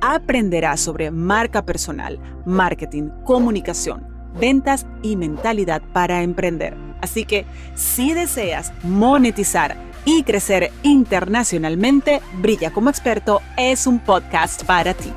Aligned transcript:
aprenderás 0.00 0.80
sobre 0.80 1.10
marca 1.10 1.64
personal, 1.64 2.18
marketing, 2.44 3.10
comunicación, 3.24 4.06
ventas 4.38 4.86
y 5.02 5.16
mentalidad 5.16 5.82
para 5.92 6.22
emprender. 6.22 6.76
Así 7.00 7.24
que 7.24 7.46
si 7.74 8.12
deseas 8.12 8.72
monetizar 8.82 9.76
y 10.04 10.22
crecer 10.22 10.70
internacionalmente, 10.82 12.20
Brilla 12.40 12.72
como 12.72 12.90
experto 12.90 13.40
es 13.56 13.86
un 13.86 13.98
podcast 13.98 14.64
para 14.64 14.94
ti. 14.94 15.12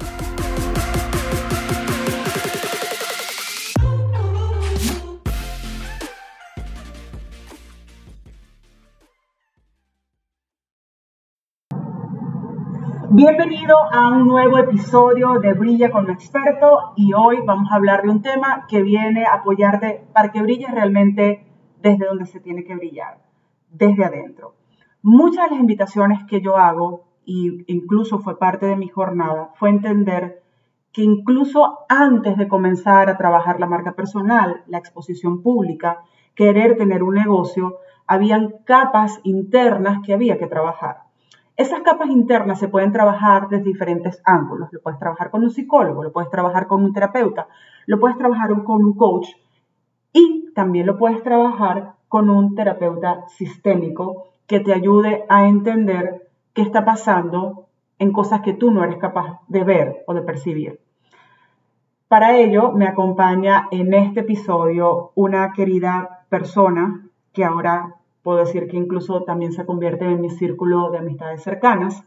Bienvenido 13.15 13.75
a 13.91 14.09
un 14.09 14.25
nuevo 14.25 14.57
episodio 14.57 15.37
de 15.39 15.53
Brilla 15.53 15.91
con 15.91 16.05
un 16.05 16.09
experto 16.09 16.93
y 16.95 17.13
hoy 17.13 17.41
vamos 17.45 17.71
a 17.71 17.75
hablar 17.75 18.01
de 18.01 18.09
un 18.09 18.23
tema 18.23 18.65
que 18.67 18.81
viene 18.81 19.27
a 19.27 19.35
apoyarte 19.35 20.07
para 20.15 20.31
que 20.31 20.41
brilles 20.41 20.71
realmente 20.71 21.45
desde 21.79 22.07
donde 22.07 22.25
se 22.25 22.39
tiene 22.39 22.63
que 22.63 22.73
brillar, 22.73 23.19
desde 23.69 24.03
adentro. 24.03 24.55
Muchas 25.03 25.43
de 25.43 25.51
las 25.51 25.59
invitaciones 25.59 26.23
que 26.27 26.41
yo 26.41 26.57
hago, 26.57 27.03
y 27.23 27.63
incluso 27.71 28.17
fue 28.17 28.39
parte 28.39 28.65
de 28.65 28.77
mi 28.77 28.87
jornada, 28.87 29.51
fue 29.57 29.69
entender 29.69 30.41
que 30.91 31.03
incluso 31.03 31.81
antes 31.89 32.35
de 32.35 32.47
comenzar 32.47 33.11
a 33.11 33.17
trabajar 33.17 33.59
la 33.59 33.67
marca 33.67 33.91
personal, 33.91 34.63
la 34.65 34.79
exposición 34.79 35.43
pública, 35.43 35.99
querer 36.33 36.77
tener 36.77 37.03
un 37.03 37.13
negocio, 37.13 37.75
habían 38.07 38.55
capas 38.65 39.19
internas 39.23 39.99
que 40.03 40.15
había 40.15 40.39
que 40.39 40.47
trabajar. 40.47 41.02
Esas 41.55 41.81
capas 41.81 42.09
internas 42.09 42.59
se 42.59 42.67
pueden 42.67 42.91
trabajar 42.91 43.47
desde 43.47 43.65
diferentes 43.65 44.21
ángulos. 44.25 44.69
Lo 44.71 44.81
puedes 44.81 44.99
trabajar 44.99 45.29
con 45.29 45.43
un 45.43 45.51
psicólogo, 45.51 46.03
lo 46.03 46.11
puedes 46.11 46.31
trabajar 46.31 46.67
con 46.67 46.83
un 46.83 46.93
terapeuta, 46.93 47.47
lo 47.85 47.99
puedes 47.99 48.17
trabajar 48.17 48.49
con 48.63 48.83
un 48.83 48.95
coach 48.95 49.27
y 50.11 50.51
también 50.55 50.87
lo 50.87 50.97
puedes 50.97 51.21
trabajar 51.21 51.93
con 52.07 52.29
un 52.29 52.55
terapeuta 52.55 53.27
sistémico 53.27 54.29
que 54.47 54.59
te 54.59 54.73
ayude 54.73 55.25
a 55.29 55.47
entender 55.47 56.27
qué 56.53 56.63
está 56.63 56.85
pasando 56.85 57.67
en 57.99 58.11
cosas 58.11 58.41
que 58.41 58.53
tú 58.53 58.71
no 58.71 58.83
eres 58.83 58.97
capaz 58.97 59.41
de 59.47 59.63
ver 59.63 60.03
o 60.07 60.13
de 60.13 60.21
percibir. 60.21 60.79
Para 62.07 62.37
ello 62.37 62.71
me 62.71 62.87
acompaña 62.87 63.67
en 63.71 63.93
este 63.93 64.21
episodio 64.21 65.11
una 65.15 65.51
querida 65.53 66.25
persona 66.29 67.07
que 67.31 67.43
ahora 67.43 67.95
puedo 68.23 68.39
decir 68.39 68.67
que 68.67 68.77
incluso 68.77 69.23
también 69.23 69.51
se 69.51 69.65
convierte 69.65 70.05
en 70.05 70.21
mi 70.21 70.29
círculo 70.29 70.89
de 70.89 70.99
amistades 70.99 71.43
cercanas. 71.43 72.03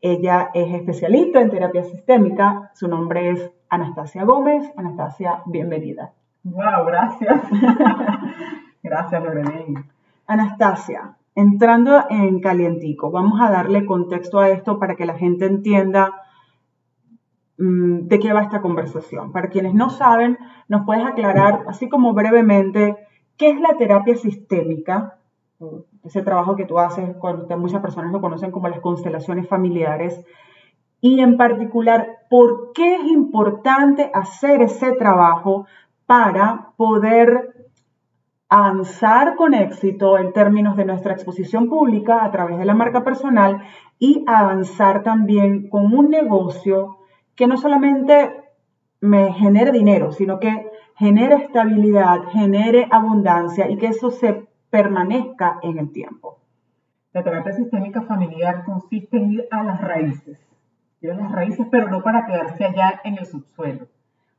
Ella 0.00 0.50
es 0.52 0.74
especialista 0.74 1.40
en 1.40 1.50
terapia 1.50 1.84
sistémica, 1.84 2.72
su 2.74 2.88
nombre 2.88 3.30
es 3.30 3.50
Anastasia 3.70 4.24
Gómez. 4.24 4.70
Anastasia, 4.76 5.42
bienvenida. 5.46 6.12
Wow, 6.42 6.84
gracias. 6.86 7.40
gracias, 8.82 9.22
Lorena. 9.22 9.86
Anastasia, 10.26 11.16
entrando 11.34 12.04
en 12.10 12.40
calientico, 12.40 13.10
vamos 13.10 13.40
a 13.40 13.50
darle 13.50 13.86
contexto 13.86 14.40
a 14.40 14.50
esto 14.50 14.78
para 14.78 14.96
que 14.96 15.06
la 15.06 15.14
gente 15.14 15.46
entienda 15.46 16.10
mm, 17.58 18.08
de 18.08 18.18
qué 18.18 18.32
va 18.32 18.42
esta 18.42 18.60
conversación. 18.60 19.32
Para 19.32 19.48
quienes 19.48 19.72
no 19.72 19.88
saben, 19.88 20.36
nos 20.68 20.84
puedes 20.84 21.06
aclarar, 21.06 21.64
así 21.68 21.88
como 21.88 22.12
brevemente, 22.12 22.96
qué 23.38 23.50
es 23.50 23.60
la 23.60 23.76
terapia 23.78 24.16
sistémica 24.16 25.18
ese 26.04 26.22
trabajo 26.22 26.56
que 26.56 26.66
tú 26.66 26.78
haces, 26.78 27.16
cuando 27.16 27.58
muchas 27.58 27.80
personas 27.80 28.12
lo 28.12 28.20
conocen 28.20 28.50
como 28.50 28.68
las 28.68 28.80
constelaciones 28.80 29.48
familiares, 29.48 30.24
y 31.00 31.20
en 31.20 31.36
particular, 31.36 32.18
¿por 32.30 32.72
qué 32.72 32.96
es 32.96 33.04
importante 33.04 34.10
hacer 34.14 34.62
ese 34.62 34.92
trabajo 34.92 35.66
para 36.06 36.70
poder 36.76 37.54
avanzar 38.48 39.34
con 39.36 39.52
éxito 39.52 40.18
en 40.18 40.32
términos 40.32 40.76
de 40.76 40.84
nuestra 40.84 41.12
exposición 41.12 41.68
pública 41.68 42.24
a 42.24 42.30
través 42.30 42.58
de 42.58 42.64
la 42.64 42.74
marca 42.74 43.02
personal 43.02 43.62
y 43.98 44.24
avanzar 44.26 45.02
también 45.02 45.68
con 45.68 45.92
un 45.92 46.08
negocio 46.08 46.98
que 47.34 47.46
no 47.46 47.56
solamente 47.56 48.30
me 49.00 49.32
genere 49.32 49.72
dinero, 49.72 50.12
sino 50.12 50.38
que 50.38 50.70
genere 50.96 51.34
estabilidad, 51.34 52.22
genere 52.32 52.86
abundancia 52.90 53.68
y 53.68 53.76
que 53.76 53.88
eso 53.88 54.10
se 54.10 54.46
permanezca 54.74 55.60
en 55.62 55.78
el 55.78 55.92
tiempo. 55.92 56.40
La 57.12 57.22
terapia 57.22 57.52
sistémica 57.52 58.02
familiar 58.02 58.64
consiste 58.64 59.18
en 59.18 59.30
ir 59.34 59.48
a 59.52 59.62
las 59.62 59.80
raíces, 59.80 60.36
ir 61.00 61.12
a 61.12 61.14
las 61.14 61.30
raíces, 61.30 61.64
pero 61.70 61.88
no 61.88 62.02
para 62.02 62.26
quedarse 62.26 62.64
allá 62.64 63.00
en 63.04 63.16
el 63.16 63.24
subsuelo. 63.24 63.86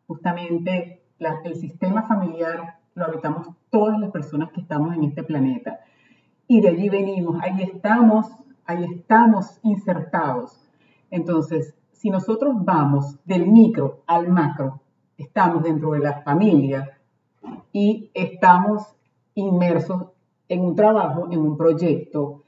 Justamente 0.07 1.03
el 1.19 1.55
sistema 1.55 2.03
familiar 2.03 2.79
lo 2.95 3.05
habitamos 3.05 3.47
todas 3.69 3.97
las 3.97 4.11
personas 4.11 4.51
que 4.51 4.59
estamos 4.59 4.93
en 4.93 5.05
este 5.05 5.23
planeta. 5.23 5.79
Y 6.49 6.59
de 6.59 6.67
allí 6.67 6.89
venimos, 6.89 7.41
ahí 7.41 7.61
estamos, 7.61 8.27
ahí 8.65 8.83
estamos 8.83 9.57
insertados. 9.63 10.69
Entonces, 11.11 11.77
si 11.93 12.09
nosotros 12.09 12.55
vamos 12.57 13.19
del 13.23 13.47
micro 13.47 14.03
al 14.05 14.27
macro, 14.27 14.81
estamos 15.17 15.63
dentro 15.63 15.91
de 15.91 15.99
la 15.99 16.23
familia 16.23 16.99
y 17.71 18.11
estamos 18.13 18.97
inmersos 19.33 20.07
en 20.47 20.61
un 20.61 20.75
trabajo, 20.75 21.27
en 21.31 21.39
un 21.39 21.57
proyecto, 21.57 22.43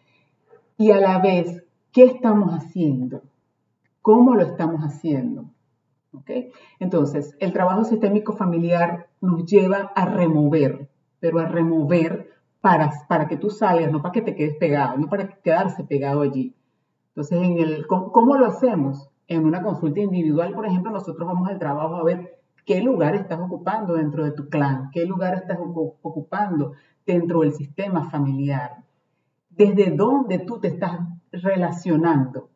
y 0.78 0.92
a 0.92 1.00
la 1.00 1.20
vez, 1.20 1.64
¿qué 1.92 2.04
estamos 2.04 2.52
haciendo? 2.52 3.22
¿Cómo 4.02 4.36
lo 4.36 4.44
estamos 4.44 4.82
haciendo? 4.82 5.46
¿Okay? 6.14 6.52
Entonces, 6.80 7.36
el 7.40 7.52
trabajo 7.54 7.84
sistémico 7.84 8.34
familiar 8.34 9.08
nos 9.22 9.46
lleva 9.46 9.92
a 9.96 10.06
remover, 10.06 10.90
pero 11.20 11.40
a 11.40 11.46
remover 11.46 12.30
para, 12.62 12.92
para 13.08 13.28
que 13.28 13.38
tú 13.38 13.50
salgas, 13.50 13.92
no 13.92 14.02
para 14.02 14.12
que 14.12 14.22
te 14.22 14.36
quedes 14.36 14.56
pegado, 14.58 14.98
no 14.98 15.08
para 15.08 15.28
quedarse 15.28 15.84
pegado 15.84 16.22
allí. 16.22 16.56
Entonces, 17.10 17.42
en 17.42 17.58
el, 17.58 17.88
¿cómo, 17.88 18.38
lo 18.38 18.46
hacemos? 18.46 19.10
En 19.28 19.46
una 19.46 19.64
consulta 19.64 20.00
individual, 20.00 20.54
por 20.54 20.66
ejemplo, 20.66 20.92
nosotros 20.92 21.28
vamos 21.28 21.50
al 21.50 21.60
trabajo 21.60 21.96
a 21.96 22.04
ver 22.04 22.40
qué 22.66 22.82
lugar 22.82 23.16
estás 23.16 23.40
ocupando 23.40 23.96
dentro 23.96 24.24
de 24.24 24.32
tu 24.32 24.50
clan, 24.50 24.90
qué 24.92 25.06
lugar 25.06 25.34
estás 25.34 25.58
ocupando 25.60 26.74
dentro 27.08 27.40
del 27.40 27.54
sistema 27.54 28.10
familiar, 28.12 28.84
desde 29.50 29.90
dónde 29.90 30.40
tú 30.40 30.60
te 30.60 30.68
estás 30.68 31.00
relacionando, 31.32 32.50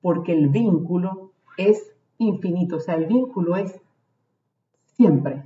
porque 0.00 0.32
el 0.32 0.48
vínculo 0.48 1.32
es 1.56 1.94
infinito, 2.16 2.76
o 2.76 2.80
sea, 2.80 2.96
el 2.96 3.06
vínculo 3.06 3.54
es 3.56 3.80
siempre, 4.96 5.44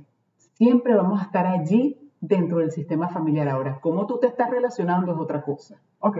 siempre 0.55 0.95
vamos 0.95 1.21
a 1.21 1.25
estar 1.25 1.45
allí 1.45 1.99
dentro 2.19 2.59
del 2.59 2.71
sistema 2.71 3.09
familiar. 3.09 3.49
Ahora, 3.49 3.79
cómo 3.81 4.07
tú 4.07 4.17
te 4.17 4.27
estás 4.27 4.49
relacionando 4.49 5.11
es 5.11 5.19
otra 5.19 5.41
cosa. 5.41 5.81
Ok. 5.99 6.19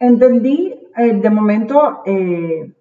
Entendí 0.00 0.74
eh, 0.96 1.12
de 1.14 1.30
momento 1.30 2.02
eh, 2.04 2.74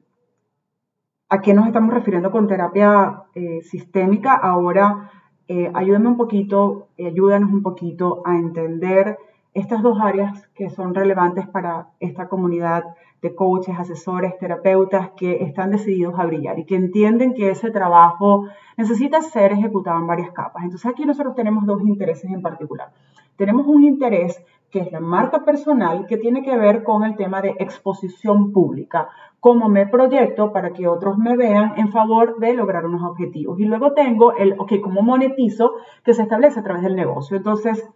a 1.29 1.41
qué 1.41 1.53
nos 1.53 1.67
estamos 1.67 1.93
refiriendo 1.93 2.31
con 2.31 2.47
terapia 2.47 3.23
eh, 3.35 3.61
sistémica. 3.61 4.33
Ahora 4.33 5.11
eh, 5.53 5.69
ayúdame 5.73 6.07
un 6.07 6.15
poquito, 6.15 6.87
eh, 6.97 7.07
ayúdanos 7.07 7.51
un 7.51 7.61
poquito 7.61 8.21
a 8.23 8.37
entender 8.37 9.17
estas 9.53 9.83
dos 9.83 9.99
áreas 9.99 10.47
que 10.55 10.69
son 10.69 10.95
relevantes 10.95 11.45
para 11.45 11.89
esta 11.99 12.29
comunidad 12.29 12.85
de 13.21 13.35
coaches, 13.35 13.77
asesores, 13.77 14.37
terapeutas 14.37 15.09
que 15.17 15.43
están 15.43 15.71
decididos 15.71 16.17
a 16.17 16.25
brillar 16.25 16.57
y 16.57 16.63
que 16.63 16.77
entienden 16.77 17.33
que 17.33 17.49
ese 17.49 17.69
trabajo 17.69 18.45
necesita 18.77 19.21
ser 19.21 19.51
ejecutado 19.51 19.99
en 19.99 20.07
varias 20.07 20.31
capas. 20.31 20.63
Entonces 20.63 20.89
aquí 20.89 21.03
nosotros 21.05 21.35
tenemos 21.35 21.65
dos 21.65 21.81
intereses 21.81 22.31
en 22.31 22.41
particular. 22.41 22.93
Tenemos 23.35 23.67
un 23.67 23.83
interés 23.83 24.41
que 24.71 24.79
es 24.79 24.91
la 24.91 24.99
marca 24.99 25.43
personal, 25.43 26.05
que 26.07 26.17
tiene 26.17 26.43
que 26.43 26.57
ver 26.57 26.83
con 26.83 27.03
el 27.03 27.15
tema 27.15 27.41
de 27.41 27.55
exposición 27.59 28.51
pública, 28.53 29.09
cómo 29.39 29.69
me 29.69 29.85
proyecto 29.87 30.53
para 30.53 30.71
que 30.71 30.87
otros 30.87 31.17
me 31.17 31.35
vean 31.35 31.73
en 31.77 31.89
favor 31.89 32.39
de 32.39 32.53
lograr 32.53 32.85
unos 32.85 33.03
objetivos. 33.03 33.59
Y 33.59 33.65
luego 33.65 33.93
tengo 33.93 34.33
el, 34.33 34.55
ok, 34.57 34.73
cómo 34.81 35.01
monetizo, 35.01 35.73
que 36.03 36.13
se 36.13 36.23
establece 36.23 36.59
a 36.59 36.63
través 36.63 36.83
del 36.83 36.95
negocio. 36.95 37.37
Entonces, 37.37 37.87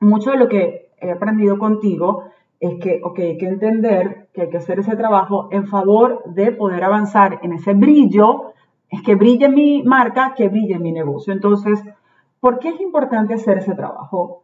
mucho 0.00 0.32
de 0.32 0.36
lo 0.36 0.48
que 0.48 0.90
he 1.00 1.10
aprendido 1.10 1.58
contigo 1.58 2.24
es 2.60 2.78
que, 2.78 3.00
ok, 3.02 3.18
hay 3.18 3.38
que 3.38 3.48
entender 3.48 4.28
que 4.32 4.42
hay 4.42 4.50
que 4.50 4.58
hacer 4.58 4.78
ese 4.78 4.96
trabajo 4.96 5.48
en 5.50 5.66
favor 5.66 6.22
de 6.26 6.52
poder 6.52 6.84
avanzar 6.84 7.40
en 7.42 7.54
ese 7.54 7.74
brillo 7.74 8.52
es 8.92 9.02
que 9.02 9.14
brille 9.14 9.48
mi 9.48 9.82
marca, 9.82 10.34
que 10.36 10.48
brille 10.48 10.78
mi 10.78 10.92
negocio. 10.92 11.32
Entonces, 11.32 11.82
¿por 12.40 12.58
qué 12.58 12.68
es 12.68 12.80
importante 12.80 13.34
hacer 13.34 13.58
ese 13.58 13.74
trabajo? 13.74 14.42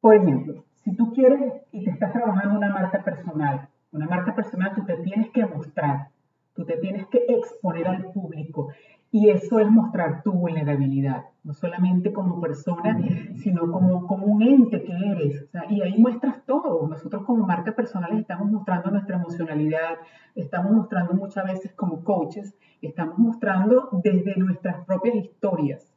Por 0.00 0.14
ejemplo, 0.14 0.64
si 0.82 0.94
tú 0.96 1.12
quieres 1.12 1.52
y 1.72 1.84
te 1.84 1.90
estás 1.90 2.12
trabajando 2.12 2.56
una 2.56 2.70
marca 2.70 3.02
personal, 3.04 3.68
una 3.92 4.06
marca 4.06 4.34
personal, 4.34 4.72
tú 4.74 4.84
te 4.84 4.96
tienes 4.98 5.30
que 5.30 5.44
mostrar, 5.44 6.08
tú 6.54 6.64
te 6.64 6.76
tienes 6.78 7.06
que 7.08 7.18
exponer 7.28 7.86
al 7.86 8.04
público. 8.12 8.68
Y 9.12 9.28
eso 9.28 9.58
es 9.58 9.68
mostrar 9.68 10.22
tu 10.22 10.32
vulnerabilidad, 10.32 11.24
no 11.42 11.52
solamente 11.52 12.12
como 12.12 12.40
persona, 12.40 12.96
sino 13.42 13.72
como, 13.72 14.06
como 14.06 14.26
un 14.26 14.40
ente 14.40 14.84
que 14.84 14.92
eres. 14.92 15.48
y 15.68 15.82
ahí 15.82 15.98
muestras 15.98 16.46
todo. 16.46 16.86
Nosotros 16.86 17.24
como 17.24 17.44
marca 17.44 17.72
personal 17.72 18.16
estamos 18.16 18.48
mostrando 18.50 18.90
nuestra 18.92 19.16
emocionalidad, 19.16 19.96
estamos 20.36 20.72
mostrando 20.72 21.12
muchas 21.14 21.44
veces 21.44 21.72
como 21.72 22.04
coaches, 22.04 22.54
estamos 22.80 23.18
mostrando 23.18 23.88
desde 24.04 24.36
nuestras 24.36 24.84
propias 24.86 25.16
historias. 25.16 25.92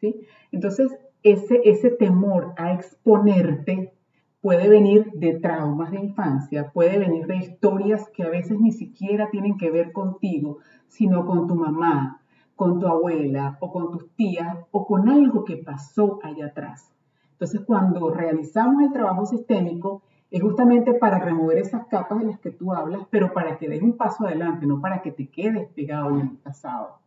¿sí? 0.00 0.26
Entonces, 0.50 0.98
ese, 1.22 1.60
ese 1.64 1.90
temor 1.90 2.54
a 2.56 2.72
exponerte 2.72 3.92
puede 4.40 4.68
venir 4.68 5.10
de 5.12 5.38
traumas 5.38 5.90
de 5.90 6.00
infancia, 6.00 6.70
puede 6.72 6.98
venir 6.98 7.26
de 7.26 7.36
historias 7.36 8.08
que 8.14 8.22
a 8.22 8.30
veces 8.30 8.58
ni 8.58 8.72
siquiera 8.72 9.30
tienen 9.30 9.58
que 9.58 9.70
ver 9.70 9.92
contigo, 9.92 10.58
sino 10.88 11.26
con 11.26 11.46
tu 11.46 11.54
mamá, 11.54 12.22
con 12.56 12.78
tu 12.78 12.86
abuela 12.86 13.58
o 13.60 13.70
con 13.70 13.90
tus 13.90 14.10
tías 14.16 14.56
o 14.70 14.86
con 14.86 15.08
algo 15.08 15.44
que 15.44 15.58
pasó 15.58 16.18
allá 16.22 16.46
atrás. 16.46 16.90
Entonces, 17.32 17.62
cuando 17.66 18.10
realizamos 18.10 18.82
el 18.82 18.92
trabajo 18.92 19.26
sistémico, 19.26 20.02
es 20.30 20.42
justamente 20.42 20.94
para 20.94 21.18
remover 21.18 21.58
esas 21.58 21.86
capas 21.86 22.20
de 22.20 22.26
las 22.26 22.38
que 22.38 22.50
tú 22.50 22.72
hablas, 22.72 23.02
pero 23.10 23.32
para 23.32 23.58
que 23.58 23.68
des 23.68 23.82
un 23.82 23.96
paso 23.96 24.26
adelante, 24.26 24.66
no 24.66 24.80
para 24.80 25.02
que 25.02 25.10
te 25.10 25.28
quedes 25.28 25.68
pegado 25.70 26.10
en 26.10 26.20
el 26.20 26.36
pasado. 26.36 26.98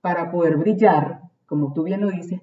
Para 0.00 0.30
poder 0.30 0.56
brillar, 0.56 1.22
como 1.46 1.72
tú 1.72 1.82
bien 1.84 2.00
lo 2.00 2.10
dices, 2.10 2.40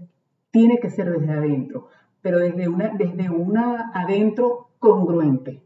tiene 0.58 0.80
que 0.80 0.90
ser 0.90 1.12
desde 1.12 1.34
adentro 1.34 1.90
pero 2.28 2.40
desde 2.40 2.68
una, 2.68 2.90
desde 2.90 3.30
una 3.30 3.92
adentro 3.94 4.72
congruente. 4.80 5.64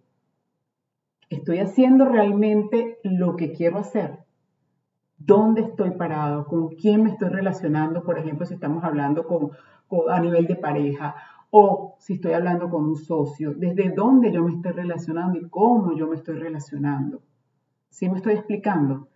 Estoy 1.30 1.58
haciendo 1.58 2.06
realmente 2.06 3.00
lo 3.04 3.36
que 3.36 3.52
quiero 3.52 3.80
hacer. 3.80 4.20
¿Dónde 5.18 5.62
estoy 5.62 5.92
parado? 5.92 6.46
¿Con 6.46 6.70
quién 6.70 7.04
me 7.04 7.10
estoy 7.10 7.30
relacionando? 7.30 8.04
Por 8.04 8.20
ejemplo, 8.20 8.46
si 8.46 8.54
estamos 8.54 8.84
hablando 8.84 9.26
con, 9.26 9.50
a 10.10 10.20
nivel 10.20 10.46
de 10.46 10.56
pareja 10.56 11.16
o 11.50 11.96
si 12.00 12.14
estoy 12.14 12.34
hablando 12.34 12.70
con 12.70 12.84
un 12.84 12.96
socio, 12.96 13.54
desde 13.56 13.90
dónde 13.90 14.32
yo 14.32 14.44
me 14.44 14.54
estoy 14.54 14.74
relacionando 14.74 15.40
y 15.40 15.50
cómo 15.50 15.96
yo 15.96 16.08
me 16.08 16.16
estoy 16.16 16.36
relacionando. 16.36 17.22
¿Sí 17.90 18.08
me 18.08 18.18
estoy 18.18 18.34
explicando? 18.34 19.08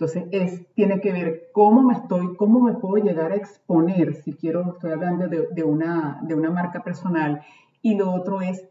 Entonces, 0.00 0.28
es, 0.30 0.66
tiene 0.72 0.98
que 1.02 1.12
ver 1.12 1.50
cómo 1.52 1.82
me 1.82 1.92
estoy, 1.92 2.34
cómo 2.36 2.60
me 2.60 2.72
puedo 2.72 3.04
llegar 3.04 3.32
a 3.32 3.36
exponer, 3.36 4.14
si 4.14 4.32
quiero, 4.32 4.72
estoy 4.72 4.92
hablando 4.92 5.28
de, 5.28 5.62
una, 5.62 6.20
de 6.22 6.34
una 6.34 6.50
marca 6.50 6.82
personal. 6.82 7.42
Y 7.82 7.96
lo 7.96 8.10
otro 8.10 8.40
es, 8.40 8.66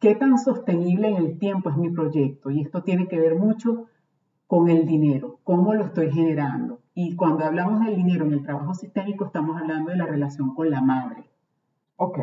qué 0.00 0.16
tan 0.16 0.38
sostenible 0.38 1.06
en 1.06 1.18
el 1.18 1.38
tiempo 1.38 1.70
es 1.70 1.76
mi 1.76 1.90
proyecto. 1.90 2.50
Y 2.50 2.62
esto 2.62 2.82
tiene 2.82 3.06
que 3.06 3.20
ver 3.20 3.36
mucho 3.36 3.86
con 4.48 4.68
el 4.68 4.84
dinero, 4.84 5.38
cómo 5.44 5.72
lo 5.72 5.84
estoy 5.84 6.10
generando. 6.10 6.80
Y 6.94 7.14
cuando 7.14 7.44
hablamos 7.44 7.84
del 7.84 7.94
dinero 7.94 8.24
en 8.24 8.32
el 8.32 8.42
trabajo 8.42 8.74
sistémico, 8.74 9.26
estamos 9.26 9.56
hablando 9.60 9.92
de 9.92 9.98
la 9.98 10.06
relación 10.06 10.52
con 10.52 10.68
la 10.68 10.80
madre. 10.80 11.30
Ok. 11.94 12.18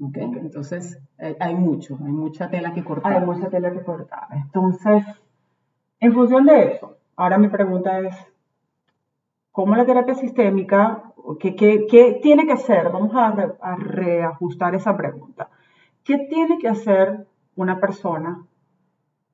okay. 0.00 0.32
Entonces, 0.40 0.98
hay, 1.18 1.36
hay 1.38 1.54
mucho, 1.56 1.98
hay 2.02 2.12
mucha 2.12 2.48
tela 2.48 2.72
que 2.72 2.82
cortar. 2.82 3.12
Hay 3.12 3.26
mucha 3.26 3.50
tela 3.50 3.70
que 3.70 3.82
cortar. 3.82 4.28
Entonces, 4.30 5.04
en 6.00 6.14
función 6.14 6.46
de 6.46 6.72
eso, 6.72 6.96
Ahora 7.22 7.38
mi 7.38 7.46
pregunta 7.46 8.00
es, 8.00 8.16
¿cómo 9.52 9.76
la 9.76 9.86
terapia 9.86 10.16
sistémica, 10.16 11.04
qué, 11.38 12.18
tiene 12.20 12.46
que 12.46 12.52
hacer? 12.52 12.90
Vamos 12.90 13.14
a, 13.14 13.76
reajustar 13.76 14.74
esa 14.74 14.96
pregunta. 14.96 15.48
¿Qué 16.02 16.18
tiene 16.28 16.58
que 16.58 16.68
hacer 16.68 17.28
una 17.54 17.78
persona 17.78 18.44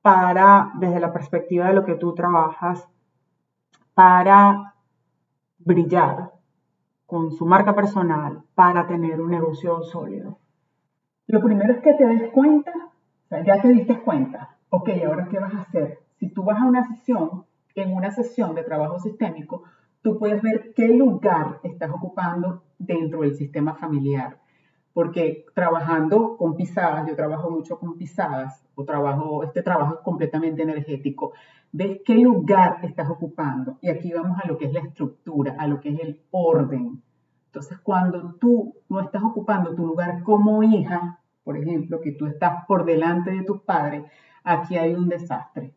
para, 0.03 0.71
desde 0.75 0.99
la 0.99 1.11
perspectiva 1.11 1.65
de 1.65 1.73
lo 1.73 1.83
que 1.83 1.95
tú 1.95 2.13
trabajas, 2.13 2.87
para 3.95 4.75
brillar 5.57 6.29
con 7.07 7.31
su 7.31 7.47
marca 7.47 7.73
personal, 7.73 8.43
para 8.53 8.85
tener 8.85 9.19
un 9.19 9.31
negocio 9.31 9.81
sólido? 9.81 10.37
Lo 11.25 11.41
primero 11.41 11.73
es 11.73 11.81
que 11.81 11.95
te 11.95 12.05
des 12.05 12.29
cuenta, 12.29 12.71
ya 13.31 13.59
te 13.59 13.69
diste 13.69 13.99
cuenta, 14.01 14.57
ok, 14.69 14.89
ahora 15.07 15.27
qué 15.27 15.39
vas 15.39 15.55
a 15.55 15.61
hacer. 15.61 15.97
Si 16.19 16.29
tú 16.29 16.43
vas 16.43 16.61
a 16.61 16.65
una 16.65 16.87
sesión, 16.87 17.48
en 17.75 17.93
una 17.93 18.11
sesión 18.11 18.55
de 18.55 18.63
trabajo 18.63 18.99
sistémico, 18.99 19.63
tú 20.01 20.17
puedes 20.17 20.41
ver 20.41 20.73
qué 20.75 20.87
lugar 20.87 21.59
estás 21.63 21.91
ocupando 21.91 22.63
dentro 22.77 23.21
del 23.21 23.35
sistema 23.35 23.75
familiar. 23.75 24.39
Porque 24.93 25.45
trabajando 25.53 26.35
con 26.37 26.55
pisadas, 26.55 27.07
yo 27.07 27.15
trabajo 27.15 27.49
mucho 27.49 27.79
con 27.79 27.97
pisadas, 27.97 28.65
o 28.75 28.85
trabajo, 28.85 29.43
este 29.43 29.61
trabajo 29.61 29.95
es 29.95 29.99
completamente 30.01 30.63
energético, 30.63 31.33
ves 31.71 31.99
qué 32.05 32.15
lugar 32.15 32.79
estás 32.83 33.09
ocupando. 33.09 33.77
Y 33.81 33.89
aquí 33.89 34.11
vamos 34.11 34.39
a 34.43 34.47
lo 34.47 34.57
que 34.57 34.65
es 34.65 34.73
la 34.73 34.79
estructura, 34.79 35.55
a 35.59 35.67
lo 35.67 35.79
que 35.79 35.89
es 35.89 35.99
el 35.99 36.21
orden. 36.31 37.01
Entonces, 37.47 37.79
cuando 37.79 38.35
tú 38.35 38.75
no 38.89 38.99
estás 38.99 39.23
ocupando 39.23 39.75
tu 39.75 39.85
lugar 39.85 40.23
como 40.23 40.63
hija, 40.63 41.19
por 41.43 41.57
ejemplo, 41.57 41.99
que 41.99 42.11
tú 42.11 42.25
estás 42.25 42.65
por 42.67 42.85
delante 42.85 43.31
de 43.31 43.43
tus 43.43 43.61
padres, 43.61 44.03
aquí 44.43 44.77
hay 44.77 44.93
un 44.93 45.09
desastre. 45.09 45.73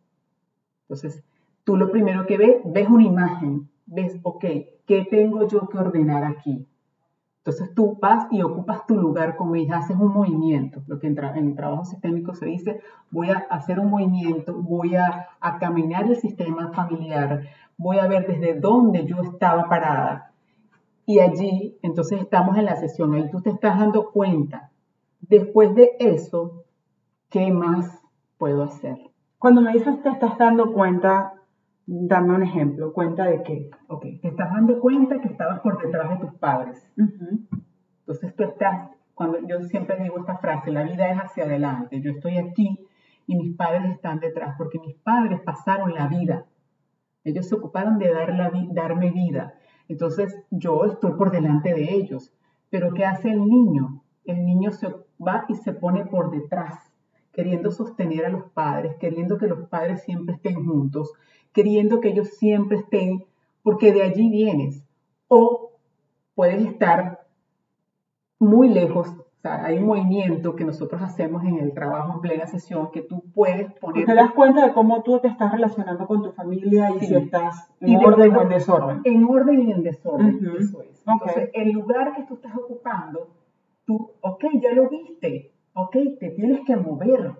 Entonces, 0.83 1.25
tú 1.65 1.77
lo 1.77 1.91
primero 1.91 2.27
que 2.27 2.37
ves, 2.37 2.57
ves 2.65 2.89
una 2.89 3.05
imagen, 3.05 3.69
ves, 3.87 4.19
ok, 4.23 4.45
¿qué 4.87 5.07
tengo 5.11 5.47
yo 5.49 5.69
que 5.69 5.79
ordenar 5.79 6.25
aquí? 6.25 6.67
Entonces 7.45 7.75
tú 7.75 7.99
vas 8.01 8.27
y 8.31 8.41
ocupas 8.43 8.87
tu 8.87 8.97
lugar 8.97 9.37
como 9.37 9.57
hija, 9.57 9.79
haces 9.79 9.97
un 9.97 10.13
movimiento, 10.13 10.83
lo 10.87 11.01
que 11.01 11.09
en, 11.09 11.19
el 11.19 11.57
trabajo 11.57 11.85
sistémico 11.85 12.35
se 12.35 12.47
dice, 12.47 12.81
voy 13.11 13.31
a 13.31 13.39
hacer 13.51 13.81
un 13.81 13.91
movimiento, 13.91 14.55
voy 14.55 14.95
a, 14.95 15.29
a 15.41 15.59
caminar 15.59 16.05
el 16.05 16.17
sistema 16.17 16.71
familiar, 16.73 17.43
voy 17.77 17.99
a 17.99 18.07
ver 18.07 18.29
desde 18.29 18.61
dónde 18.61 19.07
yo 19.07 19.21
estaba 19.23 19.69
parada. 19.69 20.31
Y 21.05 21.19
allí, 21.19 21.77
entonces 21.83 22.21
estamos 22.21 22.57
en 22.57 22.65
la 22.65 22.77
sesión, 22.77 23.13
ahí 23.13 23.29
tú 23.29 23.41
te 23.41 23.51
estás 23.51 23.77
dando 23.77 24.13
cuenta. 24.13 24.71
Después 25.21 25.75
de 25.75 25.97
eso, 25.99 26.63
¿qué 27.29 27.51
más 27.51 28.03
puedo 28.39 28.63
hacer? 28.63 28.99
Cuando 29.39 29.63
me 29.63 29.73
dices 29.73 30.01
te 30.01 30.11
estás 30.11 30.39
dando 30.39 30.73
cuenta, 30.73 31.33
Dame 31.87 32.35
un 32.35 32.43
ejemplo, 32.43 32.93
cuenta 32.93 33.25
de 33.25 33.43
qué. 33.43 33.71
Ok, 33.89 34.03
te 34.21 34.29
estás 34.29 34.53
dando 34.53 34.79
cuenta 34.79 35.21
que 35.21 35.29
estabas 35.29 35.61
por 35.61 35.83
detrás 35.83 36.11
de 36.11 36.27
tus 36.27 36.35
padres. 36.39 36.89
Entonces 36.97 38.35
tú 38.37 38.45
estás, 38.45 38.91
cuando 39.15 39.39
yo 39.47 39.63
siempre 39.65 40.01
digo 40.01 40.19
esta 40.19 40.39
frase, 40.39 40.71
la 40.71 40.85
vida 40.85 41.11
es 41.11 41.19
hacia 41.19 41.45
adelante. 41.45 42.01
Yo 42.01 42.13
estoy 42.13 42.39
aquí 42.39 42.87
y 43.27 43.37
mis 43.37 43.57
padres 43.57 43.91
están 43.91 44.21
detrás, 44.21 44.55
porque 44.57 44.79
mis 44.79 44.95
padres 44.97 45.41
pasaron 45.41 45.93
la 45.95 46.07
vida. 46.07 46.47
Ellos 47.25 47.49
se 47.49 47.55
ocuparon 47.57 47.99
de 47.99 48.13
dar 48.13 48.33
la, 48.35 48.53
darme 48.71 49.11
vida. 49.11 49.55
Entonces 49.89 50.37
yo 50.51 50.85
estoy 50.85 51.13
por 51.13 51.33
delante 51.33 51.75
de 51.75 51.93
ellos. 51.93 52.33
Pero 52.71 52.95
¿qué 52.95 53.05
hace 53.05 53.31
el 53.31 53.45
niño? 53.45 54.03
El 54.25 54.47
niño 54.47 54.71
se 54.71 54.89
va 55.25 55.45
y 55.49 55.55
se 55.57 55.73
pone 55.73 56.07
por 56.07 56.31
detrás, 56.31 56.93
queriendo 57.33 57.71
sostener 57.71 58.25
a 58.25 58.31
los 58.31 58.51
padres, 58.53 58.97
queriendo 59.01 59.37
que 59.37 59.47
los 59.47 59.69
padres 59.69 60.03
siempre 60.03 60.37
estén 60.37 60.65
juntos 60.65 61.13
queriendo 61.53 62.01
que 62.01 62.09
ellos 62.09 62.29
siempre 62.39 62.79
estén, 62.79 63.25
porque 63.63 63.93
de 63.93 64.03
allí 64.03 64.29
vienes. 64.29 64.85
O 65.29 65.73
puedes 66.35 66.65
estar 66.67 67.27
muy 68.39 68.69
lejos. 68.69 69.09
O 69.09 69.43
sea, 69.43 69.65
hay 69.65 69.79
un 69.79 69.87
movimiento 69.87 70.55
que 70.55 70.65
nosotros 70.65 71.03
hacemos 71.03 71.43
en 71.45 71.59
el 71.59 71.75
trabajo 71.75 72.15
en 72.15 72.21
plena 72.21 72.47
sesión 72.47 72.93
que 72.93 73.03
tú 73.03 73.25
puedes 73.35 73.73
poner. 73.75 74.07
Te 74.07 74.15
das 74.15 74.31
cuenta 74.33 74.67
de 74.67 74.73
cómo 74.73 75.03
tú 75.03 75.19
te 75.19 75.29
estás 75.29 75.51
relacionando 75.51 76.07
con 76.07 76.23
tu 76.23 76.31
familia 76.33 76.91
y 76.95 77.01
si 77.01 77.15
estás 77.17 77.69
en 77.81 77.97
orden 77.97 78.37
o 78.37 78.43
en 78.43 78.49
desorden. 78.49 79.01
En 79.05 79.25
orden 79.25 79.69
y 79.69 79.73
en 79.73 79.83
desorden, 79.83 80.39
eso 80.61 80.83
es. 80.83 81.05
Entonces, 81.07 81.51
el 81.55 81.73
lugar 81.73 82.15
que 82.15 82.23
tú 82.23 82.35
estás 82.35 82.57
ocupando, 82.57 83.31
tú, 83.85 84.13
ok, 84.21 84.45
ya 84.63 84.73
lo 84.75 84.89
viste, 84.89 85.53
ok, 85.75 85.97
te 86.21 86.31
tienes 86.31 86.61
que 86.65 86.77
mover. 86.77 87.33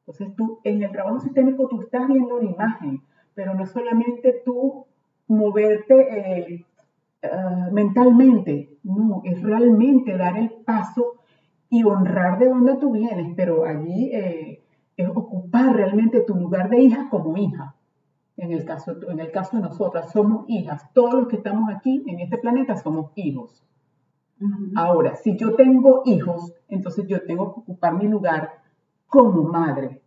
Entonces, 0.00 0.36
tú, 0.36 0.60
en 0.62 0.82
el 0.82 0.92
trabajo 0.92 1.18
sistémico, 1.20 1.66
tú 1.66 1.80
estás 1.80 2.06
viendo 2.06 2.36
una 2.36 2.50
imagen, 2.50 3.02
pero 3.34 3.54
no 3.54 3.66
solamente 3.66 4.42
tú 4.44 4.86
moverte 5.28 5.94
eh, 6.10 6.66
ah, 7.22 7.68
mentalmente, 7.72 8.78
no, 8.82 9.22
es 9.24 9.42
realmente 9.42 10.16
dar 10.16 10.36
el 10.36 10.50
paso 10.64 11.14
y 11.70 11.84
honrar 11.84 12.38
de 12.38 12.48
donde 12.48 12.76
tú 12.76 12.92
vienes, 12.92 13.32
pero 13.34 13.64
allí 13.64 14.10
eh, 14.12 14.62
es 14.96 15.08
ocupar 15.08 15.74
realmente 15.74 16.20
tu 16.20 16.34
lugar 16.34 16.68
de 16.68 16.80
hija 16.80 17.08
como 17.10 17.36
hija. 17.36 17.74
En 18.36 18.50
el, 18.52 18.64
caso, 18.64 18.96
en 19.08 19.20
el 19.20 19.30
caso 19.30 19.56
de 19.56 19.62
nosotras, 19.62 20.10
somos 20.10 20.46
hijas. 20.48 20.90
Todos 20.94 21.14
los 21.14 21.28
que 21.28 21.36
estamos 21.36 21.70
aquí 21.70 22.02
en 22.06 22.20
este 22.20 22.38
planeta 22.38 22.76
somos 22.76 23.12
hijos. 23.14 23.62
Ahora, 24.74 25.14
si 25.14 25.36
yo 25.36 25.54
tengo 25.54 26.02
hijos, 26.04 26.52
entonces 26.68 27.06
yo 27.06 27.22
tengo 27.24 27.54
que 27.54 27.60
ocupar 27.60 27.94
mi 27.94 28.08
lugar 28.08 28.54
como 29.06 29.44
madre 29.44 30.02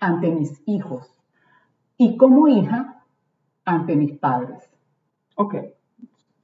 ante 0.00 0.30
mis 0.30 0.62
hijos 0.64 1.19
y 2.00 2.16
como 2.16 2.48
hija 2.48 3.02
ante 3.66 3.94
mis 3.94 4.12
padres. 4.18 4.70
Ok. 5.36 5.54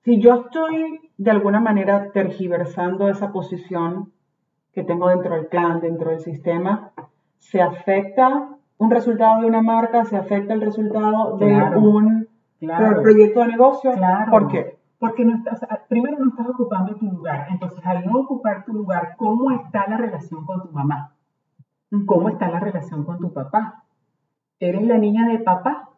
Si 0.05 0.21
yo 0.21 0.35
estoy 0.35 1.11
de 1.17 1.31
alguna 1.31 1.61
manera 1.61 2.13
tergiversando 2.13 3.09
esa 3.09 3.33
posición 3.33 4.13
que 4.75 4.85
tengo 4.85 5.09
dentro 5.09 5.35
del 5.35 5.49
clan, 5.49 5.81
dentro 5.81 6.11
del 6.11 6.21
sistema, 6.21 6.93
¿se 7.39 7.63
afecta 7.63 8.51
un 8.77 8.91
resultado 8.91 9.41
de 9.41 9.47
una 9.47 9.63
marca? 9.63 10.05
¿Se 10.05 10.19
afecta 10.19 10.53
el 10.53 10.61
resultado 10.61 11.39
de 11.39 11.55
un 11.75 12.29
proyecto 13.03 13.41
de 13.41 13.47
negocio? 13.47 13.93
Claro. 13.93 14.31
¿Por 14.31 14.49
qué? 14.49 14.77
Porque 14.99 15.25
no 15.25 15.37
estás, 15.37 15.59
primero 15.89 16.19
no 16.19 16.29
estás 16.29 16.51
ocupando 16.51 16.97
tu 16.97 17.07
lugar. 17.07 17.47
Entonces, 17.49 17.81
al 17.87 18.05
no 18.05 18.21
ocupar 18.21 18.67
tu 18.67 18.75
lugar, 18.75 19.15
¿cómo 19.17 19.53
está 19.53 19.89
la 19.89 19.97
relación 19.97 20.45
con 20.45 20.61
tu 20.65 20.69
mamá? 20.71 21.15
¿Cómo 22.05 22.29
está 22.29 22.51
la 22.51 22.61
relación 22.61 23.05
con 23.05 23.19
tu 23.19 23.33
papá? 23.33 23.86
¿Eres 24.59 24.83
la 24.87 24.97
niña 24.97 25.29
de 25.29 25.39
papá? 25.41 25.91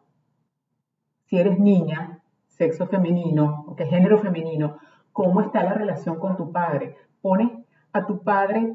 Si 1.25 1.37
eres 1.37 1.59
niña, 1.59 2.19
sexo 2.47 2.87
femenino, 2.87 3.63
o 3.67 3.75
que 3.75 3.85
género 3.85 4.17
femenino, 4.17 4.77
¿cómo 5.13 5.39
está 5.39 5.63
la 5.63 5.73
relación 5.73 6.19
con 6.19 6.35
tu 6.35 6.51
padre? 6.51 6.97
Pones 7.21 7.51
a 7.93 8.05
tu 8.05 8.21
padre 8.21 8.73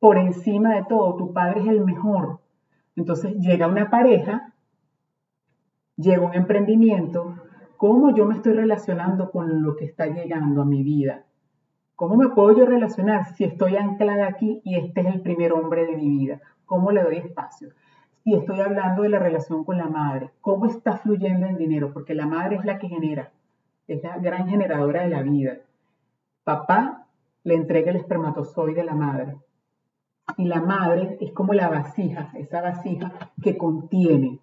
por 0.00 0.18
encima 0.18 0.74
de 0.74 0.84
todo, 0.88 1.14
tu 1.16 1.32
padre 1.32 1.60
es 1.60 1.68
el 1.68 1.84
mejor. 1.84 2.40
Entonces 2.96 3.36
llega 3.38 3.68
una 3.68 3.90
pareja, 3.90 4.52
llega 5.96 6.26
un 6.26 6.34
emprendimiento, 6.34 7.36
¿cómo 7.76 8.12
yo 8.12 8.26
me 8.26 8.34
estoy 8.34 8.54
relacionando 8.54 9.30
con 9.30 9.62
lo 9.62 9.76
que 9.76 9.84
está 9.84 10.06
llegando 10.06 10.62
a 10.62 10.64
mi 10.64 10.82
vida? 10.82 11.26
¿Cómo 11.94 12.16
me 12.16 12.30
puedo 12.30 12.56
yo 12.56 12.66
relacionar 12.66 13.26
si 13.36 13.44
estoy 13.44 13.76
anclada 13.76 14.26
aquí 14.26 14.60
y 14.64 14.74
este 14.74 15.02
es 15.02 15.06
el 15.06 15.22
primer 15.22 15.52
hombre 15.52 15.86
de 15.86 15.96
mi 15.96 16.08
vida? 16.08 16.40
¿Cómo 16.66 16.90
le 16.90 17.04
doy 17.04 17.18
espacio? 17.18 17.68
Si 18.24 18.34
estoy 18.34 18.60
hablando 18.60 19.02
de 19.02 19.08
la 19.08 19.18
relación 19.18 19.64
con 19.64 19.78
la 19.78 19.88
madre, 19.88 20.30
¿cómo 20.40 20.66
está 20.66 20.96
fluyendo 20.98 21.46
el 21.46 21.56
dinero? 21.56 21.92
Porque 21.92 22.14
la 22.14 22.26
madre 22.26 22.56
es 22.56 22.64
la 22.64 22.78
que 22.78 22.88
genera, 22.88 23.32
es 23.88 24.00
la 24.02 24.16
gran 24.18 24.48
generadora 24.48 25.02
de 25.02 25.08
la 25.08 25.22
vida. 25.22 25.58
Papá 26.44 27.08
le 27.42 27.54
entrega 27.54 27.90
el 27.90 27.96
espermatozoide 27.96 28.82
a 28.82 28.84
la 28.84 28.94
madre. 28.94 29.36
Y 30.36 30.44
la 30.44 30.60
madre 30.60 31.18
es 31.20 31.32
como 31.32 31.52
la 31.52 31.68
vasija, 31.68 32.30
esa 32.34 32.62
vasija 32.62 33.12
que 33.42 33.58
contiene 33.58 34.38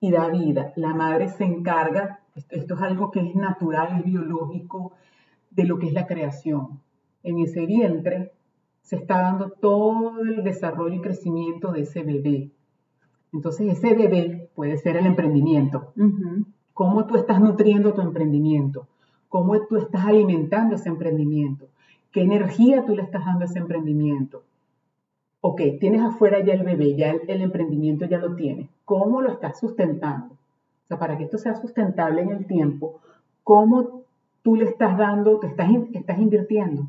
y 0.00 0.10
da 0.10 0.28
vida. 0.28 0.72
La 0.74 0.92
madre 0.92 1.28
se 1.28 1.44
encarga, 1.44 2.18
esto, 2.34 2.74
es 2.74 2.82
algo 2.82 3.12
que 3.12 3.20
es 3.20 3.36
natural, 3.36 3.98
es 3.98 4.04
biológico, 4.04 4.94
de 5.50 5.64
lo 5.64 5.78
que 5.78 5.86
es 5.86 5.92
la 5.92 6.06
creación. 6.06 6.80
En 7.22 7.38
ese 7.38 7.64
vientre 7.64 8.32
se 8.80 8.96
está 8.96 9.22
dando 9.22 9.50
todo 9.50 10.20
el 10.20 10.42
desarrollo 10.42 10.96
y 10.96 11.00
crecimiento 11.00 11.70
de 11.70 11.82
ese 11.82 12.02
bebé. 12.02 12.50
Entonces 13.32 13.78
ese 13.78 13.94
bebé 13.94 14.50
puede 14.54 14.76
ser 14.78 14.96
el 14.96 15.06
emprendimiento. 15.06 15.92
¿Cómo 16.74 17.06
tú 17.06 17.16
estás 17.16 17.40
nutriendo 17.40 17.94
tu 17.94 18.00
emprendimiento? 18.00 18.86
¿Cómo 19.28 19.58
tú 19.66 19.76
estás 19.76 20.04
alimentando 20.04 20.76
ese 20.76 20.88
emprendimiento? 20.88 21.66
¿Qué 22.10 22.22
energía 22.22 22.84
tú 22.84 22.94
le 22.94 23.02
estás 23.02 23.24
dando 23.24 23.42
a 23.42 23.44
ese 23.46 23.58
emprendimiento? 23.58 24.42
Ok, 25.40 25.60
tienes 25.80 26.02
afuera 26.02 26.44
ya 26.44 26.54
el 26.54 26.62
bebé, 26.62 26.94
ya 26.94 27.10
el, 27.10 27.22
el 27.26 27.40
emprendimiento 27.42 28.04
ya 28.04 28.18
lo 28.18 28.34
tienes. 28.34 28.68
¿Cómo 28.84 29.22
lo 29.22 29.32
estás 29.32 29.58
sustentando? 29.58 30.34
O 30.34 30.86
sea, 30.88 30.98
para 30.98 31.16
que 31.16 31.24
esto 31.24 31.38
sea 31.38 31.54
sustentable 31.54 32.22
en 32.22 32.30
el 32.30 32.46
tiempo, 32.46 33.00
¿cómo 33.42 34.02
tú 34.42 34.56
le 34.56 34.66
estás 34.66 34.96
dando, 34.98 35.38
te 35.38 35.46
estás, 35.46 35.68
estás 35.94 36.18
invirtiendo, 36.18 36.86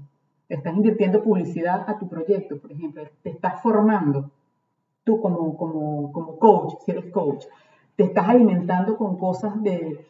estás 0.50 0.76
invirtiendo 0.76 1.24
publicidad 1.24 1.86
a 1.88 1.98
tu 1.98 2.10
proyecto, 2.10 2.58
por 2.58 2.72
ejemplo, 2.72 3.04
te 3.22 3.30
estás 3.30 3.62
formando, 3.62 4.32
tú 5.04 5.22
como, 5.22 5.58
como, 5.58 6.12
como 6.12 6.38
coach, 6.38 6.76
si 6.86 6.92
eres 6.92 7.12
coach, 7.12 7.46
te 7.96 8.04
estás 8.04 8.30
alimentando 8.30 8.98
con 8.98 9.18
cosas 9.18 9.62
de, 9.62 10.06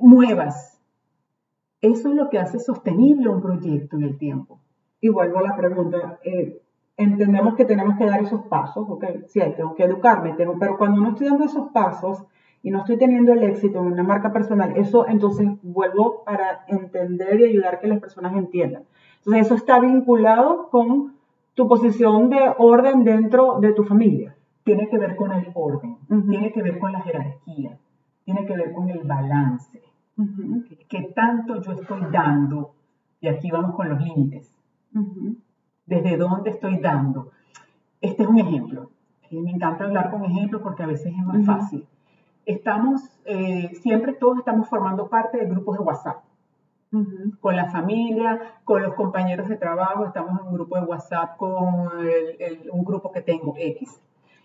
nuevas. 0.00 0.80
Eso 1.80 2.08
es 2.08 2.14
lo 2.14 2.30
que 2.30 2.38
hace 2.38 2.58
sostenible 2.58 3.28
un 3.28 3.42
proyecto 3.42 3.96
en 3.96 4.04
el 4.04 4.18
tiempo. 4.18 4.60
Y 5.00 5.08
vuelvo 5.08 5.38
a 5.38 5.42
la 5.42 5.56
pregunta, 5.56 6.18
eh, 6.24 6.62
entendemos 6.96 7.54
que 7.54 7.64
tenemos 7.64 7.96
que 7.98 8.06
dar 8.06 8.22
esos 8.22 8.42
pasos, 8.46 8.86
ok, 8.88 9.04
sí, 9.26 9.40
tengo 9.56 9.74
que 9.74 9.84
educarme, 9.84 10.32
tengo, 10.32 10.58
pero 10.58 10.78
cuando 10.78 11.00
no 11.00 11.10
estoy 11.10 11.28
dando 11.28 11.44
esos 11.44 11.70
pasos, 11.72 12.24
y 12.64 12.70
no 12.70 12.78
estoy 12.78 12.96
teniendo 12.96 13.34
el 13.34 13.42
éxito 13.42 13.78
en 13.78 13.92
una 13.92 14.02
marca 14.02 14.32
personal, 14.32 14.72
eso 14.76 15.06
entonces 15.06 15.46
vuelvo 15.62 16.24
para 16.24 16.64
entender 16.66 17.38
y 17.40 17.44
ayudar 17.44 17.78
que 17.78 17.88
las 17.88 18.00
personas 18.00 18.34
entiendan. 18.34 18.84
Entonces 19.18 19.44
eso 19.44 19.54
está 19.54 19.78
vinculado 19.80 20.70
con 20.70 21.14
tu 21.54 21.68
posición 21.68 22.30
de 22.30 22.52
orden 22.58 23.04
dentro 23.04 23.58
de 23.60 23.72
tu 23.72 23.84
familia. 23.84 24.36
Tiene 24.64 24.88
que 24.88 24.98
ver 24.98 25.14
con 25.16 25.32
el 25.32 25.50
orden, 25.54 25.98
tiene 26.28 26.52
que 26.52 26.62
ver 26.62 26.78
con 26.78 26.92
la 26.92 27.00
jerarquía, 27.02 27.78
tiene 28.24 28.46
que 28.46 28.56
ver 28.56 28.72
con 28.72 28.88
el 28.88 29.04
balance. 29.04 29.82
¿Qué 30.88 31.12
tanto 31.14 31.60
yo 31.60 31.72
estoy 31.72 32.00
dando? 32.10 32.74
Y 33.20 33.28
aquí 33.28 33.50
vamos 33.50 33.74
con 33.74 33.88
los 33.88 34.00
límites. 34.00 34.52
¿Desde 35.86 36.16
dónde 36.16 36.50
estoy 36.50 36.78
dando? 36.78 37.30
Este 38.00 38.22
es 38.22 38.28
un 38.28 38.38
ejemplo. 38.38 38.90
Me 39.30 39.50
encanta 39.50 39.84
hablar 39.84 40.10
con 40.10 40.24
ejemplos 40.24 40.62
porque 40.62 40.82
a 40.82 40.86
veces 40.86 41.12
es 41.12 41.24
más 41.24 41.44
fácil 41.44 41.86
estamos, 42.46 43.02
eh, 43.24 43.70
siempre 43.80 44.12
todos 44.14 44.38
estamos 44.38 44.68
formando 44.68 45.08
parte 45.08 45.38
de 45.38 45.46
grupos 45.46 45.78
de 45.78 45.84
WhatsApp. 45.84 46.22
Con 47.40 47.56
la 47.56 47.70
familia, 47.70 48.60
con 48.62 48.82
los 48.82 48.94
compañeros 48.94 49.48
de 49.48 49.56
trabajo, 49.56 50.04
estamos 50.06 50.40
en 50.40 50.46
un 50.46 50.54
grupo 50.54 50.76
de 50.76 50.84
WhatsApp 50.84 51.36
con 51.36 51.88
un 52.72 52.84
grupo 52.84 53.10
que 53.10 53.20
tengo 53.20 53.54
X. 53.58 54.00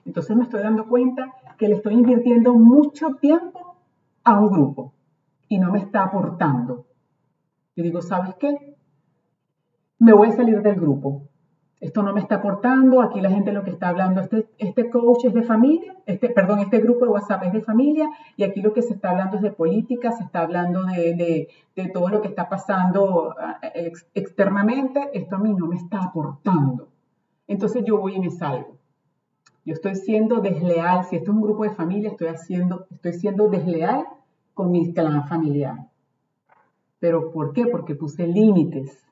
Entonces 0.06 0.36
me 0.36 0.44
estoy 0.44 0.64
dando 0.64 0.88
cuenta 0.88 1.32
que 1.58 1.68
le 1.68 1.76
estoy 1.76 1.94
invirtiendo 1.94 2.56
mucho 2.56 3.16
tiempo 3.22 3.78
a 4.24 4.40
un 4.40 4.50
grupo 4.50 4.94
y 5.48 5.60
no 5.60 5.72
me 5.72 5.80
está 5.80 6.04
aportando. 6.04 6.86
Yo 7.76 7.84
digo, 7.84 8.02
¿sabes 8.02 8.34
qué? 8.36 8.76
Me 10.00 10.14
voy 10.14 10.30
a 10.30 10.32
salir 10.32 10.62
del 10.62 10.76
grupo 10.76 11.29
esto 11.82 12.04
no 12.04 12.14
me 12.14 12.20
está 12.20 12.36
aportando, 12.36 13.02
aquí 13.02 13.22
la 13.22 13.30
gente 13.30 13.54
lo 13.54 13.64
que 13.64 13.72
está 13.72 13.90
hablando, 13.90 14.20
este, 14.20 14.50
este 14.58 14.90
coach 14.90 15.26
es 15.26 15.34
de 15.34 15.44
familia, 15.44 15.96
este, 16.06 16.30
perdón, 16.30 16.60
este 16.60 16.80
grupo 16.80 17.06
de 17.06 17.12
WhatsApp 17.12 17.44
es 17.44 17.54
de 17.54 17.62
familia, 17.62 18.10
y 18.36 18.44
aquí 18.44 18.62
lo 18.62 18.74
que 18.74 18.82
se 18.82 18.94
está 18.94 19.12
hablando 19.12 19.38
es 19.38 19.44
de 19.44 19.52
política, 19.52 20.12
se 20.12 20.24
está 20.24 20.42
hablando 20.42 20.84
de, 20.84 21.48
todo 21.94 22.10
lo 22.10 22.22
que 22.22 22.28
está 22.28 22.50
pasando 22.50 23.34
eh, 23.62 23.94
externamente, 24.14 25.10
esto 25.14 25.38
a 25.38 25.40
mí 25.40 25.54
no 25.54 25.68
me 25.68 25.78
está 25.78 26.04
aportando. 26.04 26.90
Entonces 27.48 27.86
yo 27.86 27.98
voy 27.98 28.16
y 28.16 28.20
me 28.20 28.30
salgo. 28.30 28.76
Yo 29.64 29.74
estoy 29.74 29.96
siendo 29.96 30.42
desleal, 30.42 31.06
si 31.06 31.16
esto 31.16 31.32
es 31.32 31.36
un 31.38 31.42
grupo 31.42 31.64
de 31.64 31.70
familia, 31.70 32.10
estoy, 32.10 32.28
haciendo, 32.28 32.86
estoy 32.92 33.14
siendo 33.14 33.48
desleal 33.48 34.06
con 34.54 34.72
mi 34.72 34.94
clan 34.94 35.26
familiar. 35.30 35.88
¿Pero 37.00 37.32
por 37.32 37.54
qué? 37.54 37.66
Porque 37.68 37.96
puse 37.96 38.28
límites 38.28 39.09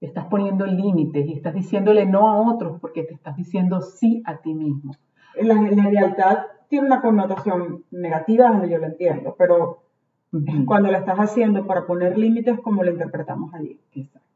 estás 0.00 0.26
poniendo 0.26 0.66
límites 0.66 1.26
y 1.26 1.32
estás 1.32 1.54
diciéndole 1.54 2.06
no 2.06 2.28
a 2.28 2.52
otros 2.52 2.80
porque 2.80 3.02
te 3.02 3.14
estás 3.14 3.36
diciendo 3.36 3.80
sí 3.80 4.22
a 4.26 4.36
ti 4.36 4.54
mismo. 4.54 4.94
La, 5.40 5.54
lealtad 5.54 6.38
tiene 6.68 6.86
una 6.86 7.00
connotación 7.00 7.84
negativa, 7.90 8.48
donde 8.48 8.70
yo 8.70 8.78
lo 8.78 8.86
entiendo, 8.86 9.34
pero 9.36 9.82
cuando 10.66 10.90
la 10.90 10.98
estás 10.98 11.18
haciendo 11.18 11.66
para 11.66 11.86
poner 11.86 12.16
límites, 12.18 12.60
¿cómo 12.60 12.84
lo 12.84 12.90
interpretamos 12.90 13.52
allí? 13.54 13.80
Exacto. 13.94 14.28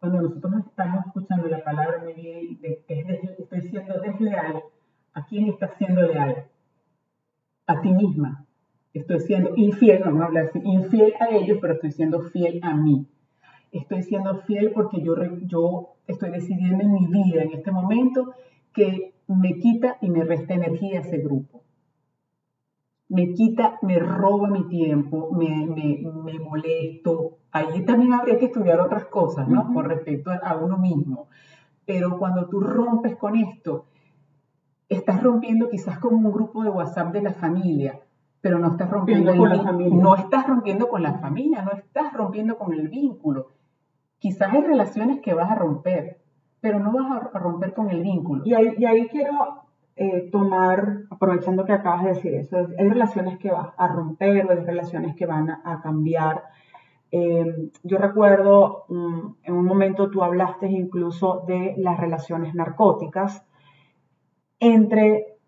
Cuando 0.00 0.22
nosotros 0.22 0.66
estamos 0.66 1.06
escuchando 1.06 1.48
la 1.48 1.62
palabra 1.62 1.98
muy 2.02 2.14
bien, 2.14 2.60
de 2.60 2.82
que 2.86 3.34
estoy 3.38 3.62
siendo 3.62 4.00
desleal, 4.00 4.62
¿a 5.12 5.26
quién 5.26 5.48
estás 5.48 5.72
siendo 5.76 6.02
leal? 6.02 6.44
A 7.66 7.80
ti 7.80 7.92
misma. 7.92 8.44
Estoy 8.92 9.20
siendo 9.20 9.52
infiel, 9.54 10.02
no 10.04 10.10
me 10.10 10.24
hablar 10.24 10.46
así, 10.46 10.60
infiel 10.64 11.14
a 11.20 11.28
ellos, 11.28 11.58
pero 11.60 11.74
estoy 11.74 11.92
siendo 11.92 12.22
fiel 12.22 12.60
a 12.62 12.74
mí 12.74 13.06
estoy 13.72 14.02
siendo 14.02 14.40
fiel 14.42 14.72
porque 14.72 15.02
yo, 15.02 15.14
yo 15.46 15.94
estoy 16.06 16.30
decidiendo 16.30 16.84
en 16.84 16.92
mi 16.92 17.06
vida, 17.06 17.42
en 17.42 17.52
este 17.52 17.70
momento, 17.70 18.34
que 18.72 19.14
me 19.26 19.58
quita 19.58 19.96
y 20.00 20.10
me 20.10 20.24
resta 20.24 20.54
energía 20.54 21.00
ese 21.00 21.18
grupo. 21.18 21.62
Me 23.08 23.32
quita, 23.34 23.78
me 23.82 23.98
roba 23.98 24.48
mi 24.48 24.68
tiempo, 24.68 25.30
me, 25.32 25.66
me, 25.66 26.38
molesto. 26.38 27.38
Ahí 27.50 27.84
también 27.84 28.12
habría 28.12 28.38
que 28.38 28.46
estudiar 28.46 28.80
otras 28.80 29.06
cosas, 29.06 29.48
¿no? 29.48 29.72
Con 29.72 29.84
respecto 29.84 30.30
a 30.30 30.56
uno 30.56 30.78
mismo. 30.78 31.28
Pero 31.84 32.18
cuando 32.18 32.48
tú 32.48 32.60
rompes 32.60 33.16
con 33.16 33.34
esto, 33.34 33.86
estás 34.88 35.22
rompiendo 35.22 35.68
quizás 35.68 35.98
con 35.98 36.14
un 36.14 36.30
grupo 36.30 36.62
de 36.62 36.70
WhatsApp 36.70 37.12
de 37.12 37.22
la 37.22 37.32
familia, 37.32 38.00
pero 38.40 38.58
no 38.58 38.68
estás 38.68 38.90
rompiendo 38.90 39.34
con 39.36 39.48
la 39.48 39.62
familia. 39.62 40.02
No 40.02 40.14
estás 40.14 40.46
rompiendo 40.46 40.88
con 40.88 41.02
la 41.02 41.14
familia, 41.18 41.62
no 41.62 41.72
estás 41.72 42.12
rompiendo 42.12 42.58
con 42.58 42.72
el 42.72 42.88
vínculo. 42.88 43.48
Quizás 44.20 44.52
hay 44.52 44.60
relaciones 44.60 45.20
que 45.20 45.32
vas 45.32 45.50
a 45.50 45.54
romper, 45.54 46.18
pero 46.60 46.78
no 46.78 46.92
vas 46.92 47.24
a 47.34 47.38
romper 47.38 47.72
con 47.72 47.90
el 47.90 48.02
vínculo. 48.02 48.42
Y 48.44 48.54
ahí, 48.54 49.08
quiero 49.08 49.62
eh, 49.96 50.28
tomar, 50.30 51.04
aprovechando 51.10 51.64
que 51.64 51.72
acabas 51.72 52.04
de 52.04 52.10
decir 52.10 52.34
eso, 52.34 52.68
hay 52.78 52.88
relaciones 52.88 53.38
que 53.38 53.50
vas 53.50 53.70
a 53.78 53.88
romper 53.88 54.50
hay 54.50 54.64
relaciones 54.64 55.16
que 55.16 55.24
van 55.24 55.50
a, 55.50 55.80
cambiar. 55.82 56.44
Eh, 57.10 57.70
yo 57.82 57.96
recuerdo 57.96 58.84
mm, 58.88 59.20
en 59.42 59.54
un 59.54 59.64
momento 59.64 60.10
tú 60.10 60.22
hablaste 60.22 60.68
incluso 60.68 61.42
de 61.48 61.74
las 61.78 61.98
relaciones 61.98 62.54
narcóticas 62.54 63.44
entre 64.60 65.38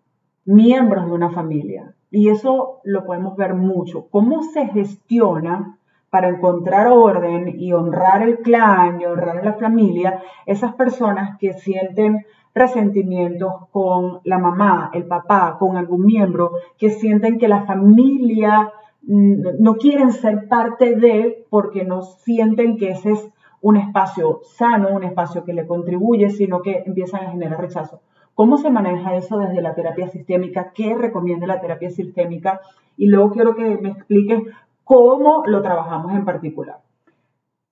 miembros 0.45 1.05
de 1.05 1.11
una 1.11 1.29
familia. 1.29 1.93
Y 2.09 2.29
eso 2.29 2.81
lo 2.83 3.05
podemos 3.05 3.35
ver 3.37 3.53
mucho. 3.53 4.07
¿Cómo 4.09 4.41
se 4.41 4.67
gestiona 4.69 5.77
para 6.13 6.29
encontrar 6.29 6.89
orden 6.89 7.55
y 7.59 7.73
honrar 7.73 8.21
el 8.21 8.37
clan 8.37 9.01
y 9.01 9.05
honrar 9.05 9.43
la 9.43 9.53
familia 9.53 10.21
esas 10.45 10.75
personas 10.75 11.39
que 11.39 11.53
sienten 11.53 12.27
resentimientos 12.53 13.51
con 13.71 14.19
la 14.23 14.37
mamá, 14.37 14.91
el 14.93 15.07
papá, 15.07 15.57
con 15.57 15.75
algún 15.75 16.05
miembro, 16.05 16.51
que 16.77 16.91
sienten 16.91 17.39
que 17.39 17.47
la 17.47 17.65
familia 17.65 18.71
mm, 19.01 19.59
no 19.59 19.73
quieren 19.73 20.11
ser 20.11 20.47
parte 20.47 20.95
de 20.95 21.47
porque 21.49 21.83
no 21.83 22.03
sienten 22.03 22.77
que 22.77 22.91
ese 22.91 23.13
es 23.13 23.29
un 23.61 23.77
espacio 23.77 24.41
sano, 24.43 24.89
un 24.91 25.05
espacio 25.05 25.43
que 25.43 25.53
le 25.53 25.65
contribuye, 25.65 26.29
sino 26.29 26.61
que 26.61 26.83
empiezan 26.85 27.25
a 27.25 27.31
generar 27.31 27.59
rechazo. 27.59 28.01
¿Cómo 28.35 28.57
se 28.57 28.69
maneja 28.69 29.15
eso 29.15 29.39
desde 29.39 29.63
la 29.63 29.73
terapia 29.73 30.09
sistémica? 30.09 30.73
¿Qué 30.75 30.93
recomienda 30.93 31.47
la 31.47 31.59
terapia 31.59 31.89
sistémica? 31.89 32.61
Y 32.97 33.07
luego 33.07 33.31
quiero 33.31 33.55
que 33.55 33.79
me 33.79 33.89
expliques 33.89 34.43
cómo 34.83 35.43
lo 35.45 35.61
trabajamos 35.61 36.13
en 36.13 36.25
particular. 36.25 36.77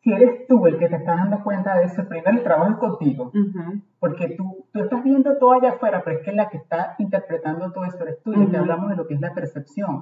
Si 0.04 0.12
eres 0.12 0.48
tú 0.48 0.66
el 0.66 0.80
que 0.80 0.90
te 0.90 0.96
estás 0.96 1.18
dando 1.18 1.44
cuenta 1.44 1.78
de 1.78 1.86
eso, 1.86 2.08
primero 2.08 2.32
el 2.32 2.44
trabajo 2.44 2.72
es 2.72 2.78
contigo, 2.78 3.32
porque 4.00 4.30
tú, 4.30 4.66
tú 4.74 4.80
estás 4.80 5.04
viendo 5.04 5.38
todo 5.38 5.52
allá 5.52 5.74
afuera, 5.74 6.02
pero 6.04 6.18
es 6.18 6.26
que 6.26 6.32
la 6.32 6.50
que 6.50 6.58
está 6.58 6.96
interpretando 6.98 7.72
todo 7.72 7.86
eso 7.86 8.02
eres 8.02 8.22
tú, 8.24 8.34
y 8.34 8.56
hablamos 8.56 8.90
de 8.90 8.96
lo 8.96 9.06
que 9.06 9.14
es 9.14 9.22
la 9.22 9.36
percepción. 9.36 10.02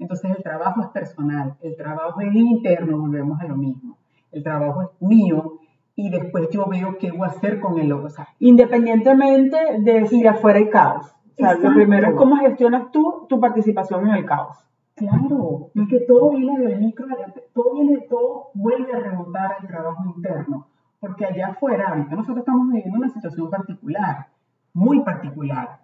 Entonces 0.00 0.30
el 0.34 0.42
trabajo 0.42 0.80
es 0.80 0.88
personal, 0.88 1.56
el 1.60 1.76
trabajo 1.76 2.22
es 2.22 2.34
interno, 2.34 2.96
volvemos 2.96 3.38
a 3.38 3.44
lo 3.44 3.56
mismo. 3.56 3.98
El 4.32 4.42
trabajo 4.42 4.82
es 4.82 4.88
mío 5.00 5.58
y 5.94 6.08
después 6.08 6.48
yo 6.50 6.66
veo 6.66 6.96
qué 6.98 7.12
voy 7.12 7.28
a 7.28 7.30
hacer 7.30 7.60
con 7.60 7.78
el 7.78 7.92
otro. 7.92 8.08
Independientemente 8.38 9.58
de 9.80 10.06
si 10.06 10.26
afuera 10.26 10.58
hay 10.58 10.70
caos. 10.70 11.14
O 11.34 11.36
sea, 11.36 11.54
lo 11.54 11.74
primero 11.74 12.08
es 12.08 12.14
cómo 12.14 12.36
gestionas 12.36 12.90
tú 12.92 13.26
tu 13.28 13.40
participación 13.40 14.08
en 14.08 14.14
el 14.14 14.24
caos. 14.24 14.56
Claro, 14.96 15.70
es 15.74 15.88
que 15.88 16.00
todo 16.06 16.30
viene 16.30 16.56
del 16.60 16.78
micro, 16.78 17.06
todo 17.52 17.74
viene, 17.74 18.06
todo 18.08 18.50
vuelve 18.54 18.92
a 18.92 19.00
remontar 19.00 19.56
al 19.58 19.66
trabajo 19.66 20.04
interno, 20.16 20.68
porque 21.00 21.24
allá 21.24 21.48
afuera, 21.48 21.88
ahorita 21.88 22.14
nosotros 22.14 22.38
estamos 22.38 22.68
viviendo 22.68 22.98
una 22.98 23.08
situación 23.08 23.50
particular, 23.50 24.28
muy 24.72 25.00
particular. 25.00 25.80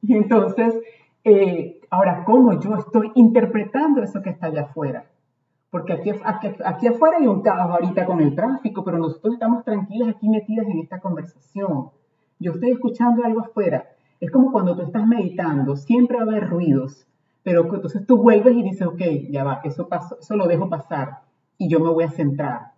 Y 0.00 0.16
entonces, 0.16 0.80
eh, 1.24 1.80
ahora, 1.90 2.24
¿cómo 2.24 2.60
yo 2.60 2.76
estoy 2.76 3.10
interpretando 3.16 4.00
eso 4.00 4.22
que 4.22 4.30
está 4.30 4.46
allá 4.46 4.62
afuera? 4.62 5.06
Porque 5.70 5.94
aquí, 5.94 6.10
aquí, 6.22 6.50
aquí 6.64 6.86
afuera 6.86 7.16
hay 7.18 7.26
un 7.26 7.42
caos 7.42 7.72
ahorita 7.72 8.06
con 8.06 8.20
el 8.20 8.36
tráfico, 8.36 8.84
pero 8.84 8.98
nosotros 8.98 9.34
estamos 9.34 9.64
tranquilas 9.64 10.14
aquí 10.14 10.28
metidas 10.28 10.68
en 10.68 10.78
esta 10.78 11.00
conversación. 11.00 11.90
Yo 12.38 12.52
estoy 12.52 12.70
escuchando 12.70 13.24
algo 13.24 13.40
afuera. 13.40 13.88
Es 14.20 14.30
como 14.30 14.52
cuando 14.52 14.76
tú 14.76 14.82
estás 14.82 15.04
meditando, 15.04 15.74
siempre 15.74 16.18
va 16.18 16.22
a 16.22 16.26
haber 16.26 16.48
ruidos 16.48 17.08
pero 17.44 17.72
entonces 17.72 18.04
tú 18.06 18.16
vuelves 18.16 18.56
y 18.56 18.62
dices, 18.62 18.88
ok, 18.88 19.02
ya 19.30 19.44
va, 19.44 19.60
eso, 19.62 19.86
pasó, 19.86 20.18
eso 20.18 20.34
lo 20.34 20.48
dejo 20.48 20.68
pasar 20.68 21.20
y 21.58 21.68
yo 21.68 21.78
me 21.78 21.90
voy 21.90 22.04
a 22.04 22.10
centrar. 22.10 22.72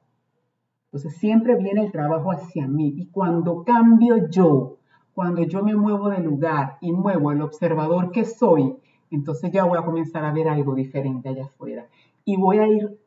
Entonces 0.87 1.16
siempre 1.18 1.56
viene 1.56 1.85
el 1.85 1.92
trabajo 1.92 2.32
hacia 2.32 2.66
mí 2.66 2.92
y 2.96 3.06
cuando 3.06 3.64
cambio 3.64 4.28
yo, 4.28 4.78
cuando 5.14 5.44
yo 5.44 5.62
me 5.62 5.76
muevo 5.76 6.11
de 6.11 6.18
lugar 6.18 6.78
y 6.80 6.92
muevo 6.92 7.30
el 7.30 7.42
observador 7.42 8.11
que 8.11 8.25
soy, 8.25 8.76
entonces 9.11 9.52
ya 9.52 9.64
voy 9.64 9.78
a 9.78 9.85
comenzar 9.85 10.25
a 10.25 10.32
ver 10.32 10.49
algo 10.49 10.75
diferente 10.75 11.28
allá 11.28 11.44
afuera. 11.44 11.87
Y 12.25 12.37
voy 12.37 12.58
a 12.58 12.66
ir, 12.66 12.99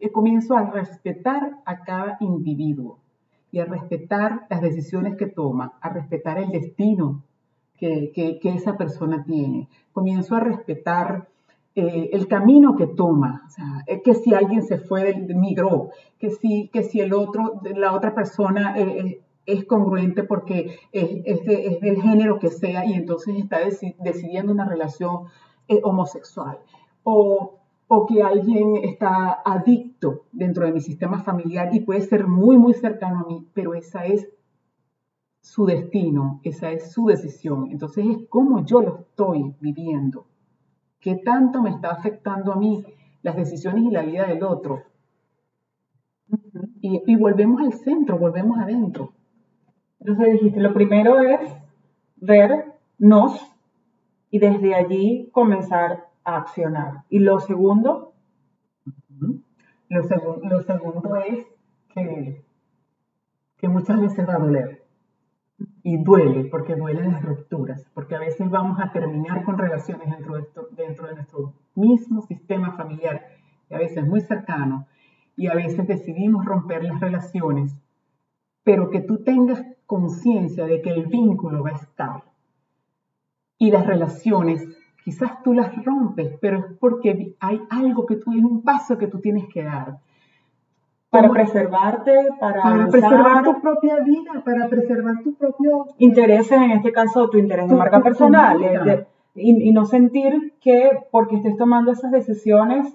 eh, 0.00 0.12
comienzo 0.12 0.54
a 0.54 0.70
respetar 0.70 1.60
a 1.64 1.80
cada 1.80 2.18
individuo 2.20 2.98
y 3.50 3.60
a 3.60 3.64
respetar 3.64 4.46
las 4.50 4.60
decisiones 4.60 5.16
que 5.16 5.26
toma, 5.26 5.78
a 5.80 5.88
respetar 5.88 6.38
el 6.38 6.50
destino 6.50 7.24
que, 7.80 8.40
esa 8.44 8.76
persona 8.76 9.24
tiene. 9.24 9.68
Comienzo 9.92 10.36
a 10.36 10.40
respetar 10.40 11.28
eh, 11.74 12.10
el 12.12 12.28
camino 12.28 12.76
que 12.76 12.86
toma, 12.86 13.48
sea, 13.48 13.84
que 14.04 14.14
si 14.14 14.34
alguien 14.34 14.62
se 14.62 14.78
fue, 14.78 15.14
migró, 15.14 15.90
que 16.18 16.30
si, 16.30 16.68
que 16.68 16.82
si 16.82 17.00
el 17.00 17.14
otro, 17.14 17.60
la 17.74 17.92
otra 17.92 18.14
persona 18.14 18.78
eh, 18.78 18.82
eh, 18.82 19.20
es 19.46 19.64
congruente 19.64 20.22
porque 20.24 20.78
es, 20.92 21.44
del 21.80 22.02
género 22.02 22.38
que 22.38 22.50
sea 22.50 22.84
y 22.84 22.92
entonces 22.92 23.36
está 23.36 23.58
decidiendo 23.98 24.52
una 24.52 24.66
relación 24.66 25.24
homosexual. 25.82 26.58
O, 27.02 27.54
o 27.88 28.06
que 28.06 28.22
alguien 28.22 28.76
está 28.76 29.40
adicto 29.44 30.22
dentro 30.30 30.66
de 30.66 30.72
mi 30.72 30.80
sistema 30.80 31.22
familiar 31.24 31.70
y 31.72 31.80
puede 31.80 32.02
ser 32.02 32.28
muy, 32.28 32.56
muy 32.56 32.74
cercano 32.74 33.20
a 33.20 33.28
mí, 33.28 33.48
pero 33.54 33.74
esa 33.74 34.04
es 34.06 34.28
su 35.50 35.66
destino, 35.66 36.40
esa 36.44 36.70
es 36.70 36.92
su 36.92 37.06
decisión. 37.06 37.72
Entonces 37.72 38.06
es 38.06 38.28
como 38.28 38.64
yo 38.64 38.82
lo 38.82 39.00
estoy 39.00 39.52
viviendo. 39.58 40.26
¿Qué 41.00 41.16
tanto 41.16 41.60
me 41.60 41.70
está 41.70 41.90
afectando 41.90 42.52
a 42.52 42.56
mí 42.56 42.84
las 43.22 43.34
decisiones 43.34 43.82
y 43.82 43.90
la 43.90 44.02
vida 44.02 44.26
del 44.28 44.44
otro? 44.44 44.84
Y, 46.80 47.16
volvemos 47.16 47.62
al 47.62 47.72
centro, 47.72 48.16
volvemos 48.16 48.60
adentro. 48.60 49.12
Entonces 49.98 50.34
dijiste, 50.34 50.60
lo 50.60 50.72
primero 50.72 51.18
es 51.18 51.40
vernos 52.14 53.44
y 54.30 54.38
desde 54.38 54.76
allí 54.76 55.30
comenzar 55.32 56.10
a 56.22 56.36
accionar. 56.36 57.02
Y 57.08 57.18
lo 57.18 57.40
segundo, 57.40 58.12
lo, 59.88 60.02
lo 60.44 60.62
segundo 60.62 61.16
es 61.16 61.44
que, 61.92 62.40
que 63.56 63.68
muchas 63.68 64.00
veces 64.00 64.28
va 64.28 64.36
a 64.36 64.38
doler 64.38 64.79
y 65.82 65.96
duele, 66.02 66.44
porque 66.44 66.74
duelen 66.74 67.12
las 67.12 67.22
rupturas, 67.22 67.88
porque 67.94 68.14
a 68.14 68.18
veces 68.20 68.50
vamos 68.50 68.78
a 68.80 68.92
terminar 68.92 69.44
con 69.44 69.58
relaciones 69.58 70.10
dentro 70.10 70.36
de, 70.36 70.46
dentro 70.72 71.06
de 71.06 71.14
nuestro 71.14 71.54
mismo 71.74 72.22
sistema 72.22 72.72
familiar, 72.72 73.22
y 73.70 73.74
a 73.74 73.78
veces 73.78 74.06
muy 74.06 74.20
cercano, 74.20 74.86
y 75.36 75.46
a 75.46 75.54
veces 75.54 75.86
decidimos 75.86 76.44
romper 76.44 76.84
las 76.84 77.00
relaciones, 77.00 77.74
pero 78.62 78.90
que 78.90 79.00
tú 79.00 79.22
tengas 79.24 79.64
conciencia 79.86 80.66
de 80.66 80.82
que 80.82 80.90
el 80.90 81.06
vínculo 81.06 81.62
va 81.62 81.70
a 81.70 81.76
estar. 81.76 82.24
Y 83.58 83.70
las 83.70 83.86
relaciones, 83.86 84.66
quizás 85.04 85.42
tú 85.42 85.54
las 85.54 85.84
rompes, 85.84 86.36
pero 86.40 86.58
es 86.58 86.64
porque 86.78 87.36
hay 87.40 87.60
algo 87.70 88.06
que 88.06 88.16
tú, 88.16 88.32
hay 88.32 88.40
un 88.40 88.62
paso 88.62 88.98
que 88.98 89.06
tú 89.06 89.20
tienes 89.20 89.46
que 89.52 89.62
dar 89.62 89.98
para 91.10 91.28
preservarte, 91.28 92.28
para, 92.38 92.62
para 92.62 92.86
preservar 92.86 93.42
tu 93.42 93.60
propia 93.60 93.96
vida, 94.00 94.42
para 94.44 94.68
preservar 94.68 95.22
tu 95.24 95.34
propio 95.34 95.86
intereses, 95.98 96.52
en 96.52 96.70
este 96.70 96.92
caso 96.92 97.28
tu 97.28 97.38
interés 97.38 97.68
de 97.68 97.74
marca 97.74 98.00
personal, 98.00 99.06
y, 99.34 99.72
no 99.72 99.84
sentir 99.84 100.54
que 100.60 101.06
porque 101.10 101.36
estés 101.36 101.56
tomando 101.56 101.92
esas 101.92 102.12
decisiones 102.12 102.94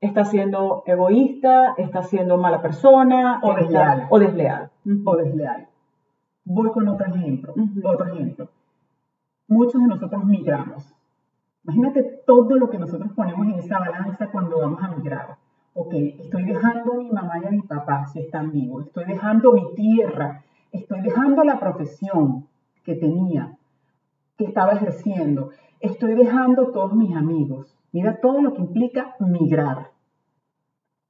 estás 0.00 0.30
siendo 0.30 0.82
egoísta, 0.86 1.74
estás 1.76 2.08
siendo 2.08 2.36
mala 2.38 2.62
persona 2.62 3.40
o 3.42 3.54
desleal. 3.54 4.06
o 4.10 4.18
desleal. 4.18 4.70
O 5.04 5.16
desleal. 5.16 5.66
Voy 6.44 6.70
con 6.70 6.88
otro 6.88 7.06
ejemplo, 7.06 7.54
otro 7.84 8.06
ejemplo. 8.06 8.48
Muchos 9.48 9.80
de 9.80 9.88
nosotros 9.88 10.24
migramos. 10.24 10.94
Imagínate 11.64 12.02
todo 12.26 12.54
lo 12.56 12.70
que 12.70 12.78
nosotros 12.78 13.10
ponemos 13.14 13.46
en 13.46 13.58
esa 13.58 13.78
balanza 13.78 14.28
cuando 14.28 14.60
vamos 14.60 14.82
a 14.82 14.88
migrar 14.88 15.36
ok, 15.76 15.92
estoy 15.92 16.44
dejando 16.44 16.94
a 16.94 16.96
mi 16.96 17.10
mamá 17.10 17.38
y 17.42 17.46
a 17.46 17.50
mi 17.50 17.60
papá 17.60 18.06
si 18.06 18.20
están 18.20 18.50
vivos, 18.50 18.86
estoy 18.86 19.04
dejando 19.04 19.52
mi 19.52 19.74
tierra, 19.74 20.42
estoy 20.72 21.02
dejando 21.02 21.44
la 21.44 21.60
profesión 21.60 22.46
que 22.82 22.94
tenía, 22.94 23.58
que 24.38 24.46
estaba 24.46 24.72
ejerciendo, 24.72 25.50
estoy 25.80 26.14
dejando 26.14 26.72
todos 26.72 26.94
mis 26.94 27.14
amigos. 27.14 27.76
Mira 27.92 28.20
todo 28.20 28.40
lo 28.40 28.54
que 28.54 28.62
implica 28.62 29.16
migrar. 29.20 29.90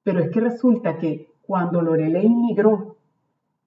Pero 0.03 0.21
es 0.21 0.31
que 0.31 0.41
resulta 0.41 0.99
que 0.99 1.33
cuando 1.43 1.81
Lorelei 1.83 2.29
migró 2.29 2.97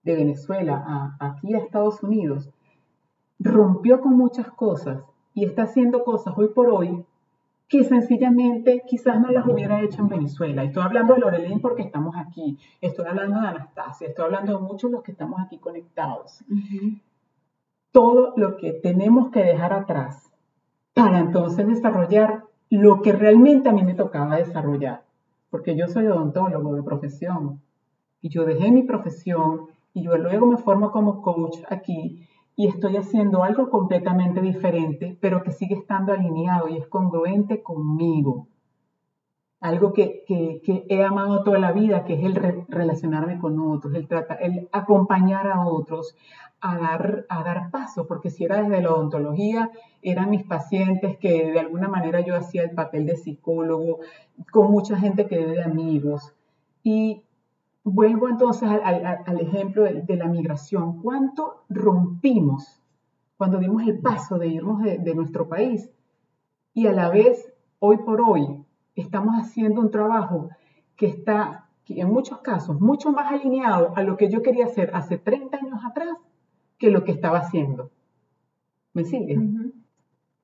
de 0.04 0.16
Venezuela 0.16 0.84
a, 0.86 1.18
aquí 1.20 1.54
a 1.54 1.60
Estados 1.60 2.04
Unidos, 2.04 2.50
rompió 3.40 4.02
con 4.02 4.18
muchas 4.18 4.50
cosas 4.52 5.02
y 5.34 5.46
está 5.46 5.64
haciendo 5.64 6.04
cosas 6.04 6.34
hoy 6.38 6.50
por 6.50 6.70
hoy 6.70 7.06
que 7.70 7.84
sencillamente 7.84 8.84
quizás 8.88 9.22
no 9.22 9.30
las 9.30 9.46
hubiera 9.46 9.80
hecho 9.82 10.02
en 10.02 10.10
Venezuela. 10.10 10.64
Estoy 10.64 10.82
hablando 10.82 11.14
de 11.14 11.20
Lorelín 11.20 11.62
porque 11.62 11.84
estamos 11.84 12.16
aquí, 12.18 12.58
estoy 12.82 13.06
hablando 13.06 13.40
de 13.40 13.48
Anastasia, 13.48 14.08
estoy 14.08 14.26
hablando 14.26 14.58
de 14.58 14.64
muchos 14.64 14.90
de 14.90 14.96
los 14.96 15.04
que 15.04 15.12
estamos 15.12 15.40
aquí 15.40 15.60
conectados. 15.60 16.44
Todo 17.92 18.34
lo 18.38 18.58
que 18.58 18.74
tenemos 18.74 19.30
que 19.30 19.44
dejar 19.44 19.72
atrás 19.72 20.32
para 20.96 21.20
entonces 21.20 21.68
desarrollar 21.68 22.46
lo 22.72 23.04
que 23.04 23.14
realmente 23.14 23.70
a 23.70 23.74
mí 23.74 23.84
me 23.84 23.94
tocaba 23.94 24.38
desarrollar, 24.38 25.04
porque 25.52 25.76
yo 25.76 25.88
soy 25.88 26.08
odontólogo 26.08 26.74
de 26.74 26.84
profesión. 26.84 27.62
Y 28.22 28.30
yo 28.30 28.46
dejé 28.46 28.72
mi 28.72 28.84
profesión 28.84 29.68
y 29.94 30.04
yo 30.04 30.18
luego 30.18 30.48
me 30.48 30.58
formo 30.58 30.92
como 30.92 31.22
coach 31.22 31.60
aquí 31.70 32.28
y 32.60 32.68
estoy 32.68 32.98
haciendo 32.98 33.46
algo 33.46 33.70
completamente 33.70 34.42
diferente, 34.42 35.18
pero 35.22 35.44
que 35.44 35.54
sigue 35.54 35.76
estando 35.76 36.12
alineado 36.12 36.68
y 36.68 36.76
es 36.76 36.88
congruente 36.88 37.64
conmigo. 37.64 38.50
algo 39.62 39.94
que, 39.94 40.26
he 40.90 41.04
amado 41.04 41.44
toda 41.44 41.58
la 41.58 41.72
vida, 41.72 42.04
que 42.04 42.16
es 42.16 42.24
el 42.26 42.36
relacionarme 42.68 43.40
con 43.40 43.58
otros, 43.60 43.94
el, 43.94 44.10
el 44.42 44.68
acompañar 44.74 45.48
a 45.48 45.66
otros, 45.66 46.18
a 46.60 46.78
dar, 46.78 47.26
a 47.30 47.44
dar 47.46 47.72
paso, 47.72 48.08
porque 48.08 48.30
si 48.30 48.44
era 48.44 48.62
desde 48.62 48.82
la 48.82 48.92
odontología, 48.94 49.72
eran 50.02 50.30
mis 50.30 50.44
pacientes 50.44 51.18
que 51.18 51.54
de 51.54 51.60
alguna 51.62 51.88
manera 51.88 52.20
yo 52.20 52.36
hacía 52.36 52.64
el 52.64 52.72
papel 52.72 53.06
de 53.06 53.16
psicólogo, 53.16 54.00
con 54.52 54.70
mucha 54.70 54.98
gente 54.98 55.28
que 55.28 55.46
de 55.46 55.64
amigos. 55.64 56.34
Y 56.84 57.24
vuelvo 57.84 58.30
entonces 58.30 58.70
al, 58.70 59.40
ejemplo 59.40 59.84
de, 59.84 60.16
la 60.16 60.28
migración. 60.28 61.02
¿Cuánto 61.02 61.64
rompimos 61.70 62.82
cuando 63.38 63.58
dimos 63.58 63.84
el 63.84 64.00
paso 64.00 64.38
de 64.38 64.48
irnos 64.48 64.82
de, 64.82 64.98
de 64.98 65.16
nuestro 65.16 65.48
país? 65.48 65.90
Y 66.74 66.88
a 66.88 66.92
la 66.92 67.10
vez, 67.10 67.52
hoy 67.80 67.98
por 67.98 68.22
hoy, 68.22 68.64
estamos 68.96 69.36
haciendo 69.36 69.82
un 69.82 69.92
trabajo 69.92 70.50
que 70.96 71.08
está 71.08 71.70
en 71.88 72.10
muchos 72.10 72.40
casos 72.40 72.80
mucho 72.80 73.12
más 73.12 73.32
alineado 73.32 73.94
a 73.96 74.04
lo 74.04 74.16
que 74.18 74.30
yo 74.30 74.42
quería 74.42 74.66
hacer 74.66 74.92
hace 74.94 75.18
30 75.18 75.58
años 75.58 75.80
atrás 75.84 76.16
que 76.78 76.92
lo 76.92 77.04
que 77.04 77.12
estaba 77.12 77.40
haciendo. 77.40 77.92
¿Me 78.94 79.04
sigue? 79.04 79.40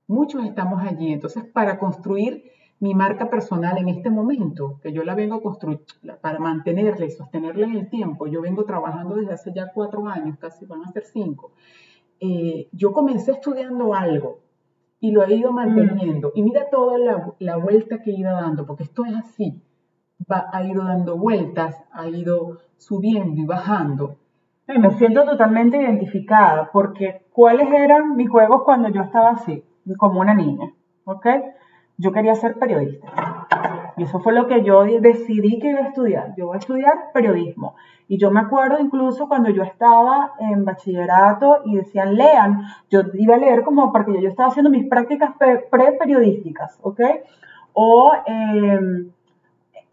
Muchos 0.07 0.43
estamos 0.43 0.81
allí. 0.83 1.13
Entonces, 1.13 1.43
para 1.45 1.79
construir 1.79 2.51
mi 2.79 2.93
marca 2.93 3.29
personal 3.29 3.77
en 3.77 3.89
este 3.89 4.09
momento, 4.09 4.79
que 4.81 4.91
yo 4.91 5.03
la 5.03 5.15
vengo 5.15 5.41
construir, 5.41 5.81
para 6.21 6.39
mantenerla 6.39 7.05
y 7.05 7.11
sostenerla 7.11 7.65
en 7.65 7.75
el 7.75 7.89
tiempo, 7.89 8.27
yo 8.27 8.41
vengo 8.41 8.65
trabajando 8.65 9.15
desde 9.15 9.33
hace 9.33 9.53
ya 9.53 9.71
cuatro 9.73 10.07
años, 10.07 10.37
casi 10.37 10.65
van 10.65 10.83
a 10.83 10.91
ser 10.91 11.03
cinco. 11.03 11.53
Eh, 12.19 12.69
yo 12.71 12.91
comencé 12.91 13.31
estudiando 13.31 13.93
algo 13.93 14.39
y 14.99 15.11
lo 15.11 15.23
he 15.23 15.35
ido 15.35 15.51
manteniendo. 15.51 16.31
Y 16.35 16.43
mira 16.43 16.69
toda 16.69 16.97
la, 17.39 17.57
vuelta 17.57 18.01
que 18.01 18.11
he 18.11 18.15
ido 18.15 18.31
dando, 18.31 18.65
porque 18.65 18.83
esto 18.83 19.05
es 19.05 19.15
así. 19.15 19.61
Va, 20.31 20.47
ha 20.51 20.63
ido 20.63 20.83
dando 20.83 21.17
vueltas, 21.17 21.75
ha 21.91 22.07
ido 22.07 22.59
subiendo 22.77 23.41
y 23.41 23.45
bajando. 23.45 24.17
me 24.67 24.91
siento 24.91 25.23
totalmente 25.25 25.77
identificada, 25.77 26.69
porque 26.71 27.25
¿cuáles 27.31 27.71
eran 27.71 28.15
mis 28.15 28.29
juegos 28.29 28.63
cuando 28.63 28.89
yo 28.89 29.01
estaba 29.01 29.31
así, 29.31 29.63
como 29.97 30.21
una 30.21 30.33
niña? 30.33 30.73
¿Ok? 31.03 31.25
Yo 31.97 32.11
quería 32.11 32.35
ser 32.35 32.59
periodista. 32.59 33.07
Y 33.97 34.03
eso 34.03 34.19
fue 34.19 34.33
lo 34.33 34.47
que 34.47 34.63
yo 34.63 34.83
decidí 34.83 35.59
que 35.59 35.69
iba 35.69 35.79
a 35.79 35.87
estudiar. 35.87 36.33
Yo 36.35 36.47
voy 36.47 36.55
a 36.55 36.59
estudiar 36.59 37.11
periodismo. 37.13 37.75
Y 38.07 38.17
yo 38.17 38.29
me 38.29 38.41
acuerdo 38.41 38.79
incluso 38.79 39.27
cuando 39.27 39.49
yo 39.49 39.63
estaba 39.63 40.33
en 40.39 40.65
bachillerato 40.65 41.61
y 41.65 41.77
decían 41.77 42.15
lean, 42.15 42.61
yo 42.89 43.01
iba 43.13 43.35
a 43.35 43.39
leer 43.39 43.63
como 43.63 43.91
porque 43.91 44.21
yo 44.21 44.29
estaba 44.29 44.49
haciendo 44.49 44.69
mis 44.69 44.87
prácticas 44.87 45.31
pre-periodísticas, 45.71 46.77
¿ok? 46.81 47.01
O 47.73 48.11
em, 48.25 49.09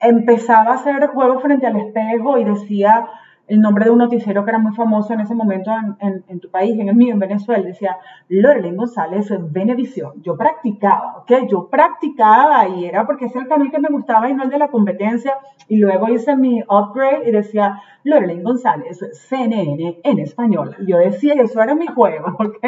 empezaba 0.01 0.73
a 0.73 0.75
hacer 0.75 1.07
juegos 1.09 1.43
frente 1.43 1.67
al 1.67 1.77
espejo 1.77 2.37
y 2.39 2.45
decía 2.45 3.09
el 3.49 3.61
nombre 3.61 3.85
de 3.85 3.91
un 3.91 3.99
noticiero 3.99 4.45
que 4.45 4.51
era 4.51 4.59
muy 4.59 4.75
famoso 4.75 5.13
en 5.13 5.21
ese 5.21 5.35
momento 5.35 5.71
en, 6.01 6.41
tu 6.41 6.49
país, 6.49 6.79
en 6.79 6.89
el 6.89 6.95
mío, 6.95 7.13
en 7.13 7.19
Venezuela, 7.19 7.63
decía 7.63 7.99
Lorelyn 8.29 8.77
González 8.77 9.29
Venevisión. 9.51 10.23
Yo 10.23 10.37
practicaba, 10.37 11.19
¿ok? 11.19 11.49
Yo 11.51 11.69
practicaba 11.69 12.69
y 12.69 12.85
era 12.85 13.05
porque 13.05 13.27
es 13.27 13.37
el 13.37 13.49
canal 13.49 13.71
que 13.71 13.81
me 13.81 13.89
gustaba 13.89 14.31
y 14.31 14.35
no 14.35 14.45
el 14.45 14.51
de 14.51 14.59
la 14.59 14.69
competencia. 14.69 15.35
Y 15.69 15.77
luego 15.77 16.09
hice 16.09 16.37
mi 16.37 16.63
upgrade 16.63 17.29
y 17.29 17.33
decía 17.33 17.83
Lorelyn 18.05 18.43
González 18.43 19.01
CNN 19.29 20.01
en 20.03 20.19
español. 20.21 20.77
Yo 20.87 20.99
decía, 20.99 21.35
eso 21.35 21.61
era 21.61 21.75
mi 21.75 21.89
juego, 21.89 22.29
¿ok? 22.39 22.65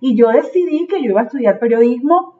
Y 0.00 0.14
yo 0.14 0.28
decidí 0.28 0.86
que 0.86 1.02
yo 1.02 1.10
iba 1.10 1.22
a 1.22 1.24
estudiar 1.24 1.58
periodismo, 1.58 2.34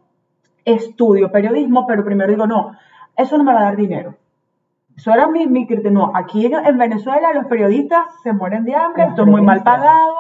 estudio 0.65 1.33
periodismo, 1.33 1.87
pero 1.87 2.05
primero 2.05 2.31
digo, 2.31 2.47
no, 2.47 2.73
eso 3.17 3.39
no 3.39 3.45
me 3.45 3.55
va 3.55 3.61
a 3.61 3.65
dar 3.65 3.77
dinero 3.77 4.15
eso 4.99 5.13
era 5.13 5.29
mi, 5.29 5.47
mi 5.47 5.65
criterio. 5.65 5.93
No, 5.93 6.11
aquí 6.13 6.47
en 6.47 6.77
Venezuela 6.77 7.33
los 7.33 7.47
periodistas 7.47 8.07
se 8.25 8.33
mueren 8.33 8.65
de 8.65 8.75
hambre, 8.75 9.05
esto 9.05 9.23
es 9.23 9.29
muy 9.29 9.43
mal 9.43 9.63
pagado. 9.63 10.17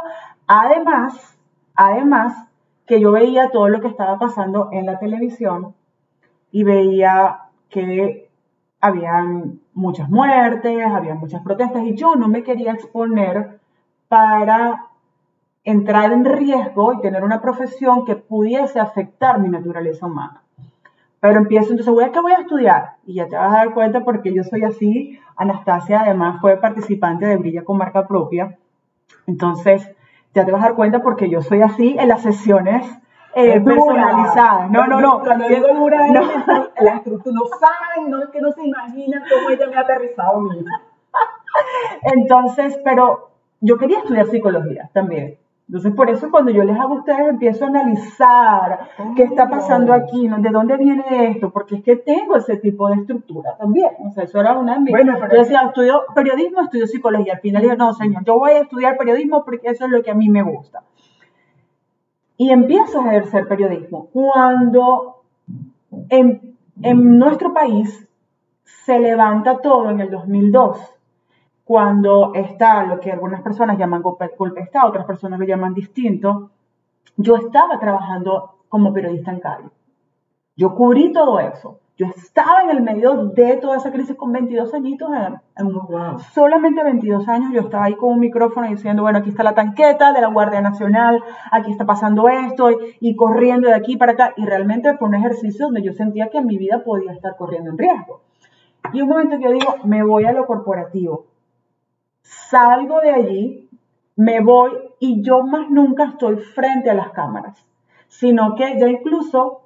Además, 0.46 1.36
además 1.74 2.46
que 2.86 3.00
yo 3.00 3.10
veía 3.10 3.50
todo 3.50 3.68
lo 3.68 3.80
que 3.80 3.88
estaba 3.88 4.20
pasando 4.20 4.68
en 4.70 4.86
la 4.86 5.00
televisión 5.00 5.74
y 6.52 6.62
veía 6.62 7.40
que 7.68 8.30
habían 8.80 9.58
muchas 9.74 10.08
muertes, 10.10 10.86
había 10.86 11.16
muchas 11.16 11.42
protestas 11.42 11.82
y 11.82 11.96
yo 11.96 12.14
no 12.14 12.28
me 12.28 12.44
quería 12.44 12.70
exponer 12.70 13.58
para 14.06 14.86
entrar 15.64 16.12
en 16.12 16.24
riesgo 16.24 16.92
y 16.92 17.00
tener 17.00 17.24
una 17.24 17.40
profesión 17.40 18.04
que 18.04 18.14
pudiese 18.14 18.78
afectar 18.78 19.40
mi 19.40 19.48
naturaleza 19.48 20.06
humana. 20.06 20.44
Pero 21.20 21.38
empiezo, 21.38 21.70
entonces, 21.70 21.92
voy 21.92 22.04
a 22.04 22.12
que 22.12 22.20
voy 22.20 22.32
a 22.32 22.40
estudiar. 22.40 22.96
Y 23.04 23.14
ya 23.14 23.26
te 23.26 23.36
vas 23.36 23.52
a 23.52 23.58
dar 23.58 23.74
cuenta 23.74 24.04
porque 24.04 24.32
yo 24.32 24.44
soy 24.44 24.62
así. 24.62 25.18
Anastasia 25.36 26.02
además 26.02 26.40
fue 26.40 26.56
participante 26.58 27.26
de 27.26 27.36
Brilla 27.36 27.64
con 27.64 27.76
marca 27.76 28.06
propia. 28.06 28.56
Entonces, 29.26 29.94
ya 30.34 30.44
te 30.44 30.52
vas 30.52 30.62
a 30.62 30.66
dar 30.66 30.74
cuenta 30.74 31.02
porque 31.02 31.28
yo 31.28 31.42
soy 31.42 31.62
así 31.62 31.96
en 31.98 32.08
las 32.08 32.22
sesiones 32.22 32.86
eh, 33.34 33.60
personalizadas. 33.60 34.70
No, 34.70 34.86
no, 34.86 35.00
no. 35.00 35.20
Cuando 35.20 35.48
digo 35.48 35.68
dura, 35.74 36.08
no. 36.08 36.22
la 36.80 36.96
estructura, 36.96 37.34
no 37.34 37.46
saben, 37.58 38.10
no 38.10 38.22
es 38.22 38.30
que 38.30 38.40
no 38.40 38.52
se 38.52 38.64
imaginan 38.64 39.22
cómo 39.28 39.50
ella 39.50 39.66
me 39.68 39.76
ha 39.76 39.80
aterrizado 39.80 40.38
a 40.38 40.42
mí. 40.42 40.64
Entonces, 42.02 42.78
pero 42.84 43.30
yo 43.60 43.76
quería 43.76 43.98
estudiar 43.98 44.26
psicología 44.26 44.88
también. 44.92 45.38
Entonces, 45.68 45.92
por 45.92 46.08
eso 46.08 46.30
cuando 46.30 46.50
yo 46.50 46.64
les 46.64 46.78
hago 46.80 46.94
a 46.94 46.98
ustedes, 47.00 47.28
empiezo 47.28 47.66
a 47.66 47.68
analizar 47.68 48.88
qué 49.14 49.24
está 49.24 49.50
pasando 49.50 49.92
aquí, 49.92 50.26
de 50.26 50.50
dónde 50.50 50.78
viene 50.78 51.28
esto, 51.28 51.50
porque 51.50 51.76
es 51.76 51.82
que 51.82 51.96
tengo 51.96 52.36
ese 52.36 52.56
tipo 52.56 52.88
de 52.88 52.94
estructura 52.94 53.54
también. 53.58 53.90
O 54.02 54.10
sea, 54.10 54.24
eso 54.24 54.40
era 54.40 54.58
una 54.58 54.74
de 54.74 54.80
mis... 54.80 54.90
Bueno, 54.92 55.18
yo 55.30 55.38
decía, 55.38 55.60
estudio 55.66 56.04
periodismo, 56.14 56.62
estudio 56.62 56.86
psicología. 56.86 57.34
Al 57.34 57.40
final 57.40 57.62
dije, 57.62 57.76
no, 57.76 57.92
señor, 57.92 58.24
yo 58.24 58.38
voy 58.38 58.52
a 58.52 58.60
estudiar 58.60 58.96
periodismo 58.96 59.44
porque 59.44 59.68
eso 59.68 59.84
es 59.84 59.90
lo 59.90 60.02
que 60.02 60.10
a 60.10 60.14
mí 60.14 60.30
me 60.30 60.42
gusta. 60.42 60.84
Y 62.38 62.50
empiezo 62.50 63.02
a 63.02 63.08
ejercer 63.08 63.46
periodismo. 63.46 64.08
Cuando 64.10 65.22
en, 66.08 66.56
en 66.80 67.18
nuestro 67.18 67.52
país 67.52 68.08
se 68.64 68.98
levanta 68.98 69.58
todo 69.58 69.90
en 69.90 70.00
el 70.00 70.10
2002 70.10 70.97
cuando 71.68 72.32
está 72.32 72.84
lo 72.84 72.98
que 72.98 73.12
algunas 73.12 73.42
personas 73.42 73.76
llaman 73.76 74.00
golpe, 74.00 74.32
Estado, 74.62 74.88
otras 74.88 75.04
personas 75.04 75.38
lo 75.38 75.44
llaman 75.44 75.74
distinto, 75.74 76.48
yo 77.14 77.36
estaba 77.36 77.78
trabajando 77.78 78.54
como 78.70 78.90
periodista 78.90 79.32
en 79.32 79.40
Cali. 79.40 79.68
Yo 80.56 80.74
cubrí 80.74 81.12
todo 81.12 81.38
eso. 81.40 81.80
Yo 81.98 82.06
estaba 82.06 82.62
en 82.62 82.70
el 82.70 82.80
medio 82.80 83.26
de 83.26 83.58
toda 83.58 83.76
esa 83.76 83.92
crisis 83.92 84.16
con 84.16 84.32
22 84.32 84.72
añitos, 84.72 85.10
solamente 86.32 86.82
22 86.82 87.28
años, 87.28 87.52
yo 87.52 87.60
estaba 87.60 87.84
ahí 87.84 87.96
con 87.96 88.14
un 88.14 88.20
micrófono 88.20 88.66
diciendo, 88.66 89.02
bueno, 89.02 89.18
aquí 89.18 89.28
está 89.28 89.42
la 89.42 89.54
tanqueta 89.54 90.14
de 90.14 90.22
la 90.22 90.28
Guardia 90.28 90.62
Nacional, 90.62 91.22
aquí 91.50 91.70
está 91.70 91.84
pasando 91.84 92.30
esto, 92.30 92.70
y, 92.98 93.14
corriendo 93.14 93.68
de 93.68 93.74
aquí 93.74 93.98
para 93.98 94.12
acá. 94.12 94.32
Y 94.38 94.46
realmente 94.46 94.96
fue 94.96 95.08
un 95.08 95.16
ejercicio 95.16 95.66
donde 95.66 95.82
yo 95.82 95.92
sentía 95.92 96.30
que 96.30 96.40
mi 96.40 96.56
vida 96.56 96.82
podía 96.82 97.12
estar 97.12 97.36
corriendo 97.36 97.72
en 97.72 97.76
riesgo. 97.76 98.22
Y 98.94 99.02
un 99.02 99.10
momento 99.10 99.36
que 99.36 99.44
yo 99.44 99.50
digo, 99.50 99.74
me 99.84 100.02
voy 100.02 100.24
a 100.24 100.32
lo 100.32 100.46
corporativo 100.46 101.26
salgo 102.28 103.00
de 103.00 103.10
allí, 103.10 103.70
me 104.16 104.40
voy 104.40 104.72
y 105.00 105.22
yo 105.22 105.42
más 105.42 105.70
nunca 105.70 106.04
estoy 106.04 106.36
frente 106.36 106.90
a 106.90 106.94
las 106.94 107.10
cámaras, 107.12 107.66
sino 108.08 108.54
que 108.54 108.78
ya 108.78 108.88
incluso 108.88 109.62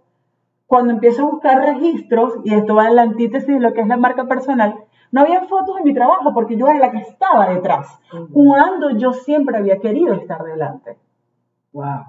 cuando 0.67 0.93
empiezo 0.93 1.23
a 1.23 1.31
buscar 1.31 1.59
registros, 1.59 2.35
y 2.45 2.55
esto 2.55 2.75
va 2.75 2.89
en 2.89 2.97
la 2.97 3.03
antítesis 3.03 3.49
de 3.49 3.61
lo 3.61 3.75
que 3.75 3.83
es 3.83 3.87
la 3.87 3.99
marca 3.99 4.27
personal, 4.27 4.77
no 5.11 5.21
había 5.21 5.43
fotos 5.43 5.77
de 5.77 5.83
mi 5.83 5.93
trabajo 5.93 6.33
porque 6.33 6.57
yo 6.57 6.67
era 6.67 6.79
la 6.79 6.91
que 6.91 6.99
estaba 6.99 7.49
detrás, 7.51 8.01
cuando 8.33 8.91
yo 8.91 9.13
siempre 9.13 9.59
había 9.59 9.81
querido 9.81 10.15
estar 10.15 10.43
delante. 10.43 10.97
Wow. 11.73 12.07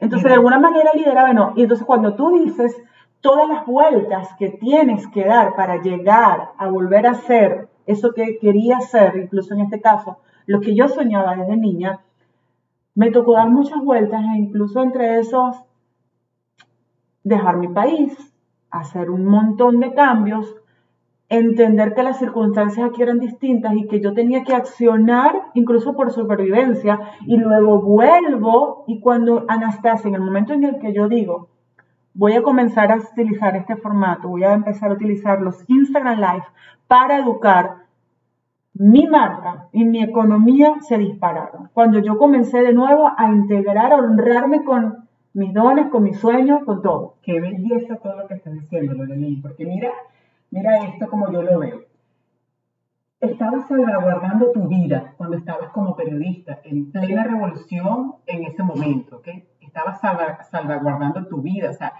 Entonces, 0.00 0.28
de 0.28 0.34
alguna 0.34 0.60
manera 0.60 0.92
lideraba, 0.94 1.32
no. 1.32 1.54
Y 1.56 1.62
entonces, 1.62 1.84
cuando 1.84 2.14
tú 2.14 2.30
dices 2.38 2.76
todas 3.20 3.48
las 3.48 3.66
vueltas 3.66 4.28
que 4.38 4.50
tienes 4.50 5.06
que 5.08 5.24
dar 5.24 5.56
para 5.56 5.82
llegar 5.82 6.50
a 6.56 6.68
volver 6.68 7.06
a 7.06 7.14
ser 7.14 7.67
eso 7.88 8.12
que 8.12 8.38
quería 8.38 8.80
ser, 8.80 9.16
incluso 9.16 9.54
en 9.54 9.60
este 9.60 9.80
caso, 9.80 10.18
lo 10.46 10.60
que 10.60 10.74
yo 10.74 10.88
soñaba 10.88 11.34
desde 11.34 11.56
niña, 11.56 12.00
me 12.94 13.10
tocó 13.10 13.32
dar 13.34 13.48
muchas 13.48 13.82
vueltas 13.82 14.22
e 14.22 14.38
incluso 14.38 14.82
entre 14.82 15.18
esos 15.18 15.56
dejar 17.24 17.56
mi 17.56 17.68
país, 17.68 18.16
hacer 18.70 19.10
un 19.10 19.24
montón 19.24 19.80
de 19.80 19.94
cambios, 19.94 20.54
entender 21.30 21.94
que 21.94 22.02
las 22.02 22.18
circunstancias 22.18 22.88
aquí 22.88 23.02
eran 23.02 23.18
distintas 23.18 23.74
y 23.74 23.86
que 23.86 24.00
yo 24.00 24.14
tenía 24.14 24.44
que 24.44 24.54
accionar 24.54 25.50
incluso 25.54 25.94
por 25.94 26.10
supervivencia 26.10 26.98
y 27.26 27.36
luego 27.36 27.80
vuelvo 27.80 28.84
y 28.86 29.00
cuando 29.00 29.44
Anastasia, 29.48 30.08
en 30.08 30.14
el 30.14 30.22
momento 30.22 30.52
en 30.52 30.64
el 30.64 30.78
que 30.78 30.92
yo 30.92 31.08
digo, 31.08 31.48
voy 32.18 32.34
a 32.34 32.42
comenzar 32.42 32.92
a 32.92 32.96
utilizar 32.96 33.56
este 33.56 33.76
formato, 33.76 34.28
voy 34.28 34.44
a 34.44 34.52
empezar 34.52 34.90
a 34.90 34.94
utilizar 34.94 35.40
los 35.40 35.64
Instagram 35.70 36.18
Live 36.18 36.44
para 36.86 37.16
educar, 37.16 37.84
mi 38.74 39.06
marca 39.06 39.68
y 39.72 39.86
mi 39.86 40.02
economía 40.02 40.74
se 40.80 40.98
dispararon. 40.98 41.70
Cuando 41.72 41.98
yo 42.00 42.18
comencé 42.18 42.60
de 42.60 42.74
nuevo 42.74 43.10
a 43.16 43.28
integrar, 43.28 43.92
a 43.92 43.96
honrarme 43.96 44.62
con 44.64 45.08
mis 45.32 45.54
dones, 45.54 45.88
con 45.88 46.02
mis 46.02 46.18
sueños, 46.18 46.64
con 46.64 46.82
todo. 46.82 47.14
Qué 47.22 47.40
belleza 47.40 47.96
todo 47.96 48.16
lo 48.16 48.28
que 48.28 48.34
estás 48.34 48.52
diciendo, 48.52 48.92
Lorelín, 48.92 49.40
porque 49.40 49.64
mira, 49.64 49.90
Mira 50.50 50.78
esto 50.86 51.08
como 51.08 51.30
yo 51.30 51.42
lo 51.42 51.58
veo. 51.58 51.82
Estabas 53.20 53.68
salvaguardando 53.68 54.52
tu 54.52 54.66
vida 54.68 55.12
cuando 55.16 55.36
estabas 55.36 55.70
como 55.70 55.96
periodista, 55.96 56.60
en 56.64 56.90
plena 56.90 57.24
revolución 57.24 58.14
en 58.26 58.44
ese 58.44 58.62
momento, 58.62 59.16
¿ok? 59.16 59.28
Estabas 59.68 60.00
salvaguardando 60.50 61.26
tu 61.26 61.40
vida, 61.40 61.70
o 61.70 61.74
sea, 61.74 61.92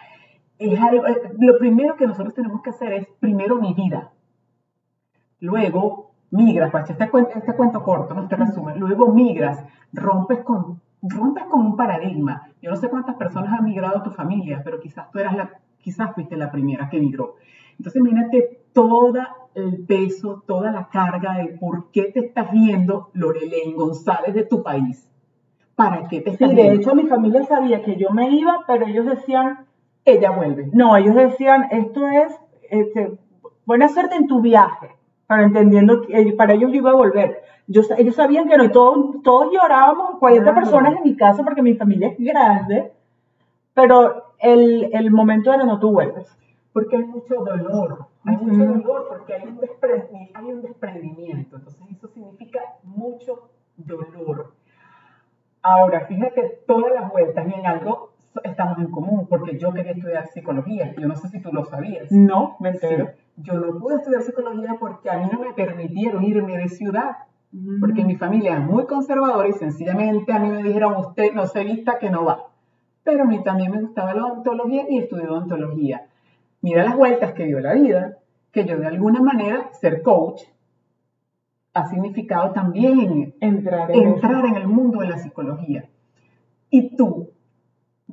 es 0.59 0.81
algo, 0.81 1.07
eh, 1.07 1.33
lo 1.39 1.59
primero 1.59 1.97
que 1.97 2.07
nosotros 2.07 2.35
tenemos 2.35 2.63
que 2.63 2.71
hacer 2.71 2.93
es 2.93 3.07
primero 3.21 3.57
mi 3.57 3.75
vida. 3.75 4.11
Luego 5.41 6.11
migras, 6.31 6.71
pues 6.71 6.91
este, 6.91 7.09
este 7.35 7.55
cuento 7.55 7.83
corto, 7.83 8.15
no 8.15 8.23
este 8.23 8.37
resumen, 8.37 8.79
luego 8.79 9.13
migras, 9.13 9.65
rompes 9.93 10.41
con, 10.41 10.81
rompes 11.03 11.45
con 11.45 11.61
un 11.61 11.77
paradigma. 11.77 12.49
Yo 12.61 12.71
no 12.71 12.77
sé 12.77 12.89
cuántas 12.89 13.17
personas 13.17 13.53
han 13.57 13.65
migrado 13.65 13.99
a 13.99 14.03
tu 14.03 14.11
familia, 14.11 14.61
pero 14.65 14.81
quizás 14.81 15.11
tú 15.11 15.19
eras 15.19 15.37
la, 15.37 15.51
quizás 15.79 16.15
fuiste 16.15 16.37
la 16.37 16.51
primera 16.51 16.89
que 16.89 16.99
migró. 16.99 17.37
Entonces 17.79 18.01
imagínate 18.01 18.63
todo 18.73 19.15
el 19.55 19.85
peso, 19.87 20.43
toda 20.47 20.71
la 20.71 20.89
carga 20.89 21.35
de 21.35 21.57
por 21.61 21.91
qué 21.93 22.11
te 22.13 22.21
estás 22.21 22.51
viendo 22.51 23.11
Lorelei 23.13 23.73
González 23.73 24.35
de 24.35 24.45
tu 24.45 24.63
país. 24.63 25.09
¿Para 25.79 26.09
qué 26.09 26.23
te 26.23 26.31
estás 26.31 26.51
sí, 26.51 26.57
de 26.57 26.73
hecho 26.73 26.93
mi 26.97 27.07
familia 27.07 27.45
sabía 27.45 27.85
que 27.85 27.95
yo 27.95 28.11
me 28.11 28.31
iba, 28.31 28.65
pero 28.67 28.85
ellos 28.85 29.07
decían, 29.07 29.65
ella 30.05 30.33
vuelve. 30.33 30.69
No, 30.73 30.97
ellos 30.97 31.15
decían, 31.15 31.69
esto 31.71 32.05
es, 32.09 32.37
este, 32.69 33.17
buena 33.65 33.89
suerte 33.89 34.17
en 34.17 34.27
tu 34.27 34.41
viaje, 34.41 34.97
para 35.29 35.45
entendiendo 35.45 36.03
que 36.03 36.33
para 36.33 36.55
ellos 36.55 36.73
yo 36.73 36.79
iba 36.79 36.91
a 36.91 36.97
volver. 36.97 37.45
Yo, 37.69 37.83
ellos 37.97 38.17
sabían 38.17 38.49
que 38.49 38.57
no, 38.57 38.65
y 38.65 38.73
todos, 38.73 39.23
todos 39.23 39.53
llorábamos, 39.53 40.19
40 40.19 40.53
personas 40.53 40.97
en 40.97 41.05
mi 41.05 41.15
casa, 41.15 41.45
porque 41.45 41.63
mi 41.63 41.75
familia 41.75 42.09
es 42.09 42.19
grande, 42.19 42.91
pero 43.73 44.35
el, 44.41 44.91
el 44.93 45.13
momento 45.13 45.53
era 45.53 45.63
no 45.63 45.79
tú 45.79 45.93
vuelves. 45.93 46.27
Porque 46.73 46.97
hay 46.97 47.05
mucho 47.05 47.37
dolor, 47.37 48.07
hay 48.25 48.37
mucho 48.37 48.65
dolor 48.65 49.07
porque 49.09 49.33
hay 49.33 49.45
un, 49.45 49.61
hay 50.35 50.45
un 50.45 50.61
desprendimiento, 50.61 51.55
entonces 51.55 51.87
eso 51.89 52.09
significa 52.09 52.59
mucho 52.83 53.51
dolor. 53.77 54.58
Ahora, 55.71 56.07
fíjate 56.07 56.63
todas 56.67 56.95
las 56.95 57.13
vueltas 57.13 57.47
y 57.47 57.53
en 57.53 57.67
algo 57.67 58.13
estamos 58.43 58.79
en 58.79 58.91
común, 58.91 59.27
porque 59.29 59.59
yo 59.59 59.71
quería 59.73 59.93
estudiar 59.93 60.27
psicología. 60.29 60.95
Yo 60.97 61.07
no 61.07 61.15
sé 61.15 61.29
si 61.29 61.41
tú 61.41 61.51
lo 61.53 61.65
sabías. 61.67 62.11
No, 62.11 62.57
me 62.59 62.71
entero. 62.71 63.11
Yo 63.37 63.53
no 63.55 63.79
pude 63.79 63.97
estudiar 63.97 64.23
psicología 64.23 64.77
porque 64.81 65.11
a 65.11 65.19
mí 65.19 65.29
no 65.31 65.41
me 65.41 65.53
permitieron 65.53 66.25
irme 66.25 66.57
de 66.57 66.69
ciudad. 66.69 67.17
Porque 67.81 68.03
mi 68.03 68.17
familia 68.17 68.55
es 68.57 68.65
muy 68.65 68.87
conservadora 68.87 69.47
y 69.49 69.53
sencillamente 69.53 70.33
a 70.33 70.39
mí 70.39 70.49
me 70.49 70.63
dijeron, 70.63 70.97
usted 70.97 71.35
no 71.35 71.47
se 71.47 71.65
vista 71.65 71.99
que 71.99 72.09
no 72.09 72.25
va. 72.25 72.47
Pero 73.05 73.25
a 73.25 73.27
mí 73.27 73.43
también 73.43 73.71
me 73.71 73.81
gustaba 73.83 74.15
la 74.15 74.25
odontología 74.25 74.85
y 74.89 74.99
estudié 74.99 75.29
odontología. 75.29 76.07
Mira 76.63 76.85
las 76.85 76.97
vueltas 76.97 77.35
que 77.35 77.45
dio 77.45 77.61
la 77.61 77.75
vida, 77.75 78.19
que 78.53 78.65
yo 78.65 78.79
de 78.79 78.87
alguna 78.87 79.21
manera 79.21 79.69
ser 79.73 80.03
coach 80.03 80.43
ha 81.79 81.89
significado 81.89 82.51
también 82.53 83.35
entrar 83.41 83.91
en, 83.91 84.09
entrar 84.09 84.45
en 84.47 84.57
el 84.57 84.67
mundo 84.67 85.01
de 85.01 85.09
la 85.09 85.19
psicología. 85.19 85.85
Y 86.71 86.97
tú, 86.97 87.31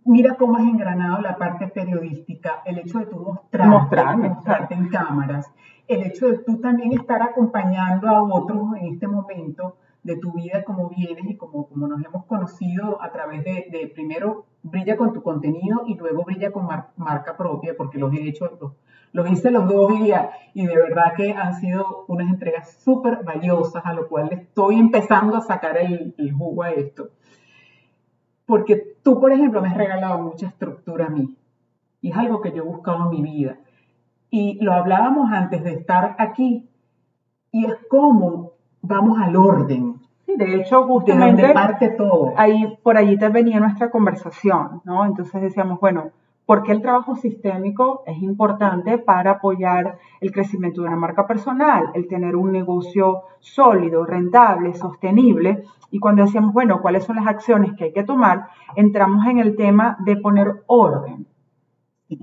mira 0.06 0.36
cómo 0.36 0.58
has 0.58 0.64
engranado 0.64 1.22
la 1.22 1.36
parte 1.38 1.68
periodística, 1.68 2.62
el 2.66 2.80
hecho 2.80 3.00
de 3.00 3.06
tú 3.08 3.20
mostrarte, 3.20 4.76
en 4.76 4.90
cámaras, 4.90 5.52
el 5.88 6.04
hecho 6.04 6.28
de 6.28 6.38
tú 6.40 6.60
también 6.60 6.94
estar 6.94 7.22
acompañando 7.22 8.08
a 8.08 8.24
otros 8.24 8.76
en 8.80 8.94
este 8.94 9.08
momento 9.08 9.78
de 10.06 10.18
tu 10.18 10.34
vida 10.34 10.64
como 10.64 10.88
vienes 10.90 11.26
y 11.28 11.36
como, 11.36 11.68
como 11.68 11.88
nos 11.88 12.06
hemos 12.06 12.26
conocido 12.26 13.02
a 13.02 13.12
través 13.12 13.44
de, 13.44 13.92
primero 13.92 14.46
brilla 14.62 14.98
con 14.98 15.14
tu 15.14 15.24
contenido 15.24 15.82
y 15.88 15.96
luego 15.96 16.24
brilla 16.24 16.52
con 16.52 16.68
marca 16.96 17.36
propia, 17.36 17.74
porque 17.76 17.98
los 17.98 18.14
he 18.14 18.28
hecho, 18.28 18.76
los, 19.14 19.32
hice 19.32 19.50
los 19.50 19.68
dos 19.68 19.92
días 19.98 20.30
y 20.54 20.68
de 20.68 20.76
verdad 20.76 21.14
que 21.18 21.34
han 21.34 21.56
sido 21.56 22.06
unas 22.08 22.30
entregas 22.30 22.78
súper 22.84 23.24
valiosas, 23.24 23.84
a 23.84 23.94
lo 23.94 24.08
cual 24.08 24.32
estoy 24.32 24.80
empezando 24.80 25.38
a 25.38 25.42
sacar 25.42 25.76
el, 25.78 26.14
el 26.20 26.32
jugo 26.32 26.62
a 26.62 26.70
esto. 26.70 27.10
Porque 28.46 28.98
tú, 29.02 29.20
por 29.20 29.32
ejemplo, 29.32 29.60
me 29.60 29.70
has 29.70 29.78
regalado 29.78 30.20
mucha 30.20 30.46
estructura 30.46 31.08
a 31.08 31.10
mí. 31.10 31.36
Y 32.02 32.12
es 32.12 32.18
algo 32.18 32.42
que 32.42 32.52
yo 32.52 32.62
he 32.62 32.66
buscado 32.68 33.06
en 33.06 33.10
mi 33.10 33.24
vida. 33.24 33.58
Y 34.30 34.64
lo 34.64 34.74
hablábamos 34.74 35.32
antes 35.32 35.64
de 35.64 35.74
estar 35.74 36.16
aquí. 36.20 36.70
Y 37.52 37.66
es 37.66 37.74
como 37.90 38.56
vamos 38.88 39.20
al 39.20 39.36
orden. 39.36 39.95
Sí, 40.26 40.36
de 40.38 40.56
hecho, 40.56 40.84
justamente. 40.84 41.54
parte 41.54 41.90
todo. 41.90 42.34
Ahí, 42.36 42.78
por 42.82 42.98
allí 42.98 43.18
te 43.18 43.30
venía 43.30 43.60
nuestra 43.60 43.92
conversación, 43.92 44.82
¿no? 44.84 45.06
Entonces 45.06 45.42
decíamos, 45.42 45.80
bueno, 45.80 46.12
porque 46.46 46.72
el 46.72 46.82
trabajo 46.82 47.16
sistémico 47.16 48.04
es 48.06 48.22
importante 48.22 48.98
para 48.98 49.32
apoyar 49.32 49.98
el 50.22 50.32
crecimiento 50.32 50.82
de 50.82 50.88
una 50.88 50.98
marca 50.98 51.26
personal, 51.26 51.90
el 51.94 52.08
tener 52.08 52.36
un 52.36 52.52
negocio 52.52 53.24
sólido, 53.40 54.06
rentable, 54.06 54.74
sostenible. 54.74 55.64
Y 55.90 56.00
cuando 56.00 56.24
decíamos, 56.24 56.54
bueno, 56.54 56.82
¿cuáles 56.82 57.04
son 57.04 57.16
las 57.16 57.28
acciones 57.28 57.74
que 57.74 57.86
hay 57.86 57.94
que 57.94 58.04
tomar? 58.04 58.48
Entramos 58.76 59.26
en 59.26 59.40
el 59.40 59.56
tema 59.56 59.98
de 60.06 60.18
poner 60.18 60.64
orden. 60.68 61.28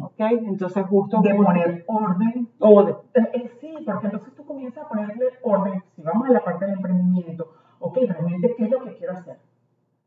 ¿Ok? 0.01 0.21
Entonces, 0.21 0.87
justo. 0.87 1.21
De 1.21 1.35
poner 1.35 1.85
orden. 1.89 2.49
O 2.61 2.89
eh, 2.89 2.95
eh, 3.15 3.51
sí, 3.61 3.75
porque 3.85 4.07
entonces 4.07 4.33
tú 4.35 4.45
comienzas 4.47 4.85
a 4.85 4.89
ponerle 4.89 5.27
orden. 5.43 5.83
Si 5.97 6.03
vamos 6.03 6.29
a 6.29 6.33
la 6.33 6.45
parte 6.45 6.67
del 6.67 6.75
emprendimiento, 6.75 7.49
ok, 7.83 7.99
realmente, 8.09 8.55
¿qué 8.57 8.65
es 8.65 8.71
lo 8.71 8.85
que 8.85 8.97
quiero 8.97 9.13
hacer? 9.13 9.39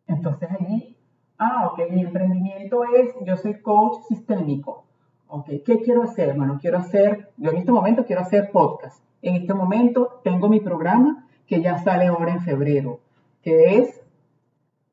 Entonces, 0.08 0.50
allí 0.52 0.96
Ah, 1.38 1.70
ok, 1.72 1.92
mi 1.92 2.02
emprendimiento 2.02 2.84
es, 2.96 3.14
yo 3.26 3.36
soy 3.36 3.60
coach 3.62 4.04
sistémico. 4.08 4.86
Ok, 5.28 5.48
¿qué 5.66 5.82
quiero 5.82 6.04
hacer? 6.04 6.36
Bueno, 6.36 6.60
quiero 6.62 6.78
hacer, 6.78 7.30
yo 7.38 7.52
en 7.52 7.58
este 7.58 7.72
momento 7.72 8.06
quiero 8.06 8.22
hacer 8.22 8.52
podcast. 8.52 9.04
En 9.22 9.36
este 9.36 9.54
momento 9.54 10.22
tengo 10.24 10.48
mi 10.48 10.62
programa 10.62 11.28
que 11.46 11.62
ya 11.62 11.78
sale 11.80 12.08
ahora 12.08 12.34
en 12.34 12.42
febrero, 12.42 13.02
que 13.42 13.78
es 13.78 14.02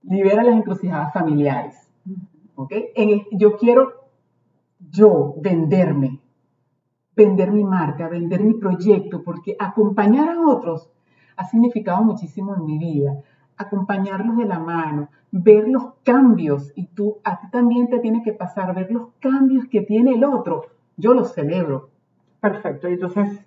Libera 0.02 0.42
las 0.42 0.56
encrucijadas 0.56 1.12
familiares. 1.12 1.88
¿Ok? 2.56 2.72
yo 3.32 3.56
quiero 3.56 4.08
yo 4.90 5.34
venderme, 5.38 6.20
vender 7.14 7.52
mi 7.52 7.62
marca, 7.62 8.08
vender 8.08 8.42
mi 8.42 8.54
proyecto, 8.54 9.22
porque 9.22 9.54
acompañar 9.58 10.28
a 10.28 10.40
otros 10.40 10.90
ha 11.36 11.44
significado 11.44 12.02
muchísimo 12.02 12.54
en 12.54 12.64
mi 12.64 12.78
vida 12.78 13.22
acompañarlos 13.62 14.36
de 14.36 14.44
la 14.44 14.58
mano, 14.58 15.08
ver 15.30 15.68
los 15.68 15.94
cambios 16.02 16.72
y 16.76 16.86
tú, 16.86 17.18
a 17.24 17.40
ti 17.40 17.48
también 17.50 17.88
te 17.88 17.98
tiene 18.00 18.22
que 18.22 18.32
pasar, 18.32 18.74
ver 18.74 18.90
los 18.90 19.08
cambios 19.20 19.66
que 19.66 19.82
tiene 19.82 20.14
el 20.14 20.24
otro. 20.24 20.66
Yo 20.96 21.14
los 21.14 21.32
celebro. 21.32 21.90
Perfecto, 22.40 22.88
y 22.88 22.94
entonces 22.94 23.44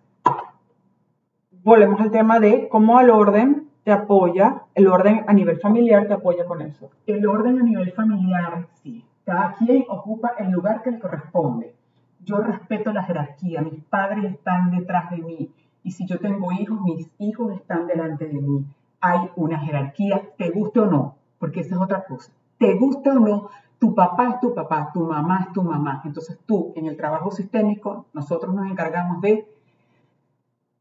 volvemos 1.63 1.99
al 1.99 2.11
tema 2.11 2.39
de 2.39 2.69
cómo 2.69 2.99
el 2.99 3.09
orden 3.09 3.69
te 3.83 3.91
apoya, 3.91 4.63
el 4.73 4.87
orden 4.87 5.25
a 5.27 5.33
nivel 5.33 5.59
familiar 5.59 6.07
te 6.07 6.13
apoya 6.13 6.45
con 6.45 6.61
eso. 6.61 6.89
El 7.05 7.27
orden 7.27 7.59
a 7.59 7.63
nivel 7.63 7.91
familiar, 7.91 8.67
sí. 8.81 9.05
Cada 9.25 9.53
quien 9.53 9.85
ocupa 9.89 10.33
el 10.37 10.51
lugar 10.51 10.81
que 10.81 10.91
le 10.91 10.99
corresponde. 10.99 11.75
Yo 12.23 12.37
respeto 12.37 12.91
la 12.93 13.03
jerarquía, 13.03 13.61
mis 13.61 13.83
padres 13.83 14.33
están 14.33 14.71
detrás 14.71 15.11
de 15.11 15.17
mí 15.17 15.51
y 15.85 15.91
si 15.91 16.05
yo 16.05 16.19
tengo 16.19 16.51
hijos, 16.51 16.81
mis 16.81 17.09
hijos 17.19 17.53
están 17.53 17.87
delante 17.87 18.27
de 18.27 18.41
mí 18.41 18.65
hay 19.05 19.29
una 19.35 19.59
jerarquía, 19.59 20.29
te 20.37 20.49
guste 20.49 20.79
o 20.79 20.85
no, 20.87 21.15
porque 21.37 21.59
esa 21.59 21.75
es 21.75 21.81
otra 21.81 22.05
cosa. 22.05 22.31
Te 22.57 22.73
guste 22.75 23.11
o 23.11 23.19
no, 23.19 23.49
tu 23.77 23.93
papá 23.93 24.29
es 24.29 24.39
tu 24.39 24.55
papá, 24.55 24.89
tu 24.91 25.01
mamá 25.01 25.45
es 25.47 25.53
tu 25.53 25.61
mamá. 25.61 26.01
Entonces 26.05 26.39
tú, 26.45 26.73
en 26.75 26.87
el 26.87 26.97
trabajo 26.97 27.29
sistémico, 27.29 28.07
nosotros 28.13 28.55
nos 28.55 28.69
encargamos 28.69 29.21
de 29.21 29.47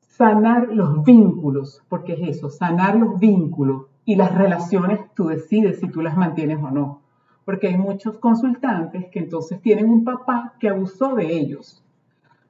sanar 0.00 0.68
los 0.68 1.04
vínculos, 1.04 1.82
porque 1.88 2.14
es 2.14 2.36
eso, 2.36 2.48
sanar 2.48 2.96
los 2.96 3.18
vínculos 3.18 3.86
y 4.06 4.16
las 4.16 4.34
relaciones, 4.34 5.00
tú 5.14 5.26
decides 5.26 5.80
si 5.80 5.88
tú 5.88 6.00
las 6.00 6.16
mantienes 6.16 6.62
o 6.62 6.70
no. 6.70 7.00
Porque 7.44 7.68
hay 7.68 7.76
muchos 7.76 8.16
consultantes 8.18 9.06
que 9.10 9.18
entonces 9.18 9.60
tienen 9.60 9.90
un 9.90 10.04
papá 10.04 10.54
que 10.58 10.70
abusó 10.70 11.14
de 11.14 11.36
ellos, 11.36 11.83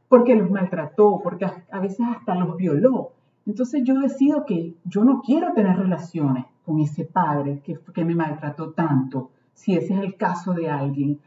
porque 0.09 0.35
los 0.35 0.51
maltrató, 0.51 1.21
porque 1.23 1.47
a 1.47 1.81
veces 1.81 2.07
hasta 2.07 2.35
los 2.35 2.57
violó. 2.57 3.13
Entonces 3.47 3.83
yo 3.85 3.99
decido 3.99 4.45
que 4.47 4.75
yo 4.85 5.05
no 5.05 5.21
quiero 5.21 5.53
tener 5.53 5.77
relaciones 5.77 6.47
con 6.65 6.81
ese 6.81 7.05
padre 7.05 7.61
que, 7.65 7.79
que 7.93 8.05
me 8.05 8.15
maltrató 8.15 8.71
tanto, 8.71 9.31
si 9.53 9.75
ese 9.75 9.95
es 9.95 10.01
el 10.01 10.17
caso 10.17 10.53
de 10.55 10.71
alguien. 10.71 11.21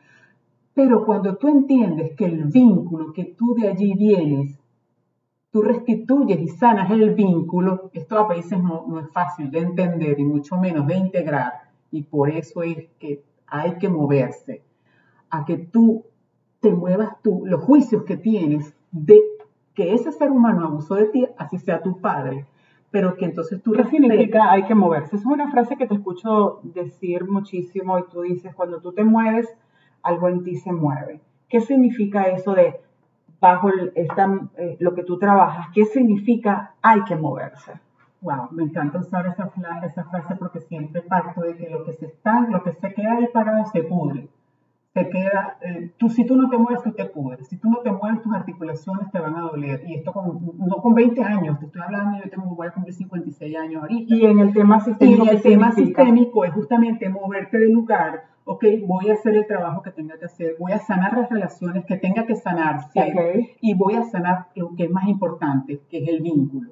Pero 0.73 1.05
cuando 1.05 1.37
tú 1.37 1.47
entiendes 1.47 2.15
que 2.15 2.25
el 2.25 2.45
vínculo 2.45 3.13
que 3.13 3.25
tú 3.25 3.55
de 3.55 3.67
allí 3.67 3.93
vienes, 3.93 4.59
tú 5.51 5.61
restituyes 5.61 6.39
y 6.39 6.47
sanas 6.47 6.91
el 6.91 7.13
vínculo, 7.13 7.89
esto 7.93 8.17
a 8.19 8.27
veces 8.27 8.61
no, 8.61 8.85
no 8.87 8.99
es 8.99 9.09
fácil 9.11 9.49
de 9.49 9.59
entender 9.59 10.19
y 10.19 10.23
mucho 10.23 10.57
menos 10.57 10.85
de 10.87 10.97
integrar. 10.97 11.53
Y 11.91 12.03
por 12.03 12.29
eso 12.29 12.63
es 12.63 12.89
que 12.99 13.23
hay 13.47 13.77
que 13.77 13.89
moverse 13.89 14.63
a 15.29 15.45
que 15.45 15.57
tú 15.57 16.03
te 16.67 16.73
muevas 16.73 17.21
tú, 17.21 17.43
los 17.45 17.63
juicios 17.63 18.03
que 18.03 18.17
tienes 18.17 18.75
de 18.91 19.21
que 19.73 19.93
ese 19.93 20.11
ser 20.11 20.31
humano 20.31 20.65
abusó 20.65 20.95
de 20.95 21.05
ti, 21.05 21.25
así 21.37 21.57
sea 21.57 21.81
tu 21.81 22.01
padre, 22.01 22.45
pero 22.91 23.15
que 23.15 23.23
entonces 23.23 23.61
tú... 23.63 23.71
¿Qué 23.71 23.85
significa 23.85 24.51
hay 24.51 24.63
que 24.63 24.75
moverse? 24.75 25.15
es 25.15 25.25
una 25.25 25.49
frase 25.49 25.77
que 25.77 25.87
te 25.87 25.93
escucho 25.93 26.59
decir 26.63 27.25
muchísimo 27.25 27.97
y 27.99 28.03
tú 28.11 28.23
dices, 28.23 28.53
cuando 28.53 28.81
tú 28.81 28.91
te 28.91 29.05
mueves, 29.05 29.47
algo 30.03 30.27
en 30.27 30.43
ti 30.43 30.57
se 30.57 30.73
mueve. 30.73 31.21
¿Qué 31.47 31.61
significa 31.61 32.23
eso 32.23 32.53
de 32.53 32.81
bajo 33.39 33.69
esta, 33.95 34.29
eh, 34.57 34.75
lo 34.81 34.93
que 34.93 35.03
tú 35.03 35.17
trabajas, 35.17 35.67
¿qué 35.73 35.85
significa 35.85 36.73
hay 36.81 37.01
que 37.05 37.15
moverse? 37.15 37.79
Wow, 38.19 38.49
me 38.51 38.63
encanta 38.63 38.99
usar 38.99 39.25
esa, 39.27 39.49
esa 39.85 40.03
frase 40.03 40.35
porque 40.35 40.59
siempre 40.59 41.01
parto 41.01 41.41
de 41.41 41.55
que 41.55 41.69
lo 41.69 41.85
que 41.85 41.93
se 41.93 42.07
está, 42.07 42.41
lo 42.41 42.61
que 42.61 42.73
se 42.73 42.93
queda 42.93 43.13
ahí 43.13 43.27
parado 43.31 43.63
se 43.67 43.83
pudre. 43.83 44.27
Se 45.03 45.09
queda, 45.09 45.57
eh, 45.61 45.91
tú, 45.97 46.09
si 46.09 46.25
tú 46.25 46.35
no 46.35 46.49
te 46.49 46.57
mueves, 46.57 46.81
tú 46.83 46.91
te 46.91 47.05
pudres. 47.05 47.47
Si 47.47 47.57
tú 47.57 47.69
no 47.69 47.77
te 47.79 47.91
mueves, 47.91 48.21
tus 48.21 48.33
articulaciones 48.33 49.11
te 49.11 49.19
van 49.19 49.35
a 49.35 49.41
doler. 49.41 49.83
Y 49.87 49.95
esto 49.95 50.11
con, 50.11 50.53
no 50.57 50.77
con 50.77 50.93
20 50.95 51.23
años, 51.23 51.59
te 51.59 51.65
estoy 51.67 51.81
hablando, 51.81 52.17
yo 52.23 52.29
tengo, 52.29 52.55
voy 52.55 52.67
a 52.67 52.71
cumplir 52.71 52.93
56 52.95 53.55
años 53.57 53.81
ahorita. 53.83 54.15
Y 54.15 54.25
en 54.25 54.39
el 54.39 54.53
tema 54.53 54.77
Y 54.77 54.81
sistémico, 54.81 55.23
el 55.23 55.29
¿qué 55.41 55.49
tema 55.49 55.71
significa? 55.71 56.03
sistémico 56.03 56.45
es 56.45 56.51
justamente 56.53 57.09
moverte 57.09 57.57
del 57.59 57.71
lugar. 57.73 58.23
Ok, 58.45 58.63
voy 58.85 59.09
a 59.09 59.13
hacer 59.13 59.35
el 59.35 59.45
trabajo 59.45 59.81
que 59.81 59.91
tenga 59.91 60.17
que 60.17 60.25
hacer, 60.25 60.55
voy 60.57 60.71
a 60.71 60.79
sanar 60.79 61.17
las 61.17 61.29
relaciones 61.29 61.83
que 61.85 61.97
tenga 61.97 62.25
que 62.25 62.35
sanarse 62.35 62.97
Ok. 63.01 63.47
y 63.59 63.73
voy 63.73 63.95
a 63.95 64.03
sanar 64.05 64.47
lo 64.55 64.73
que 64.75 64.85
es 64.85 64.89
más 64.89 65.05
importante, 65.09 65.81
que 65.89 65.97
es 66.03 66.07
el 66.07 66.21
vínculo. 66.21 66.71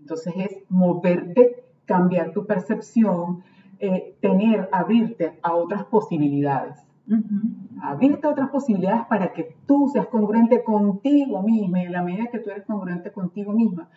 Entonces 0.00 0.32
es 0.38 0.56
moverte, 0.70 1.64
cambiar 1.84 2.32
tu 2.32 2.46
percepción, 2.46 3.42
eh, 3.80 4.16
tener, 4.22 4.68
abrirte 4.72 5.38
a 5.42 5.54
otras 5.54 5.84
posibilidades. 5.84 6.87
Abrirte 7.80 8.26
a 8.26 8.30
otras 8.30 8.50
posibilidades 8.50 9.06
para 9.06 9.32
que 9.32 9.56
tú 9.66 9.88
seas 9.92 10.06
congruente 10.08 10.62
contigo 10.62 11.42
misma 11.42 11.80
y 11.80 11.86
en 11.86 11.92
la 11.92 12.02
medida 12.02 12.26
que 12.30 12.38
tú 12.38 12.50
eres 12.50 12.64
congruente 12.64 13.12
contigo 13.12 13.52
misma, 13.52 13.88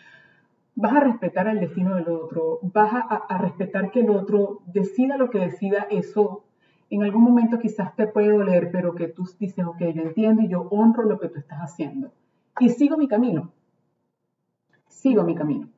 vas 0.75 0.93
a 0.93 0.99
respetar 1.01 1.47
el 1.47 1.59
destino 1.59 1.95
del 1.95 2.09
otro, 2.09 2.59
vas 2.61 2.93
a, 2.93 2.99
a 2.99 3.37
respetar 3.37 3.91
que 3.91 4.01
el 4.01 4.09
otro 4.09 4.59
decida 4.67 5.17
lo 5.17 5.29
que 5.29 5.39
decida, 5.39 5.87
eso 5.89 6.43
en 6.91 7.03
algún 7.03 7.23
momento 7.23 7.57
quizás 7.57 7.95
te 7.95 8.05
puede 8.05 8.29
doler, 8.29 8.69
pero 8.71 8.93
que 8.93 9.07
tú 9.07 9.25
dices, 9.39 9.65
ok, 9.65 9.79
yo 9.95 10.03
entiendo 10.03 10.41
y 10.41 10.49
yo 10.49 10.67
honro 10.69 11.03
lo 11.03 11.19
que 11.19 11.29
tú 11.29 11.39
estás 11.39 11.59
haciendo. 11.59 12.11
Y 12.59 12.69
sigo 12.69 12.97
mi 12.97 13.07
camino. 13.07 13.51
Sigo 14.87 15.23
mi 15.23 15.33
camino. 15.33 15.69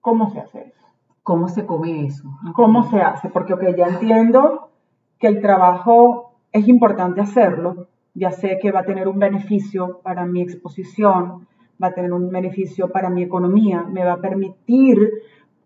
¿Cómo 0.00 0.30
se 0.30 0.40
hace 0.40 0.68
eso? 0.68 0.86
¿Cómo 1.24 1.48
se 1.48 1.66
come 1.66 2.06
eso? 2.06 2.28
¿Cómo 2.54 2.84
se 2.84 3.00
hace? 3.02 3.28
Porque, 3.28 3.54
ok, 3.54 3.62
ya 3.76 3.88
entiendo 3.88 4.70
que 5.18 5.26
el 5.26 5.40
trabajo 5.40 6.31
es 6.52 6.68
importante 6.68 7.20
hacerlo, 7.20 7.88
ya 8.14 8.30
sé 8.30 8.58
que 8.60 8.70
va 8.70 8.80
a 8.80 8.84
tener 8.84 9.08
un 9.08 9.18
beneficio 9.18 10.00
para 10.02 10.26
mi 10.26 10.42
exposición, 10.42 11.46
va 11.82 11.88
a 11.88 11.94
tener 11.94 12.12
un 12.12 12.30
beneficio 12.30 12.90
para 12.90 13.08
mi 13.08 13.22
economía, 13.22 13.82
me 13.82 14.04
va 14.04 14.14
a 14.14 14.20
permitir 14.20 15.10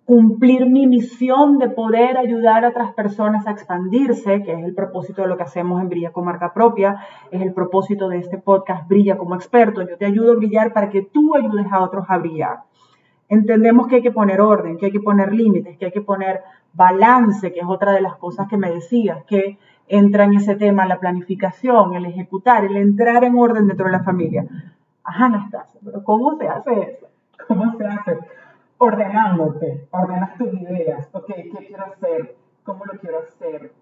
cumplir 0.04 0.66
mi 0.66 0.86
misión 0.86 1.58
de 1.58 1.68
poder 1.68 2.16
ayudar 2.16 2.64
a 2.64 2.68
otras 2.68 2.92
personas 2.94 3.44
a 3.48 3.50
expandirse, 3.50 4.44
que 4.44 4.52
es 4.52 4.64
el 4.64 4.72
propósito 4.72 5.22
de 5.22 5.28
lo 5.28 5.36
que 5.36 5.42
hacemos 5.42 5.82
en 5.82 5.88
Brilla 5.88 6.12
con 6.12 6.24
Marca 6.24 6.54
Propia, 6.54 7.00
es 7.32 7.42
el 7.42 7.52
propósito 7.52 8.08
de 8.08 8.18
este 8.18 8.38
podcast 8.38 8.88
Brilla 8.88 9.18
como 9.18 9.34
experto. 9.34 9.82
Yo 9.82 9.96
te 9.98 10.06
ayudo 10.06 10.32
a 10.32 10.36
brillar 10.36 10.72
para 10.72 10.90
que 10.90 11.02
tú 11.02 11.34
ayudes 11.34 11.66
a 11.72 11.82
otros 11.82 12.04
a 12.08 12.18
brillar. 12.18 12.58
Entendemos 13.28 13.88
que 13.88 13.96
hay 13.96 14.02
que 14.02 14.12
poner 14.12 14.40
orden, 14.40 14.78
que 14.78 14.86
hay 14.86 14.92
que 14.92 15.00
poner 15.00 15.32
límites, 15.32 15.76
que 15.76 15.86
hay 15.86 15.92
que 15.92 16.00
poner 16.00 16.40
balance, 16.72 17.52
que 17.52 17.58
es 17.58 17.66
otra 17.66 17.90
de 17.90 18.00
las 18.00 18.14
cosas 18.14 18.46
que 18.46 18.56
me 18.56 18.70
decías, 18.70 19.24
que 19.24 19.58
entra 19.88 20.24
en 20.24 20.34
ese 20.34 20.56
tema 20.56 20.86
la 20.86 20.98
planificación, 20.98 21.94
el 21.94 22.06
ejecutar, 22.06 22.64
el 22.64 22.76
entrar 22.76 23.22
en 23.24 23.36
orden 23.38 23.66
dentro 23.68 23.86
de 23.86 23.92
la 23.92 24.02
familia. 24.02 24.46
Ajá, 25.04 25.26
Anastasia, 25.26 25.80
pero 25.84 26.02
¿cómo 26.02 26.36
se 26.36 26.48
hace 26.48 26.80
eso? 26.80 27.06
¿Cómo 27.46 27.76
se 27.76 27.86
hace? 27.86 28.18
Ordenándote, 28.78 29.86
ordenas 29.90 30.36
tus 30.36 30.52
ideas, 30.52 31.08
ok, 31.12 31.26
¿qué 31.26 31.66
quiero 31.66 31.84
hacer? 31.86 32.36
¿Cómo 32.64 32.84
lo 32.84 32.98
quiero 32.98 33.20
hacer? 33.20 33.72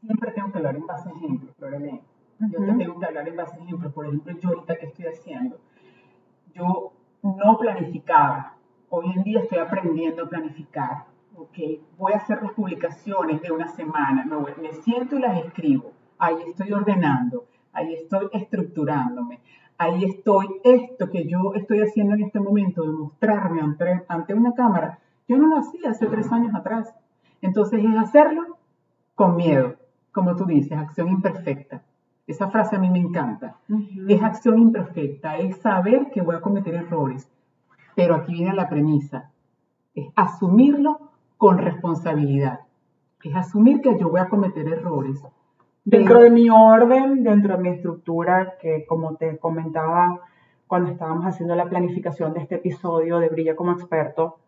Siempre 0.00 0.30
tengo 0.32 0.52
que 0.52 0.58
hablar 0.58 0.76
en 0.76 0.86
base 0.86 1.08
a 1.08 1.12
ejemplos. 1.12 1.54
Yo 1.58 2.48
te 2.50 2.58
Ujú. 2.58 2.78
tengo 2.78 3.00
que 3.00 3.06
hablar 3.06 3.28
en 3.28 3.36
base 3.36 3.56
a 3.58 3.62
ejemplos. 3.64 3.92
Por 3.92 4.06
ejemplo, 4.06 4.32
yo 4.38 4.48
ahorita 4.50 4.76
que 4.76 4.86
estoy 4.86 5.06
haciendo, 5.06 5.56
yo 6.52 6.92
no 7.22 7.58
planificaba. 7.58 8.54
Hoy 8.90 9.12
en 9.16 9.22
día 9.24 9.40
estoy 9.40 9.58
aprendiendo 9.58 10.24
a 10.24 10.28
planificar. 10.28 11.06
Ok, 11.36 11.58
voy 11.98 12.12
a 12.12 12.16
hacer 12.18 12.42
las 12.42 12.52
publicaciones 12.52 13.42
de 13.42 13.50
una 13.50 13.68
semana. 13.68 14.24
Me, 14.24 14.36
voy- 14.36 14.52
me 14.60 14.72
siento 14.72 15.16
y 15.16 15.20
las 15.20 15.44
escribo. 15.44 15.92
Ahí 16.18 16.36
estoy 16.46 16.72
ordenando. 16.72 17.46
Ahí 17.72 17.94
estoy 17.94 18.28
estructurándome. 18.32 19.40
Ahí 19.76 20.04
estoy, 20.04 20.46
esto 20.62 21.10
que 21.10 21.26
yo 21.26 21.52
estoy 21.54 21.80
haciendo 21.80 22.14
en 22.14 22.22
este 22.22 22.38
momento, 22.38 22.82
de 22.84 22.92
mostrarme 22.92 23.60
ante, 23.60 24.04
ante 24.06 24.32
una 24.34 24.52
cámara, 24.54 25.00
yo 25.26 25.36
no 25.36 25.48
lo 25.48 25.56
hacía 25.58 25.90
hace 25.90 26.06
tres 26.06 26.30
años 26.30 26.54
atrás. 26.54 26.94
Entonces 27.42 27.84
es 27.84 27.96
hacerlo 27.98 28.58
con 29.16 29.34
miedo, 29.34 29.74
como 30.12 30.36
tú 30.36 30.44
dices, 30.44 30.78
acción 30.78 31.08
imperfecta. 31.08 31.82
Esa 32.28 32.48
frase 32.48 32.76
a 32.76 32.78
mí 32.78 32.88
me 32.88 33.00
encanta. 33.00 33.56
Es 34.08 34.22
acción 34.22 34.58
imperfecta, 34.60 35.36
es 35.38 35.56
saber 35.58 36.10
que 36.12 36.22
voy 36.22 36.36
a 36.36 36.40
cometer 36.40 36.74
errores. 36.76 37.28
Pero 37.96 38.14
aquí 38.14 38.32
viene 38.34 38.54
la 38.54 38.68
premisa, 38.68 39.30
es 39.94 40.06
asumirlo 40.14 41.03
con 41.44 41.58
responsabilidad. 41.58 42.60
Es 43.22 43.36
asumir 43.36 43.82
que 43.82 43.98
yo 43.98 44.08
voy 44.08 44.18
a 44.18 44.30
cometer 44.30 44.66
errores. 44.66 45.22
Dentro 45.84 46.22
de 46.22 46.30
mi 46.30 46.48
orden, 46.48 47.22
dentro 47.22 47.58
de 47.58 47.62
mi 47.62 47.68
estructura, 47.68 48.54
que 48.58 48.86
como 48.86 49.16
te 49.16 49.36
comentaba 49.36 50.22
cuando 50.66 50.90
estábamos 50.90 51.26
haciendo 51.26 51.54
la 51.54 51.68
planificación 51.68 52.32
de 52.32 52.40
este 52.40 52.54
episodio 52.54 53.18
de 53.18 53.28
Brilla 53.28 53.54
como 53.54 53.72
experto, 53.72 54.38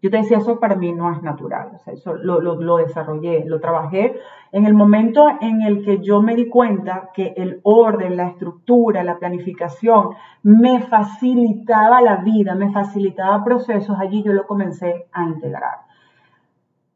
yo 0.00 0.10
te 0.12 0.18
decía, 0.18 0.38
eso 0.38 0.60
para 0.60 0.76
mí 0.76 0.92
no 0.92 1.10
es 1.10 1.22
natural, 1.22 1.70
o 1.74 1.78
sea, 1.78 1.94
eso 1.94 2.14
lo, 2.14 2.40
lo, 2.40 2.54
lo 2.54 2.76
desarrollé, 2.76 3.44
lo 3.44 3.58
trabajé 3.58 4.14
en 4.52 4.64
el 4.64 4.74
momento 4.74 5.26
en 5.40 5.62
el 5.62 5.84
que 5.84 5.98
yo 5.98 6.22
me 6.22 6.36
di 6.36 6.48
cuenta 6.48 7.10
que 7.12 7.34
el 7.36 7.58
orden, 7.64 8.16
la 8.16 8.28
estructura, 8.28 9.02
la 9.02 9.18
planificación 9.18 10.10
me 10.44 10.82
facilitaba 10.82 12.00
la 12.00 12.18
vida, 12.18 12.54
me 12.54 12.70
facilitaba 12.70 13.42
procesos, 13.42 13.98
allí 13.98 14.22
yo 14.22 14.32
lo 14.32 14.46
comencé 14.46 15.08
a 15.10 15.24
integrar. 15.24 15.85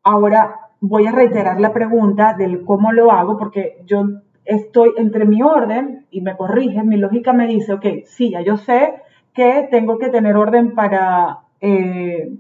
Ahora 0.03 0.71
voy 0.81 1.07
a 1.07 1.13
reiterar 1.13 1.61
la 1.61 1.73
pregunta 1.73 2.35
del 2.35 2.65
cómo 2.65 2.93
lo 2.93 3.13
hago, 3.13 3.37
porque 3.37 3.83
yo 3.87 4.05
estoy 4.45 4.93
entre 4.97 5.27
mi 5.27 5.43
orden 5.43 6.07
y 6.11 6.23
me 6.23 6.37
corrige, 6.37 6.83
mi 6.83 6.97
lógica 6.97 7.33
me 7.33 7.47
dice, 7.47 7.75
ok, 7.75 7.87
sí, 8.07 8.31
ya 8.31 8.41
yo 8.41 8.57
sé 8.57 8.95
que 9.35 9.69
tengo 9.71 9.99
que 9.99 10.09
tener 10.09 10.37
orden 10.37 10.75
para 10.75 11.41
eh, 11.61 12.33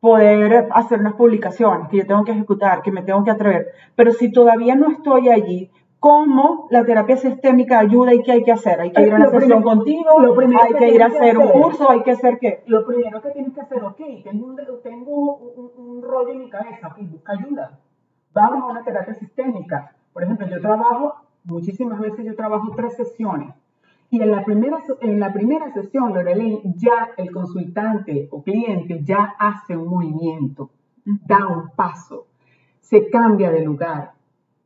poder 0.00 0.68
hacer 0.70 1.00
unas 1.00 1.14
publicaciones, 1.14 1.88
que 1.88 1.98
yo 1.98 2.06
tengo 2.06 2.24
que 2.24 2.32
ejecutar, 2.32 2.80
que 2.82 2.92
me 2.92 3.02
tengo 3.02 3.22
que 3.24 3.30
atrever, 3.30 3.66
pero 3.94 4.12
si 4.12 4.30
todavía 4.32 4.74
no 4.74 4.90
estoy 4.90 5.28
allí, 5.28 5.70
¿cómo 6.00 6.66
la 6.70 6.84
terapia 6.84 7.16
sistémica 7.16 7.78
ayuda 7.78 8.14
y 8.14 8.22
qué 8.22 8.32
hay 8.32 8.42
que 8.42 8.52
hacer? 8.52 8.80
¿Hay 8.80 8.90
que 8.92 9.02
ir 9.02 9.12
a 9.12 9.16
una 9.16 9.24
Lo 9.26 9.30
sesión 9.30 9.62
primero- 9.62 9.76
contigo? 9.76 10.20
lo 10.20 10.34
primero 10.34 10.60
¿Hay 10.64 10.72
que 10.72 10.78
que 10.78 10.94
ir 10.94 11.02
a 11.02 11.06
hacer 11.06 11.38
un 11.38 11.48
curso? 11.48 11.90
¿Hay 11.90 12.02
que 12.02 12.10
hacer 12.12 12.38
qué? 12.38 12.62
Lo 12.66 12.84
primero 12.86 13.20
que 13.22 13.30
tienes 13.30 13.52
que 13.54 13.60
hacer, 13.60 13.84
ok, 13.84 14.00
tengo 14.24 14.46
un, 14.46 14.56
tengo 14.82 15.36
un, 15.36 15.70
un 15.76 16.02
rollo 16.02 16.32
en 16.32 16.38
mi 16.40 16.50
cabeza, 16.50 16.88
ok, 16.88 16.98
busca 17.10 17.32
ayuda. 17.34 17.78
Vamos 18.32 18.62
a 18.62 18.66
una 18.66 18.82
terapia 18.82 19.14
sistémica. 19.14 19.92
Por 20.12 20.22
ejemplo, 20.24 20.46
yo 20.48 20.60
trabajo, 20.60 21.14
muchísimas 21.44 22.00
veces 22.00 22.24
yo 22.24 22.34
trabajo 22.34 22.72
tres 22.74 22.96
sesiones. 22.96 23.54
Y 24.12 24.20
en 24.22 24.32
la 24.32 24.44
primera, 24.44 24.78
en 25.02 25.20
la 25.20 25.32
primera 25.32 25.70
sesión, 25.72 26.12
Lorelei, 26.14 26.60
ya 26.76 27.10
el 27.16 27.30
consultante 27.30 28.26
o 28.32 28.42
cliente 28.42 29.02
ya 29.04 29.34
hace 29.38 29.76
un 29.76 29.86
movimiento, 29.88 30.70
da 31.04 31.46
un 31.46 31.70
paso, 31.76 32.26
se 32.80 33.08
cambia 33.08 33.50
de 33.52 33.60
lugar. 33.64 34.12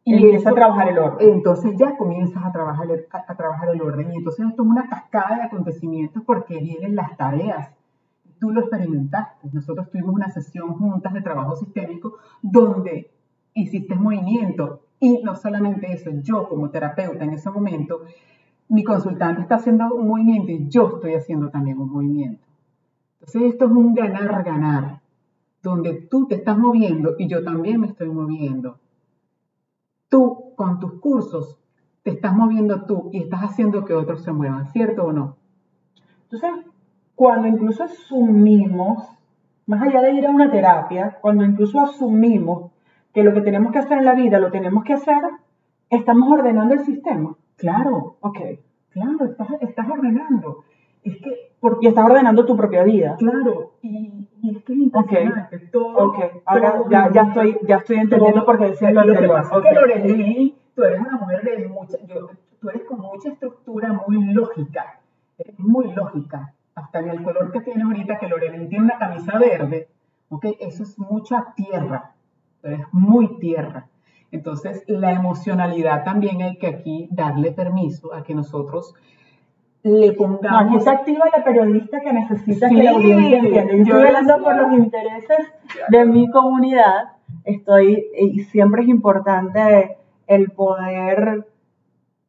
Empieza 0.04 0.50
a 0.50 0.54
trabajar 0.54 0.88
el 0.88 0.98
orden. 0.98 1.30
Entonces 1.30 1.74
ya 1.76 1.96
comienzas 1.96 2.44
a 2.44 2.52
trabajar, 2.52 2.90
el, 2.90 3.06
a, 3.10 3.24
a 3.26 3.36
trabajar 3.36 3.68
el 3.70 3.80
orden. 3.80 4.12
Y 4.12 4.16
entonces 4.16 4.46
esto 4.46 4.62
es 4.62 4.68
una 4.68 4.88
cascada 4.88 5.36
de 5.36 5.42
acontecimientos 5.42 6.22
porque 6.24 6.58
vienen 6.58 6.94
las 6.94 7.16
tareas. 7.16 7.70
Tú 8.38 8.50
lo 8.50 8.60
experimentaste. 8.60 9.48
Nosotros 9.52 9.90
tuvimos 9.90 10.14
una 10.14 10.30
sesión 10.30 10.74
juntas 10.74 11.12
de 11.14 11.22
trabajo 11.22 11.56
sistémico 11.56 12.18
donde 12.42 13.10
hiciste 13.54 13.94
movimiento. 13.94 14.80
Y 15.00 15.22
no 15.22 15.34
solamente 15.34 15.92
eso, 15.92 16.10
yo 16.22 16.48
como 16.48 16.70
terapeuta 16.70 17.24
en 17.24 17.30
ese 17.30 17.50
momento, 17.50 18.02
mi 18.68 18.84
consultante 18.84 19.42
está 19.42 19.56
haciendo 19.56 19.94
un 19.94 20.08
movimiento 20.08 20.50
y 20.50 20.68
yo 20.68 20.94
estoy 20.94 21.14
haciendo 21.14 21.50
también 21.50 21.78
un 21.78 21.90
movimiento. 21.90 22.44
Entonces 23.14 23.52
esto 23.52 23.66
es 23.66 23.70
un 23.70 23.94
ganar-ganar, 23.94 25.00
donde 25.62 25.94
tú 25.94 26.26
te 26.26 26.36
estás 26.36 26.58
moviendo 26.58 27.14
y 27.18 27.26
yo 27.26 27.42
también 27.42 27.80
me 27.80 27.86
estoy 27.86 28.08
moviendo. 28.10 28.78
Tú 30.14 30.52
con 30.54 30.78
tus 30.78 31.00
cursos 31.00 31.58
te 32.04 32.12
estás 32.12 32.36
moviendo 32.36 32.84
tú 32.84 33.10
y 33.12 33.18
estás 33.18 33.40
haciendo 33.40 33.84
que 33.84 33.94
otros 33.94 34.22
se 34.22 34.30
muevan, 34.30 34.68
¿cierto 34.68 35.06
o 35.06 35.12
no? 35.12 35.38
Entonces, 36.30 36.52
cuando 37.16 37.48
incluso 37.48 37.82
asumimos, 37.82 39.08
más 39.66 39.82
allá 39.82 40.02
de 40.02 40.12
ir 40.12 40.24
a 40.24 40.30
una 40.30 40.52
terapia, 40.52 41.18
cuando 41.20 41.44
incluso 41.44 41.80
asumimos 41.80 42.70
que 43.12 43.24
lo 43.24 43.34
que 43.34 43.40
tenemos 43.40 43.72
que 43.72 43.80
hacer 43.80 43.98
en 43.98 44.04
la 44.04 44.14
vida 44.14 44.38
lo 44.38 44.52
tenemos 44.52 44.84
que 44.84 44.92
hacer, 44.92 45.18
estamos 45.90 46.30
ordenando 46.30 46.74
el 46.74 46.84
sistema. 46.84 47.34
Claro, 47.56 48.14
Ok. 48.20 48.38
claro, 48.90 49.24
estás, 49.24 49.48
estás 49.62 49.90
ordenando. 49.90 50.62
Es 51.02 51.16
que, 51.16 51.50
porque, 51.58 51.88
estás 51.88 52.04
ordenando 52.04 52.46
tu 52.46 52.56
propia 52.56 52.84
vida. 52.84 53.16
claro, 53.18 53.72
y, 53.82 54.28
y 54.44 54.56
es 54.56 54.64
que 54.64 54.72
es 54.74 54.78
impresionante. 54.78 55.58
Todo, 55.72 55.96
Ok. 56.08 56.18
Ahora 56.44 56.72
todo 56.72 56.90
ya, 56.90 57.10
ya, 57.10 57.22
estoy, 57.22 57.56
ya 57.66 57.76
estoy 57.76 57.96
entendiendo 57.96 58.40
Todo- 58.40 58.46
por 58.46 58.58
qué 58.58 58.64
decía 58.66 58.90
lo, 58.90 59.02
que 59.02 59.28
pasa 59.28 59.50
es 59.54 59.58
Ok. 59.58 59.62
que 59.64 59.74
Lorelei, 59.74 60.54
tú 60.74 60.82
eres 60.84 61.00
una 61.00 61.16
mujer 61.18 61.42
de 61.42 61.68
mucha, 61.68 61.96
yo- 62.06 62.28
tú 62.60 62.68
eres 62.68 62.82
con 62.84 63.00
mucha 63.00 63.30
estructura, 63.30 63.92
muy 64.06 64.22
lógica. 64.32 65.00
muy 65.58 65.92
lógica. 65.92 66.52
Hasta 66.76 67.00
en 67.00 67.08
el 67.08 67.22
color 67.22 67.50
que 67.50 67.60
tiene 67.60 67.82
ahorita, 67.82 68.18
que 68.18 68.28
Lorena 68.28 68.68
tiene 68.68 68.84
una 68.84 68.98
camisa 68.98 69.36
verde, 69.38 69.88
¿ok? 70.28 70.44
Eso 70.60 70.82
es 70.84 70.96
mucha 70.98 71.52
tierra, 71.56 72.12
pero 72.60 72.76
es 72.76 72.82
muy 72.92 73.38
tierra. 73.38 73.86
Entonces, 74.30 74.84
la 74.88 75.12
emocionalidad 75.12 76.04
también 76.04 76.40
hay 76.42 76.56
que 76.58 76.66
aquí 76.68 77.08
darle 77.10 77.50
permiso 77.52 78.12
a 78.14 78.22
que 78.22 78.34
nosotros 78.34 78.94
le 79.84 80.12
pongamos... 80.12 80.72
aquí 80.72 80.80
se 80.80 80.90
activa 80.90 81.26
la 81.36 81.44
periodista 81.44 82.00
que 82.00 82.12
necesita 82.12 82.68
que 82.68 82.82
la 82.82 82.90
audiencia 82.92 83.38
entienda. 83.38 83.72
Yo 83.72 83.82
estoy 83.82 84.02
hablando 84.02 84.42
por 84.42 84.56
los 84.56 84.72
intereses 84.78 85.52
de 85.88 86.04
mi 86.06 86.28
comunidad. 86.30 87.12
Estoy, 87.44 88.06
y 88.18 88.40
siempre 88.44 88.82
es 88.82 88.88
importante 88.88 89.98
el 90.26 90.50
poder 90.52 91.46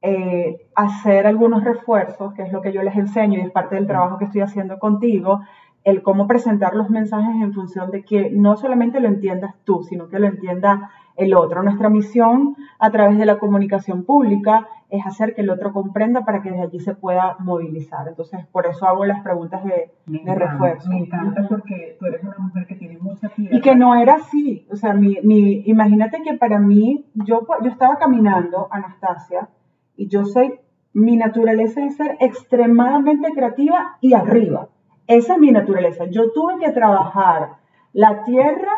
eh, 0.01 0.67
hacer 0.75 1.25
algunos 1.27 1.63
refuerzos, 1.63 2.33
que 2.33 2.43
es 2.43 2.51
lo 2.51 2.61
que 2.61 2.73
yo 2.73 2.83
les 2.83 2.97
enseño 2.97 3.39
y 3.39 3.41
es 3.41 3.51
parte 3.51 3.75
del 3.75 3.87
trabajo 3.87 4.17
que 4.17 4.25
estoy 4.25 4.41
haciendo 4.41 4.77
contigo, 4.77 5.39
el 5.85 6.01
cómo 6.01 6.27
presentar 6.27 6.75
los 6.75 6.89
mensajes 6.89 7.41
en 7.41 7.53
función 7.53 7.89
de 7.89 8.03
que 8.03 8.31
no 8.31 8.57
solamente 8.57 8.99
lo 8.99 9.07
entiendas 9.07 9.55
tú, 9.63 9.83
sino 9.83 10.09
que 10.09 10.19
lo 10.19 10.27
entienda 10.27 10.89
el 11.15 11.33
otro. 11.33 11.63
Nuestra 11.63 11.89
misión 11.89 12.55
a 12.79 12.91
través 12.91 13.17
de 13.17 13.25
la 13.25 13.39
comunicación 13.39 14.03
pública 14.03 14.67
es 14.89 15.05
hacer 15.05 15.33
que 15.33 15.41
el 15.41 15.49
otro 15.49 15.73
comprenda 15.73 16.25
para 16.25 16.41
que 16.41 16.51
desde 16.51 16.63
allí 16.63 16.79
se 16.79 16.95
pueda 16.95 17.35
movilizar. 17.39 18.07
Entonces, 18.07 18.45
por 18.47 18.67
eso 18.67 18.85
hago 18.85 19.05
las 19.05 19.21
preguntas 19.23 19.63
de, 19.63 19.91
refuerzo. 20.05 20.89
Me 20.89 20.99
encanta 20.99 21.47
porque 21.47 21.95
tú 21.99 22.05
eres 22.05 22.23
una 22.23 22.37
mujer 22.37 22.67
que 22.67 22.75
tiene 22.75 22.97
mucha 22.99 23.29
tierra. 23.29 23.55
Y 23.55 23.61
que 23.61 23.75
no 23.75 23.95
era 23.95 24.15
así. 24.15 24.67
O 24.71 24.75
sea, 24.75 24.93
mi, 24.93 25.17
mi, 25.23 25.63
imagínate 25.65 26.21
que 26.21 26.35
para 26.35 26.59
mí, 26.59 27.05
yo, 27.13 27.45
yo 27.63 27.69
estaba 27.69 27.97
caminando, 27.97 28.67
Anastasia, 28.71 29.49
y 29.95 30.07
yo 30.07 30.25
soy, 30.25 30.59
mi 30.93 31.17
naturaleza 31.17 31.83
es 31.83 31.95
ser 31.95 32.17
extremadamente 32.19 33.31
creativa 33.33 33.97
y 34.01 34.13
arriba. 34.13 34.69
Esa 35.07 35.33
es 35.33 35.39
mi 35.39 35.51
naturaleza. 35.51 36.05
Yo 36.05 36.31
tuve 36.31 36.57
que 36.59 36.71
trabajar 36.71 37.57
la 37.93 38.23
tierra 38.23 38.71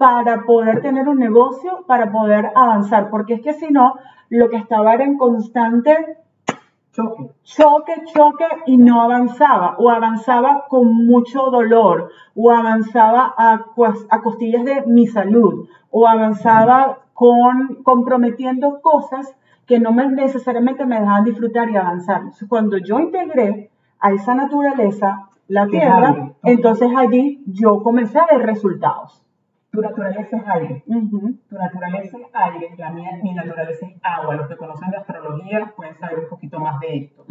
para 0.00 0.44
poder 0.46 0.80
tener 0.80 1.10
un 1.10 1.18
negocio, 1.18 1.84
para 1.86 2.10
poder 2.10 2.52
avanzar, 2.54 3.10
porque 3.10 3.34
es 3.34 3.42
que 3.42 3.52
si 3.52 3.70
no, 3.70 3.96
lo 4.30 4.48
que 4.48 4.56
estaba 4.56 4.94
era 4.94 5.04
en 5.04 5.18
constante 5.18 6.16
choque, 6.90 7.30
choque, 7.42 7.92
choque 8.06 8.46
y 8.64 8.78
no 8.78 9.02
avanzaba, 9.02 9.76
o 9.76 9.90
avanzaba 9.90 10.64
con 10.70 11.06
mucho 11.06 11.50
dolor, 11.50 12.08
o 12.34 12.50
avanzaba 12.50 13.34
a, 13.36 13.66
a 14.08 14.22
costillas 14.22 14.64
de 14.64 14.86
mi 14.86 15.06
salud, 15.06 15.68
o 15.90 16.08
avanzaba 16.08 17.00
con 17.12 17.82
comprometiendo 17.82 18.80
cosas 18.80 19.36
que 19.66 19.80
no 19.80 19.92
me, 19.92 20.08
necesariamente 20.08 20.86
me 20.86 20.98
dejaban 20.98 21.24
disfrutar 21.24 21.68
y 21.68 21.76
avanzar. 21.76 22.22
Cuando 22.48 22.78
yo 22.78 23.00
integré 23.00 23.70
a 23.98 24.12
esa 24.12 24.34
naturaleza, 24.34 25.28
la 25.46 25.66
tierra, 25.66 26.30
entonces 26.42 26.88
allí 26.96 27.44
yo 27.46 27.82
comencé 27.82 28.18
a 28.18 28.24
ver 28.24 28.46
resultados. 28.46 29.22
Tu 29.70 29.80
naturaleza 29.80 30.36
es 30.36 30.42
aire. 30.46 30.84
Tu 30.86 31.56
naturaleza 31.56 32.18
es 32.18 32.26
aire, 32.32 32.74
la 32.76 32.90
mía, 32.90 33.10
mi 33.22 33.34
naturaleza 33.34 33.86
es 33.86 33.94
agua. 34.02 34.34
Los 34.34 34.48
que 34.48 34.56
conocen 34.56 34.90
de 34.90 34.96
astrología 34.96 35.72
pueden 35.76 35.96
saber 35.96 36.18
un 36.20 36.28
poquito 36.28 36.58
más 36.58 36.80
de 36.80 36.96
esto. 36.96 37.24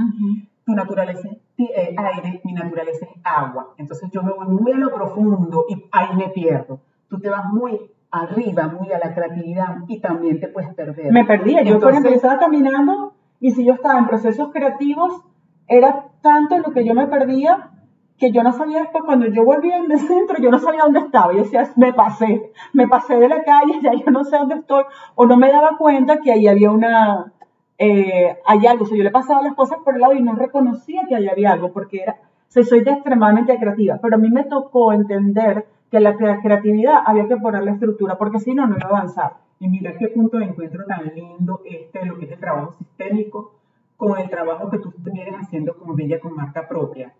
Tu 0.66 0.74
naturaleza 0.74 1.28
es 1.28 1.70
eh, 1.70 1.96
aire, 1.98 2.42
mi 2.46 2.54
naturaleza 2.54 3.06
es 3.06 3.22
agua. 3.24 3.74
Entonces 3.78 4.10
yo 4.12 4.24
me 4.24 4.32
voy 4.32 4.48
muy 4.48 4.72
a 4.72 4.78
lo 4.78 4.94
profundo 4.94 5.66
y 5.70 5.84
ahí 5.92 6.16
me 6.16 6.30
pierdo. 6.30 6.80
Tú 7.10 7.20
te 7.20 7.30
vas 7.30 7.46
muy 7.52 7.78
arriba, 8.12 8.68
muy 8.68 8.92
a 8.92 9.00
la 9.00 9.14
creatividad 9.14 9.78
y 9.88 10.00
también 10.00 10.40
te 10.40 10.48
puedes 10.48 10.74
perder. 10.74 11.12
Me 11.12 11.26
perdía. 11.26 11.62
Yo, 11.64 11.80
por 11.80 11.92
ejemplo, 11.92 12.12
estaba 12.12 12.40
caminando 12.40 13.14
y 13.40 13.52
si 13.52 13.66
yo 13.66 13.74
estaba 13.74 14.00
en 14.00 14.08
procesos 14.08 14.52
creativos, 14.52 15.24
era 15.68 16.06
tanto 16.22 16.58
lo 16.58 16.72
que 16.72 16.86
yo 16.86 16.94
me 16.94 17.08
perdía 17.08 17.72
que 18.20 18.32
yo 18.32 18.44
no 18.44 18.52
sabía 18.52 18.82
después, 18.82 19.04
cuando 19.06 19.28
yo 19.28 19.46
volví 19.46 19.72
al 19.72 19.98
centro, 19.98 20.38
yo 20.40 20.52
no 20.52 20.60
sabía 20.60 20.84
dónde 20.84 21.00
estaba. 21.00 21.34
Yo 21.34 21.44
decía, 21.44 21.72
me 21.78 21.94
pasé, 21.94 22.52
me 22.74 22.88
pasé 22.88 23.16
de 23.16 23.30
la 23.30 23.44
calle, 23.44 23.80
ya 23.82 23.94
yo 23.94 24.12
no 24.12 24.24
sé 24.24 24.38
dónde 24.38 24.56
estoy, 24.56 24.84
o 25.16 25.26
no 25.26 25.38
me 25.38 25.52
daba 25.52 25.78
cuenta 25.78 26.20
que 26.20 26.32
ahí 26.32 26.48
había 26.48 26.70
una, 26.70 27.32
eh, 27.78 28.38
hay 28.46 28.68
algo. 28.68 28.84
O 28.84 28.88
sea, 28.88 28.98
yo 28.98 29.04
le 29.04 29.12
pasaba 29.12 29.42
las 29.42 29.56
cosas 29.56 29.80
por 29.84 29.96
el 29.96 30.02
lado 30.02 30.14
y 30.14 30.22
no 30.22 30.36
reconocía 30.36 31.06
que 31.08 31.16
ahí 31.16 31.30
había 31.30 31.54
algo, 31.54 31.72
porque 31.72 32.04
era, 32.04 32.18
o 32.56 32.64
soy 32.64 32.80
extremadamente 32.80 33.58
creativa, 33.58 34.00
pero 34.02 34.16
a 34.16 34.20
mí 34.20 34.30
me 34.30 34.44
tocó 34.44 34.92
entender 34.92 35.66
que 35.90 36.00
la 36.00 36.16
creatividad 36.16 37.02
había 37.06 37.28
que 37.28 37.38
ponerle 37.38 37.72
estructura, 37.72 38.18
porque 38.18 38.40
si 38.40 38.54
no, 38.54 38.68
no 38.68 38.76
iba 38.78 38.90
a 38.90 38.98
avanzar. 38.98 39.34
Y 39.62 39.68
mira 39.68 39.98
qué 39.98 40.08
punto 40.10 40.38
de 40.38 40.46
encuentro 40.46 40.86
tan 40.86 41.06
lindo 41.16 41.62
este, 41.66 42.06
lo 42.06 42.18
que 42.18 42.26
es 42.26 42.32
el 42.32 42.40
trabajo 42.40 42.74
sistémico, 42.74 43.56
con 43.98 44.18
el 44.18 44.30
trabajo 44.30 44.70
que 44.70 44.80
tú 44.80 44.94
vienes 44.98 45.36
haciendo 45.36 45.76
como 45.76 45.96
Bella 45.96 46.20
con 46.20 46.34
marca 46.34 46.68
propia 46.68 47.14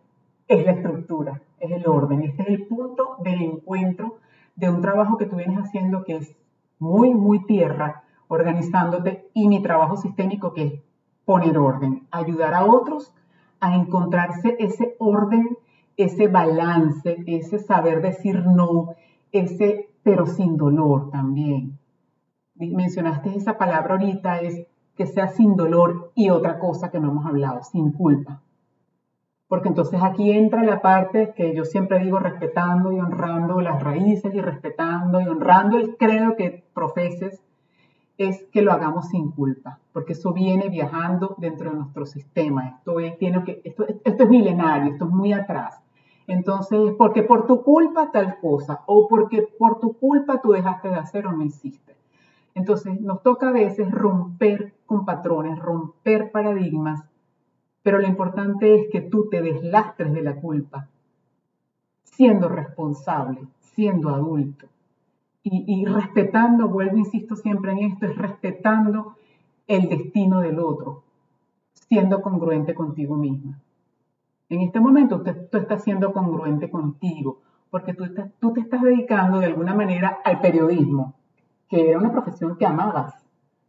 es 0.50 0.66
la 0.66 0.72
estructura, 0.72 1.42
es 1.60 1.72
el 1.72 1.88
orden. 1.88 2.24
Este 2.24 2.42
es 2.42 2.50
el 2.50 2.66
punto 2.66 3.18
del 3.24 3.42
encuentro 3.42 4.18
de 4.56 4.70
un 4.70 4.82
trabajo 4.82 5.18
que 5.18 5.28
tú 5.28 5.36
vienes 5.36 5.60
haciendo 5.60 6.04
que 6.04 6.18
es 6.18 6.36
muy, 6.80 7.14
muy 7.14 7.46
tierra, 7.46 8.04
organizándote, 8.28 9.30
y 9.34 9.48
mi 9.48 9.62
trabajo 9.62 9.96
sistémico 9.96 10.54
que 10.54 10.64
es 10.64 10.74
poner 11.24 11.58
orden, 11.58 12.08
ayudar 12.12 12.56
a 12.56 12.66
otros 12.66 13.14
a 13.60 13.76
encontrarse 13.76 14.56
ese 14.60 14.96
orden, 14.98 15.58
ese 15.98 16.28
balance, 16.28 17.24
ese 17.28 17.60
saber 17.60 18.02
decir 18.02 18.44
no, 18.46 18.96
ese 19.32 19.90
pero 20.02 20.26
sin 20.26 20.58
dolor 20.58 21.12
también. 21.12 21.78
Mencionaste 22.56 23.36
esa 23.36 23.58
palabra 23.58 23.96
ahorita, 23.96 24.40
es 24.40 24.66
que 24.96 25.06
sea 25.06 25.28
sin 25.28 25.56
dolor 25.56 26.12
y 26.16 26.30
otra 26.30 26.58
cosa 26.58 26.90
que 26.90 27.00
no 27.00 27.12
hemos 27.12 27.26
hablado, 27.26 27.64
sin 27.64 27.92
culpa 27.92 28.42
porque 29.50 29.68
entonces 29.68 30.00
aquí 30.02 30.32
entra 30.32 30.64
la 30.64 30.80
parte 30.80 31.34
que 31.36 31.56
yo 31.56 31.66
siempre 31.66 32.00
digo 32.00 32.20
respetando 32.20 32.92
y 32.94 33.00
honrando 33.00 33.60
las 33.62 33.82
raíces 33.82 34.34
y 34.34 34.40
respetando 34.40 35.20
y 35.20 35.28
honrando 35.28 35.80
el 35.80 35.98
credo 35.98 36.36
que 36.36 36.64
profeses, 36.74 37.42
es 38.20 38.46
que 38.52 38.62
lo 38.62 38.72
hagamos 38.72 39.08
sin 39.10 39.32
culpa, 39.32 39.80
porque 39.92 40.14
eso 40.14 40.34
viene 40.34 40.70
viajando 40.70 41.36
dentro 41.40 41.72
de 41.72 41.78
nuestro 41.78 42.06
sistema. 42.06 42.68
Esto 42.68 43.00
es, 43.00 43.18
que, 43.18 43.62
esto, 43.64 43.88
esto 43.88 44.24
es 44.24 44.30
milenario, 44.30 44.92
esto 44.92 45.06
es 45.06 45.12
muy 45.12 45.34
atrás. 45.34 45.82
Entonces, 46.28 46.94
porque 46.96 47.24
por 47.24 47.48
tu 47.48 47.64
culpa 47.64 48.12
tal 48.12 48.38
cosa, 48.40 48.82
o 48.86 49.08
porque 49.08 49.48
por 49.58 49.80
tu 49.80 49.94
culpa 49.94 50.42
tú 50.42 50.52
dejaste 50.52 50.90
de 50.90 50.96
hacer 50.96 51.26
o 51.26 51.32
no 51.32 51.44
hiciste. 51.44 51.96
Entonces, 52.54 53.02
nos 53.02 53.24
toca 53.24 53.50
a 53.50 53.54
veces 53.54 53.90
romper 53.90 54.76
con 54.86 55.06
patrones, 55.06 55.58
romper 55.58 56.30
paradigmas 56.30 57.04
pero 57.84 58.00
lo 58.00 58.08
importante 58.08 58.76
es 58.76 58.90
que 58.92 59.02
tú 59.02 59.30
te 59.30 59.42
deslastres 59.42 60.14
de 60.14 60.22
la 60.22 60.36
culpa, 60.36 60.88
siendo 62.04 62.50
responsable, 62.50 63.42
siendo 63.60 64.10
adulto. 64.10 64.68
Y, 65.42 65.86
respetando, 65.86 66.68
vuelvo, 66.68 66.98
insisto 66.98 67.36
siempre 67.36 67.72
en 67.72 67.80
esto, 67.92 68.06
es 68.06 68.16
respetando 68.18 69.16
el 69.68 69.90
destino 69.90 70.42
del 70.42 70.60
otro, 70.60 71.02
siendo 71.74 72.22
congruente 72.22 72.76
contigo 72.76 73.16
misma. 73.16 73.58
En 74.50 74.62
este 74.62 74.80
momento 74.80 75.24
tú 75.24 75.58
estás 75.58 75.84
siendo 75.84 76.14
congruente 76.14 76.70
contigo, 76.70 77.40
porque 77.72 77.94
tú, 77.94 78.06
tú 78.40 78.54
te 78.54 78.60
estás 78.60 78.82
dedicando 78.82 79.40
de 79.40 79.48
alguna 79.48 79.74
manera 79.74 80.20
al 80.24 80.40
periodismo, 80.40 81.16
que 81.68 81.90
era 81.90 81.98
una 81.98 82.12
profesión 82.12 82.58
que 82.58 82.66
amabas, 82.66 83.16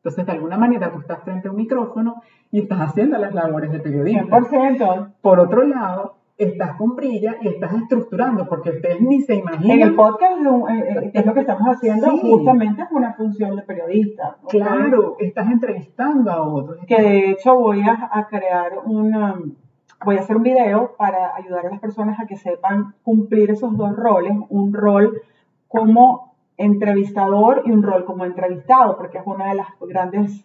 entonces, 0.03 0.25
de 0.25 0.33
alguna 0.33 0.57
manera, 0.57 0.91
tú 0.91 1.01
estás 1.01 1.23
frente 1.25 1.49
a 1.49 1.51
un 1.51 1.59
micrófono 1.59 2.23
y 2.51 2.61
estás 2.61 2.81
haciendo 2.81 3.19
las 3.19 3.35
labores 3.35 3.71
de 3.71 3.81
periodismo. 3.81 4.31
100%. 4.31 5.13
Por 5.21 5.39
otro 5.39 5.63
lado, 5.67 6.15
estás 6.39 6.75
con 6.77 6.97
brilla 6.97 7.37
y 7.43 7.49
estás 7.49 7.75
estructurando, 7.75 8.49
porque 8.49 8.71
ustedes 8.71 9.03
ni 9.03 9.21
se 9.21 9.35
imaginan. 9.35 9.77
En 9.79 9.83
el 9.89 9.95
podcast 9.95 10.41
eh, 10.41 10.79
eh, 10.79 11.11
es 11.13 11.27
lo 11.27 11.35
que 11.35 11.41
estamos 11.41 11.69
haciendo, 11.69 12.17
justamente 12.17 12.81
es 12.81 12.89
una 12.91 13.13
función 13.13 13.57
de 13.57 13.63
periodista. 13.63 14.39
Claro, 14.49 15.17
estás 15.19 15.51
entrevistando 15.51 16.31
a 16.31 16.49
otros. 16.49 16.79
Que 16.87 17.03
de 17.03 17.31
hecho 17.33 17.55
voy 17.57 17.83
a, 17.83 18.27
crear 18.31 18.79
un, 18.83 19.55
voy 20.03 20.17
a 20.17 20.21
hacer 20.21 20.35
un 20.35 20.43
video 20.43 20.95
para 20.97 21.37
ayudar 21.37 21.67
a 21.67 21.71
las 21.73 21.81
personas 21.81 22.19
a 22.19 22.27
que 22.27 22.37
sepan 22.37 22.95
cumplir 23.03 23.51
esos 23.51 23.77
dos 23.77 23.95
roles, 23.95 24.33
un 24.49 24.73
rol 24.73 25.21
como 25.69 26.30
entrevistador 26.61 27.63
y 27.65 27.73
un 27.73 27.83
rol 27.83 28.05
como 28.05 28.25
entrevistado, 28.25 28.97
porque 28.97 29.19
es 29.19 29.25
una 29.27 29.49
de 29.49 29.55
las 29.55 29.69
grandes 29.81 30.45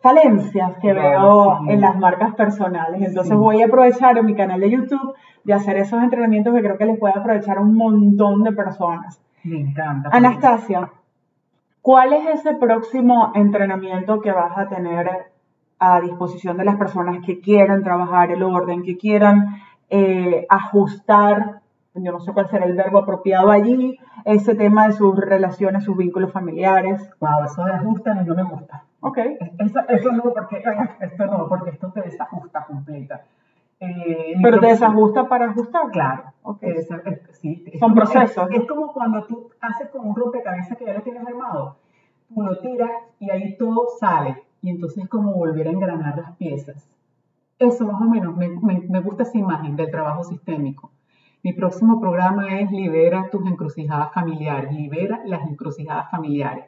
falencias 0.00 0.78
que 0.80 0.92
veo 0.92 1.60
en 1.68 1.80
las 1.80 1.96
marcas 1.98 2.34
personales. 2.34 3.02
Entonces 3.02 3.36
voy 3.36 3.62
a 3.62 3.66
aprovechar 3.66 4.16
en 4.18 4.26
mi 4.26 4.34
canal 4.34 4.60
de 4.60 4.70
YouTube 4.70 5.14
de 5.44 5.52
hacer 5.52 5.76
esos 5.76 6.02
entrenamientos 6.02 6.54
que 6.54 6.62
creo 6.62 6.78
que 6.78 6.86
les 6.86 6.98
puede 6.98 7.14
aprovechar 7.16 7.58
a 7.58 7.60
un 7.60 7.76
montón 7.76 8.42
de 8.42 8.52
personas. 8.52 9.22
Me 9.44 9.60
encanta. 9.60 10.10
Anastasia, 10.12 10.90
¿cuál 11.82 12.12
es 12.14 12.40
ese 12.40 12.54
próximo 12.54 13.32
entrenamiento 13.34 14.20
que 14.20 14.32
vas 14.32 14.56
a 14.56 14.68
tener 14.68 15.08
a 15.78 16.00
disposición 16.00 16.56
de 16.56 16.64
las 16.64 16.76
personas 16.76 17.24
que 17.24 17.40
quieran 17.40 17.82
trabajar 17.82 18.30
el 18.30 18.42
orden, 18.42 18.82
que 18.82 18.98
quieran 18.98 19.60
eh, 19.88 20.46
ajustar 20.48 21.59
yo 21.94 22.12
no 22.12 22.20
sé 22.20 22.32
cuál 22.32 22.48
será 22.48 22.66
el 22.66 22.76
verbo 22.76 22.98
apropiado 22.98 23.50
allí, 23.50 23.98
ese 24.24 24.54
tema 24.54 24.86
de 24.86 24.92
sus 24.92 25.16
relaciones, 25.16 25.84
sus 25.84 25.96
vínculos 25.96 26.32
familiares. 26.32 27.10
Wow, 27.18 27.44
eso 27.44 27.64
de 27.64 27.72
ajuste 27.72 28.14
no 28.14 28.34
me 28.34 28.44
gusta. 28.44 28.84
Ok. 29.00 29.18
Eso, 29.58 29.80
eso 29.88 30.12
no, 30.12 30.22
porque 30.22 30.62
esto 31.00 31.26
no, 31.26 31.48
porque 31.48 31.70
esto 31.70 31.90
te 31.90 32.02
desajusta 32.02 32.64
completa. 32.66 33.24
Eh, 33.80 34.34
Pero 34.42 34.60
te 34.60 34.66
desajusta 34.66 35.28
para 35.28 35.46
ajustar. 35.46 35.90
Claro. 35.90 36.24
Okay. 36.42 36.70
Es, 36.76 36.90
es, 36.90 37.38
sí, 37.38 37.64
es 37.66 37.80
Son 37.80 37.90
como, 37.90 37.94
procesos. 38.02 38.50
Es, 38.50 38.60
es, 38.60 38.68
como 38.68 38.92
cuando 38.92 39.24
tú 39.24 39.50
haces 39.60 39.88
con 39.88 40.06
un 40.06 40.14
rompecabezas 40.14 40.76
que 40.76 40.84
ya 40.84 40.92
lo 40.92 41.02
tienes 41.02 41.26
armado. 41.26 41.76
Tú 42.28 42.42
lo 42.42 42.58
tiras 42.58 42.90
y 43.18 43.30
ahí 43.30 43.56
todo 43.56 43.86
sale. 43.98 44.36
Y 44.62 44.70
entonces 44.70 45.04
es 45.04 45.08
como 45.08 45.32
volver 45.32 45.66
a 45.66 45.70
engranar 45.70 46.18
las 46.18 46.36
piezas. 46.36 46.86
Eso 47.58 47.86
más 47.86 48.00
o 48.00 48.04
menos, 48.04 48.36
me, 48.36 48.48
me, 48.48 48.80
me 48.80 49.00
gusta 49.00 49.22
esa 49.22 49.38
imagen 49.38 49.76
del 49.76 49.90
trabajo 49.90 50.24
sistémico. 50.24 50.90
Mi 51.42 51.54
próximo 51.54 51.98
programa 51.98 52.60
es 52.60 52.70
Libera 52.70 53.30
tus 53.30 53.46
encrucijadas 53.46 54.12
familiares. 54.12 54.74
Libera 54.74 55.22
las 55.24 55.48
encrucijadas 55.48 56.10
familiares. 56.10 56.66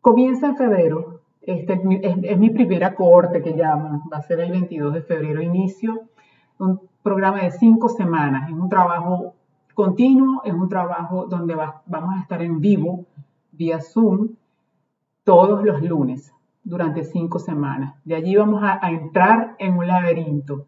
Comienza 0.00 0.46
en 0.46 0.56
febrero. 0.56 1.20
Este 1.42 1.72
es 1.72 2.38
mi, 2.38 2.50
primera 2.50 2.94
corte 2.94 3.42
que 3.42 3.56
llaman. 3.56 4.02
Va 4.12 4.18
a 4.18 4.22
ser 4.22 4.38
el 4.40 4.52
22 4.52 4.94
de 4.94 5.02
febrero. 5.02 5.42
Inicio 5.42 6.02
un 6.58 6.80
programa 7.02 7.42
de 7.42 7.50
cinco 7.50 7.88
semanas. 7.88 8.48
Es 8.48 8.54
un 8.54 8.68
trabajo 8.68 9.34
continuo, 9.74 10.42
es 10.44 10.54
un 10.54 10.68
trabajo 10.68 11.26
donde 11.26 11.56
va, 11.56 11.82
vamos 11.86 12.14
a 12.14 12.20
estar 12.20 12.42
en 12.42 12.60
vivo, 12.60 13.06
vía 13.50 13.80
Zoom, 13.80 14.36
todos 15.24 15.64
los 15.64 15.82
lunes, 15.82 16.32
durante 16.62 17.02
cinco 17.02 17.38
semanas. 17.40 17.94
De 18.04 18.14
allí 18.14 18.36
vamos 18.36 18.62
a 18.62 18.88
entrar 18.90 19.56
en 19.58 19.78
un 19.78 19.86
laberinto. 19.88 20.66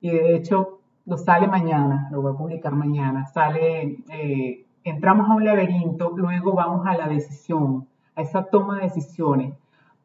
Y 0.00 0.10
de 0.10 0.34
hecho, 0.34 0.81
lo 1.04 1.16
sale 1.16 1.46
mañana, 1.48 2.08
lo 2.10 2.22
voy 2.22 2.32
a 2.32 2.36
publicar 2.36 2.74
mañana. 2.74 3.26
Sale, 3.26 3.98
eh, 4.10 4.66
entramos 4.84 5.28
a 5.28 5.34
un 5.34 5.44
laberinto, 5.44 6.12
luego 6.16 6.54
vamos 6.54 6.86
a 6.86 6.96
la 6.96 7.08
decisión, 7.08 7.88
a 8.14 8.22
esa 8.22 8.44
toma 8.44 8.76
de 8.76 8.82
decisiones, 8.82 9.54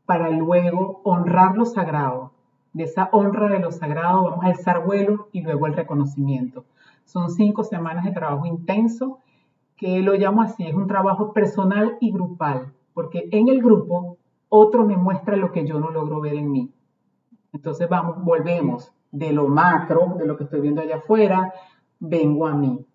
para 0.06 0.30
luego 0.30 1.02
honrar 1.04 1.56
lo 1.56 1.66
sagrado 1.66 2.32
de 2.78 2.84
esa 2.84 3.10
honra 3.12 3.50
de 3.50 3.60
lo 3.60 3.72
sagrado 3.72 4.24
vamos 4.24 4.46
a 4.46 4.50
alzar 4.50 4.86
vuelo 4.86 5.30
y 5.32 5.42
luego 5.42 5.66
el 5.66 5.74
reconocimiento. 5.74 6.66
Son 7.06 7.32
cinco 7.32 7.64
semanas 7.64 8.06
de 8.06 8.12
trabajo 8.12 8.46
intenso 8.46 9.20
que 9.76 10.02
lo 10.02 10.14
llamo 10.14 10.44
así, 10.44 10.64
es 10.66 10.76
un 10.76 10.88
trabajo 10.88 11.34
personal 11.34 11.98
y 12.00 12.12
grupal, 12.12 12.74
porque 12.94 13.30
en 13.32 13.48
el 13.48 13.62
grupo 13.64 14.18
otro 14.50 14.86
me 14.86 14.96
muestra 14.96 15.36
lo 15.36 15.52
que 15.52 15.66
yo 15.66 15.80
no 15.80 15.90
logro 15.90 16.22
ver 16.22 16.36
en 16.36 16.52
mí. 16.52 16.72
Entonces 17.52 17.90
vamos, 17.90 18.24
volvemos 18.24 18.92
de 19.12 19.32
lo 19.32 19.48
macro, 19.48 20.16
de 20.18 20.26
lo 20.26 20.38
que 20.38 20.44
estoy 20.46 20.62
viendo 20.62 20.82
allá 20.82 20.98
afuera, 20.98 21.54
vengo 22.00 22.48
a 22.48 22.54
mí. 22.54 22.86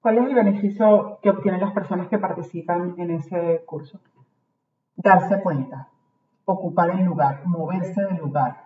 ¿Cuál 0.00 0.18
es 0.18 0.26
el 0.26 0.34
beneficio 0.34 1.18
que 1.22 1.30
obtienen 1.30 1.60
las 1.60 1.72
personas 1.72 2.08
que 2.08 2.18
participan 2.18 2.94
en 2.98 3.10
ese 3.10 3.62
curso? 3.66 4.00
Darse 4.96 5.40
cuenta, 5.42 5.88
ocupar 6.44 6.90
el 6.90 7.04
lugar, 7.04 7.42
moverse 7.46 8.02
del 8.02 8.16
lugar, 8.18 8.64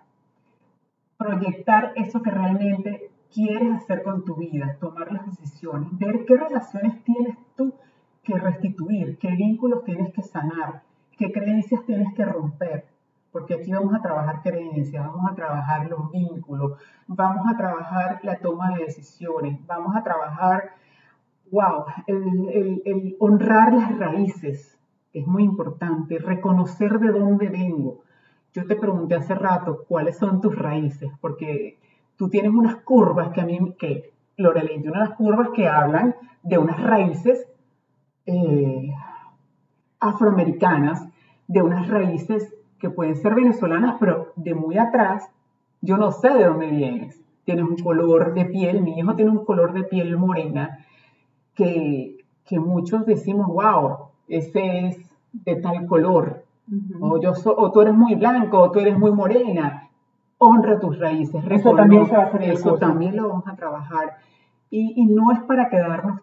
proyectar 1.17 1.93
eso 1.95 2.21
que 2.21 2.31
realmente 2.31 3.11
quieres 3.33 3.73
hacer 3.73 4.03
con 4.03 4.23
tu 4.23 4.35
vida, 4.35 4.77
tomar 4.79 5.11
las 5.11 5.25
decisiones, 5.25 5.89
ver 5.97 6.25
qué 6.25 6.37
relaciones 6.37 7.03
tienes 7.03 7.35
tú 7.55 7.73
que 8.23 8.35
restituir, 8.35 9.17
qué 9.17 9.31
vínculos 9.31 9.83
tienes 9.83 10.13
que 10.13 10.21
sanar, 10.21 10.83
qué 11.17 11.31
creencias 11.31 11.83
tienes 11.85 12.13
que 12.13 12.25
romper, 12.25 12.85
porque 13.33 13.55
aquí 13.55 13.71
vamos 13.71 13.95
a 13.95 14.01
trabajar 14.01 14.41
creencias, 14.43 15.05
vamos 15.05 15.29
a 15.29 15.33
trabajar 15.33 15.89
los 15.89 16.11
vínculos, 16.11 16.79
vamos 17.07 17.51
a 17.51 17.57
trabajar 17.57 18.19
la 18.21 18.37
toma 18.37 18.75
de 18.75 18.85
decisiones, 18.85 19.59
vamos 19.65 19.95
a 19.95 20.03
trabajar, 20.03 20.75
wow, 21.51 21.85
el, 22.05 23.15
honrar 23.19 23.73
las 23.73 23.97
raíces, 23.97 24.77
es 25.11 25.25
muy 25.25 25.43
importante, 25.43 26.19
reconocer 26.19 26.99
de 26.99 27.11
dónde 27.11 27.49
vengo, 27.49 28.03
yo 28.53 28.67
te 28.67 28.75
pregunté 28.75 29.15
hace 29.15 29.33
rato 29.33 29.83
cuáles 29.87 30.15
son 30.15 30.39
tus 30.39 30.55
raíces, 30.55 31.11
porque 31.19 31.79
tú 32.15 32.29
tienes 32.29 32.53
unas 32.53 32.75
curvas 32.77 33.29
que 33.29 33.41
a 33.41 33.45
mí, 33.45 33.73
que 33.79 34.13
Lorelei 34.37 34.79
tiene 34.79 34.95
unas 34.95 35.15
curvas 35.15 35.49
que 35.55 35.67
hablan 35.67 36.15
de 36.43 36.59
unas 36.59 36.79
raíces 36.79 37.47
eh, 38.27 38.91
afroamericanas, 39.99 41.07
de 41.47 41.63
unas 41.63 41.87
raíces 41.87 42.53
que 42.83 42.89
pueden 42.89 43.15
ser 43.15 43.33
venezolanas, 43.33 43.95
pero 43.97 44.33
de 44.35 44.53
muy 44.53 44.77
atrás, 44.77 45.31
yo 45.79 45.95
no 45.95 46.11
sé 46.11 46.29
de 46.31 46.43
dónde 46.43 46.67
vienes. 46.67 47.17
Tienes 47.45 47.63
un 47.63 47.77
color 47.77 48.33
de 48.33 48.43
piel, 48.43 48.81
mi 48.81 48.99
hijo 48.99 49.15
tiene 49.15 49.31
un 49.31 49.45
color 49.45 49.71
de 49.71 49.85
piel 49.85 50.17
morena, 50.17 50.79
que, 51.55 52.17
que 52.45 52.59
muchos 52.59 53.05
decimos, 53.05 53.47
wow, 53.47 54.09
ese 54.27 54.87
es 54.87 54.97
de 55.31 55.55
tal 55.55 55.85
color, 55.85 56.43
o, 56.99 57.21
yo 57.21 57.33
so, 57.35 57.55
o 57.57 57.71
tú 57.71 57.79
eres 57.79 57.93
muy 57.93 58.15
blanco, 58.15 58.59
o 58.59 58.69
tú 58.69 58.81
eres 58.81 58.99
muy 58.99 59.13
morena. 59.13 59.89
Honra 60.37 60.77
tus 60.77 60.99
raíces. 60.99 61.41
Eso 61.49 61.73
también 61.75 62.05
se 62.05 62.17
va 62.17 62.23
a 62.23 62.25
hacer 62.25 62.43
Eso 62.43 62.77
también 62.77 63.15
lo 63.15 63.29
vamos 63.29 63.47
a 63.47 63.55
trabajar. 63.55 64.17
Y, 64.69 65.01
y 65.01 65.05
no 65.05 65.31
es 65.31 65.39
para 65.43 65.69
quedarnos 65.69 66.19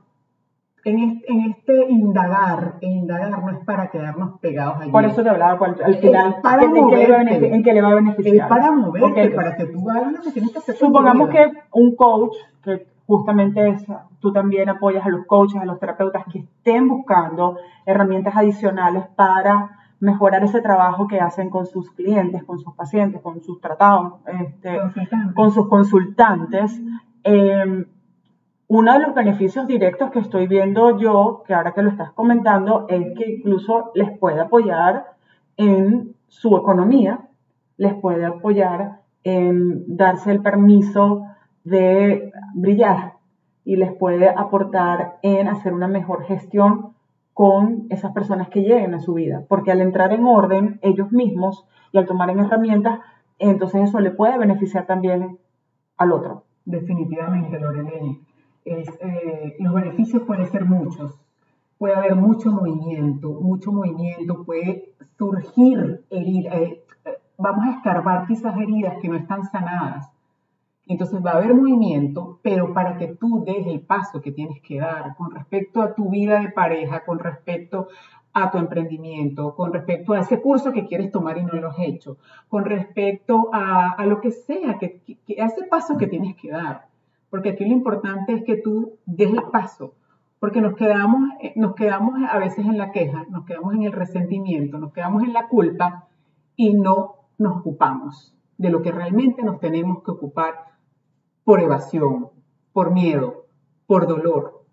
en 0.85 0.99
este, 0.99 1.33
en 1.33 1.41
este 1.51 1.91
indagar, 1.91 2.75
e 2.81 2.87
indagar 2.87 3.31
no 3.43 3.51
es 3.51 3.65
para 3.65 3.89
quedarnos 3.91 4.39
pegados 4.41 4.81
allí. 4.81 4.91
Por 4.91 5.05
eso 5.05 5.23
te 5.23 5.29
hablaba 5.29 5.67
al 5.67 5.91
Es 5.93 6.01
final, 6.01 6.37
para 6.43 6.63
¿en, 6.65 6.73
qué 6.73 6.97
le 6.97 7.11
va 7.11 7.17
a 7.21 7.25
moverte. 7.25 7.41
benefi- 7.41 7.55
en 7.55 7.63
qué 7.63 7.73
le 7.75 7.83
va 7.83 7.89
a 7.89 7.91
es 7.91 7.97
beneficiar? 8.05 8.49
para 8.49 8.71
moverte, 8.73 9.29
Ok. 9.29 9.35
para 9.35 9.57
que 9.57 9.67
tú 9.67 9.91
hagas 9.91 10.13
lo 10.13 10.21
que 10.23 10.31
tienes 10.33 10.51
que 10.53 10.59
hacer. 10.59 10.77
Supongamos 10.77 11.29
que 11.29 11.53
un 11.73 11.95
coach, 11.97 12.35
que 12.65 12.87
justamente 13.07 13.69
es, 13.69 13.85
tú 14.21 14.33
también 14.33 14.69
apoyas 14.69 15.05
a 15.05 15.09
los 15.09 15.27
coaches, 15.27 15.61
a 15.61 15.65
los 15.65 15.79
terapeutas 15.81 16.25
que 16.33 16.39
estén 16.41 16.89
buscando 16.89 17.57
herramientas 17.85 18.37
adicionales 18.37 19.05
para 19.17 19.77
mejorar 20.01 20.43
ese 20.45 20.63
trabajo 20.63 21.07
que 21.09 21.21
hacen 21.21 21.51
con 21.51 21.67
sus 21.67 21.91
clientes, 21.91 22.43
con 22.45 22.59
sus 22.59 22.73
pacientes, 22.75 23.21
con 23.21 23.41
sus 23.43 23.61
tratados, 23.61 24.15
este, 24.41 24.79
con 25.35 25.51
sus 25.51 25.69
consultantes. 25.69 26.81
Eh, 27.25 27.85
uno 28.71 28.93
de 28.93 29.01
los 29.01 29.17
beneficios 29.17 29.67
directos 29.67 30.13
que 30.13 30.21
estoy 30.21 30.47
viendo 30.47 30.97
yo, 30.97 31.43
que 31.45 31.55
ahora 31.55 31.73
que 31.73 31.83
lo 31.83 31.91
estás 31.91 32.13
comentando, 32.13 32.87
es 32.89 33.19
que 33.19 33.29
incluso 33.29 33.91
les 33.97 34.17
puede 34.17 34.39
apoyar 34.39 35.07
en 35.57 36.15
su 36.29 36.57
economía, 36.57 37.19
les 37.79 37.95
puede 37.95 38.25
apoyar 38.25 39.01
en 39.25 39.97
darse 39.97 40.31
el 40.31 40.41
permiso 40.41 41.25
de 41.65 42.31
brillar 42.55 43.15
y 43.65 43.75
les 43.75 43.93
puede 43.93 44.29
aportar 44.29 45.19
en 45.23 45.49
hacer 45.49 45.73
una 45.73 45.89
mejor 45.89 46.23
gestión 46.23 46.95
con 47.35 47.87
esas 47.91 48.13
personas 48.13 48.51
que 48.51 48.63
lleguen 48.63 48.95
a 48.95 49.01
su 49.01 49.15
vida, 49.15 49.45
porque 49.49 49.73
al 49.73 49.81
entrar 49.81 50.13
en 50.13 50.25
orden 50.25 50.79
ellos 50.83 51.11
mismos 51.11 51.67
y 51.91 51.99
al 51.99 52.07
tomar 52.07 52.31
en 52.31 52.39
herramientas, 52.39 53.01
entonces 53.41 53.89
eso 53.89 53.99
le 53.99 54.13
puede 54.13 54.39
beneficiar 54.39 54.87
también 54.87 55.39
al 55.97 56.13
otro. 56.13 56.45
Definitivamente, 56.65 57.59
Lorelei. 57.59 58.30
Eh, 58.65 59.57
los 59.59 59.75
beneficios 59.75 60.23
pueden 60.25 60.47
ser 60.51 60.65
muchos. 60.65 61.19
Puede 61.79 61.95
haber 61.95 62.15
mucho 62.17 62.51
movimiento, 62.53 63.31
mucho 63.41 63.73
movimiento, 63.73 64.45
puede 64.45 64.93
surgir 65.19 66.05
heridas. 66.11 66.55
eh, 66.57 66.85
eh, 67.07 67.19
vamos 67.39 67.67
a 67.67 67.73
escarbar 67.77 68.27
quizás 68.27 68.57
heridas 68.59 68.97
que 69.01 69.09
no 69.09 69.17
están 69.17 69.45
sanadas. 69.51 70.11
Entonces 70.89 71.25
va 71.25 71.33
a 71.33 71.37
haber 71.39 71.55
movimiento, 71.55 72.41
pero 72.43 72.75
para 72.75 72.99
que 72.99 73.09
tú 73.17 73.45
des 73.47 73.67
el 73.67 73.81
paso 73.83 74.21
que 74.21 74.33
tienes 74.33 74.61
que 74.63 74.81
dar 74.81 75.17
con 75.17 75.33
respecto 75.33 75.83
a 75.83 75.95
tu 75.95 76.11
vida 76.11 76.41
de 76.41 76.51
pareja, 76.51 77.05
con 77.07 77.19
respecto 77.21 77.89
a 78.35 78.51
tu 78.51 78.59
emprendimiento, 78.59 79.55
con 79.57 79.73
respecto 79.73 80.15
a 80.15 80.21
ese 80.21 80.41
curso 80.43 80.73
que 80.73 80.87
quieres 80.87 81.13
tomar 81.13 81.39
y 81.39 81.45
no 81.45 81.55
lo 81.55 81.71
has 81.71 81.79
hecho, 81.81 82.19
con 82.49 82.65
respecto 82.67 83.51
a, 83.53 83.93
a 83.93 84.07
lo 84.07 84.21
que 84.21 84.33
sea, 84.33 84.79
que, 84.79 85.01
que- 85.07 85.19
ese 85.29 85.65
paso 85.65 85.97
que 85.99 86.09
tienes 86.09 86.37
que 86.37 86.51
dar. 86.53 86.90
Porque 87.31 87.51
aquí 87.51 87.65
lo 87.65 87.73
importante 87.73 88.35
es 88.35 88.45
que 88.45 88.57
tú 88.57 88.99
des 89.07 89.31
el 89.31 89.43
paso, 89.53 89.95
porque 90.41 90.61
nos 90.61 90.75
quedamos, 90.75 91.31
eh, 91.41 91.53
nos 91.57 91.75
quedamos 91.75 92.15
a 92.29 92.39
veces 92.39 92.67
en 92.67 92.77
la 92.77 92.91
queja, 92.91 93.25
nos 93.31 93.45
quedamos 93.45 93.75
en 93.75 93.85
el 93.85 93.93
resentimiento, 93.93 94.79
nos 94.79 94.93
quedamos 94.93 95.23
en 95.23 95.33
la 95.33 95.49
culpa 95.49 96.09
y 96.57 96.75
no 96.75 97.15
nos 97.39 97.59
ocupamos 97.59 98.35
de 98.59 98.71
lo 98.71 98.83
que 98.83 98.93
realmente 98.93 99.43
nos 99.43 99.61
tenemos 99.61 100.03
que 100.03 100.11
ocupar 100.11 100.55
por 101.45 101.61
evasión, 101.61 102.29
por 102.73 102.91
miedo, 102.91 103.47
por 103.87 104.07
dolor. 104.07 104.65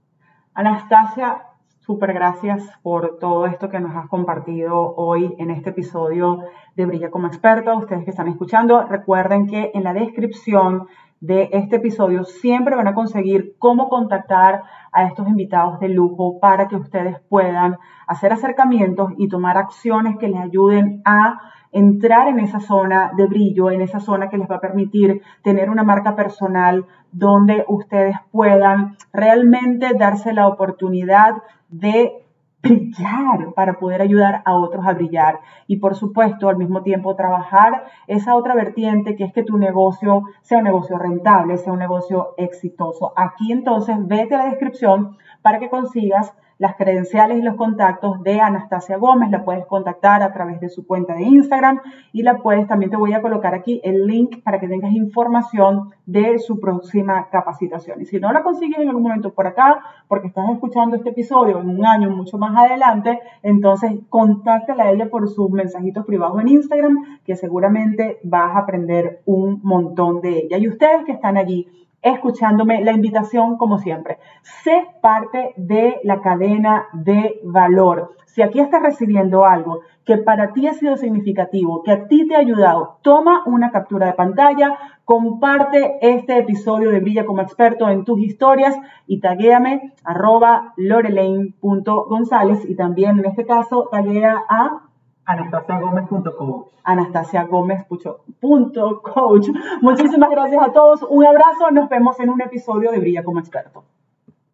Anastasia, 0.53 1.43
súper 1.80 2.14
gracias 2.14 2.62
por 2.84 3.18
todo 3.20 3.45
esto 3.45 3.70
que 3.70 3.80
nos 3.80 3.95
has 3.95 4.10
compartido 4.10 4.93
hoy 4.95 5.36
en 5.38 5.51
este 5.51 5.70
episodio 5.70 6.39
de 6.76 6.86
Brilla 6.86 7.10
como 7.10 7.28
experto. 7.28 7.78
Ustedes 7.78 8.03
que 8.03 8.12
están 8.12 8.28
escuchando, 8.28 8.84
recuerden 8.84 9.47
que 9.47 9.72
en 9.74 9.84
la 9.84 9.93
descripción 9.93 10.88
de 11.20 11.49
este 11.51 11.78
episodio 11.78 12.24
siempre 12.24 12.76
van 12.76 12.88
a 12.88 12.93
conseguir 12.93 13.55
cómo 13.57 13.89
contactar 13.89 14.63
a 14.91 15.05
estos 15.05 15.28
invitados 15.28 15.80
de 15.80 15.89
lujo 15.89 16.39
para 16.39 16.68
que 16.68 16.76
ustedes 16.76 17.20
puedan 17.30 17.78
hacer 18.07 18.34
acercamientos 18.34 19.11
y 19.18 19.28
tomar 19.28 19.57
acciones 19.57 20.18
que 20.18 20.28
les 20.28 20.39
ayuden 20.39 21.01
a 21.05 21.39
entrar 21.72 22.28
en 22.28 22.39
esa 22.39 22.59
zona 22.59 23.11
de 23.18 23.28
brillo, 23.28 23.72
en 23.72 23.82
esa 23.82 23.99
zona 23.99 24.30
que 24.30 24.38
les 24.38 24.49
va 24.49 24.55
a 24.55 24.61
permitir 24.61 25.22
tener 25.43 25.70
una 25.70 25.84
marca 25.84 26.15
personal 26.15 26.86
donde 27.11 27.65
ustedes 27.68 28.15
puedan 28.32 28.97
realmente 29.11 29.93
darse 29.97 30.34
la 30.34 30.47
oportunidad 30.47 31.36
de 31.70 32.26
brillar, 32.64 33.53
para 33.55 33.80
poder 33.80 34.01
ayudar 34.01 34.41
a 34.45 34.55
otros 34.55 34.86
a 34.86 34.93
brillar. 34.93 35.39
Y 35.68 35.78
por 35.78 35.95
supuesto, 35.95 36.49
al 36.49 36.58
mismo 36.58 36.82
tiempo, 36.84 37.16
trabajar 37.16 37.86
esa 38.08 38.36
otra 38.36 38.55
vertiente 38.55 39.16
que 39.16 39.26
es 39.26 39.34
que 39.34 39.43
tu 39.43 39.58
negocio 39.58 40.24
sea 40.41 40.60
un 40.60 40.64
negocio 40.64 40.97
rentable, 40.97 41.58
sea 41.58 41.74
un 41.74 41.80
negocio 41.80 42.34
exitoso. 42.38 43.14
Aquí 43.16 43.51
entonces, 43.51 43.95
vete 44.08 44.36
a 44.36 44.39
la 44.39 44.49
descripción 44.49 45.18
para 45.41 45.60
que 45.60 45.70
consigas 45.70 46.34
las 46.58 46.76
credenciales 46.76 47.38
y 47.38 47.41
los 47.41 47.55
contactos 47.55 48.22
de 48.24 48.39
Anastasia 48.39 48.97
Gómez. 48.97 49.30
La 49.30 49.43
puedes 49.43 49.66
contactar 49.66 50.24
a 50.24 50.34
través 50.34 50.60
de 50.60 50.70
su 50.70 50.86
cuenta 50.86 51.14
de 51.14 51.24
Instagram 51.24 51.82
y 52.12 52.24
la 52.24 52.38
puedes, 52.38 52.68
también 52.68 52.91
te 52.91 52.97
voy 52.97 53.14
a 53.14 53.22
colocar 53.22 53.53
aquí 53.53 53.80
el 53.84 54.08
link 54.08 54.41
para 54.43 54.60
que 54.60 54.68
tengas 54.68 54.91
información 54.91 55.91
de 56.05 56.39
su 56.39 56.60
próxima 56.60 57.28
capacitación. 57.30 58.01
Y 58.01 58.05
si 58.05 58.20
no 58.20 58.32
la 58.32 58.43
consigues 58.43 58.80
en 58.80 58.89
algún 58.89 59.03
momento 59.03 59.34
por 59.34 59.47
acá, 59.47 59.82
porque 60.08 60.28
estás 60.28 60.49
escuchando 60.49 60.95
este 60.95 61.10
episodio 61.10 61.60
en 61.60 61.70
un 61.70 61.86
año 61.86 62.10
mucho 62.10 62.38
más 62.38 62.55
adelante, 62.58 63.20
entonces 63.43 63.91
contáctala 64.10 64.86
a 64.86 64.91
ella 64.91 65.10
por 65.10 65.28
sus 65.30 65.49
mensajitos 65.49 66.05
privados 66.05 66.41
en 66.41 66.47
Instagram, 66.49 67.20
que 67.26 67.36
seguramente 67.36 68.20
vas 68.24 68.55
a 68.55 68.60
aprender 68.60 69.22
un 69.26 69.60
montón 69.64 70.22
de 70.22 70.39
ella. 70.39 70.58
Y 70.58 70.68
ustedes 70.68 71.03
que 71.05 71.12
están 71.12 71.38
allí, 71.38 71.68
escuchándome, 72.01 72.83
la 72.83 72.91
invitación 72.91 73.57
como 73.57 73.77
siempre. 73.77 74.19
Sé 74.63 74.87
parte 75.01 75.53
de 75.57 75.99
la 76.03 76.21
cadena 76.21 76.85
de 76.93 77.39
valor. 77.43 78.15
Si 78.25 78.41
aquí 78.41 78.59
estás 78.59 78.83
recibiendo 78.83 79.45
algo 79.45 79.81
que 80.05 80.17
para 80.17 80.53
ti 80.53 80.67
ha 80.67 80.73
sido 80.73 80.95
significativo, 80.95 81.83
que 81.83 81.91
a 81.91 82.07
ti 82.07 82.27
te 82.27 82.35
ha 82.35 82.39
ayudado, 82.39 82.99
toma 83.01 83.43
una 83.45 83.71
captura 83.71 84.07
de 84.07 84.13
pantalla, 84.13 84.77
comparte 85.05 85.97
este 86.01 86.37
episodio 86.37 86.91
de 86.91 86.99
Brilla 86.99 87.25
como 87.25 87.41
experto 87.41 87.89
en 87.89 88.05
tus 88.05 88.19
historias 88.19 88.75
y 89.07 89.19
taguéame 89.19 89.93
arroba 90.03 90.73
lorelaine.gonzález 90.77 92.69
y 92.69 92.75
también 92.75 93.19
en 93.19 93.25
este 93.25 93.45
caso 93.45 93.89
taguea 93.91 94.43
a 94.47 94.86
anastasiagomez.coach. 95.28 96.67
anastasiagomez.coach. 96.84 99.47
Muchísimas 99.82 100.30
gracias 100.32 100.61
a 100.67 100.71
todos. 100.71 101.03
Un 101.03 101.25
abrazo. 101.25 101.69
Nos 101.71 101.89
vemos 101.89 102.19
en 102.19 102.30
un 102.30 102.41
episodio 102.41 102.91
de 102.91 102.99
Brilla 102.99 103.23
como 103.23 103.39
experto. 103.39 103.84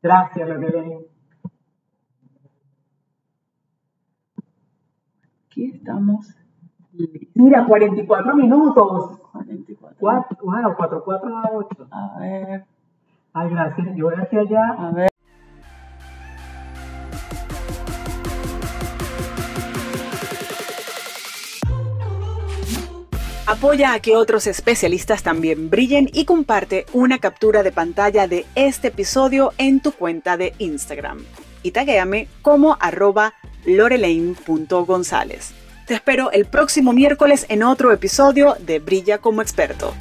Gracias, 0.02 0.48
Lorelaine. 0.50 1.06
Aquí 5.48 5.72
estamos. 5.72 6.36
Mira, 7.36 7.66
44 7.66 8.36
minutos. 8.36 9.20
44. 9.32 9.98
Cuatro, 10.00 10.38
wow, 10.44 10.76
4, 10.76 11.04
4 11.06 11.38
a 11.38 11.50
8. 11.54 11.88
A 11.92 12.20
ver, 12.20 12.66
Ay, 13.34 13.50
gracias. 13.50 13.96
Yo 13.96 14.06
voy 14.06 14.16
hacia 14.16 14.40
allá. 14.42 14.76
a 14.78 14.92
ver. 14.92 15.13
Apoya 23.54 23.94
a 23.94 24.00
que 24.00 24.16
otros 24.16 24.48
especialistas 24.48 25.22
también 25.22 25.70
brillen 25.70 26.10
y 26.12 26.26
comparte 26.26 26.88
una 26.92 27.20
captura 27.20 27.62
de 27.62 27.72
pantalla 27.72 28.28
de 28.28 28.48
este 28.56 28.88
episodio 28.88 29.54
en 29.60 29.80
tu 29.80 29.92
cuenta 29.92 30.38
de 30.38 30.56
Instagram. 30.58 31.24
Y 31.62 31.70
taguéame 31.70 32.28
como 32.42 32.78
arroba 32.80 33.36
lorelaine.gonzález. 33.64 35.52
Te 35.86 35.94
espero 35.94 36.32
el 36.32 36.46
próximo 36.46 36.94
miércoles 36.94 37.46
en 37.48 37.62
otro 37.62 37.92
episodio 37.92 38.58
de 38.60 38.80
Brilla 38.80 39.20
como 39.20 39.44
experto. 39.44 39.94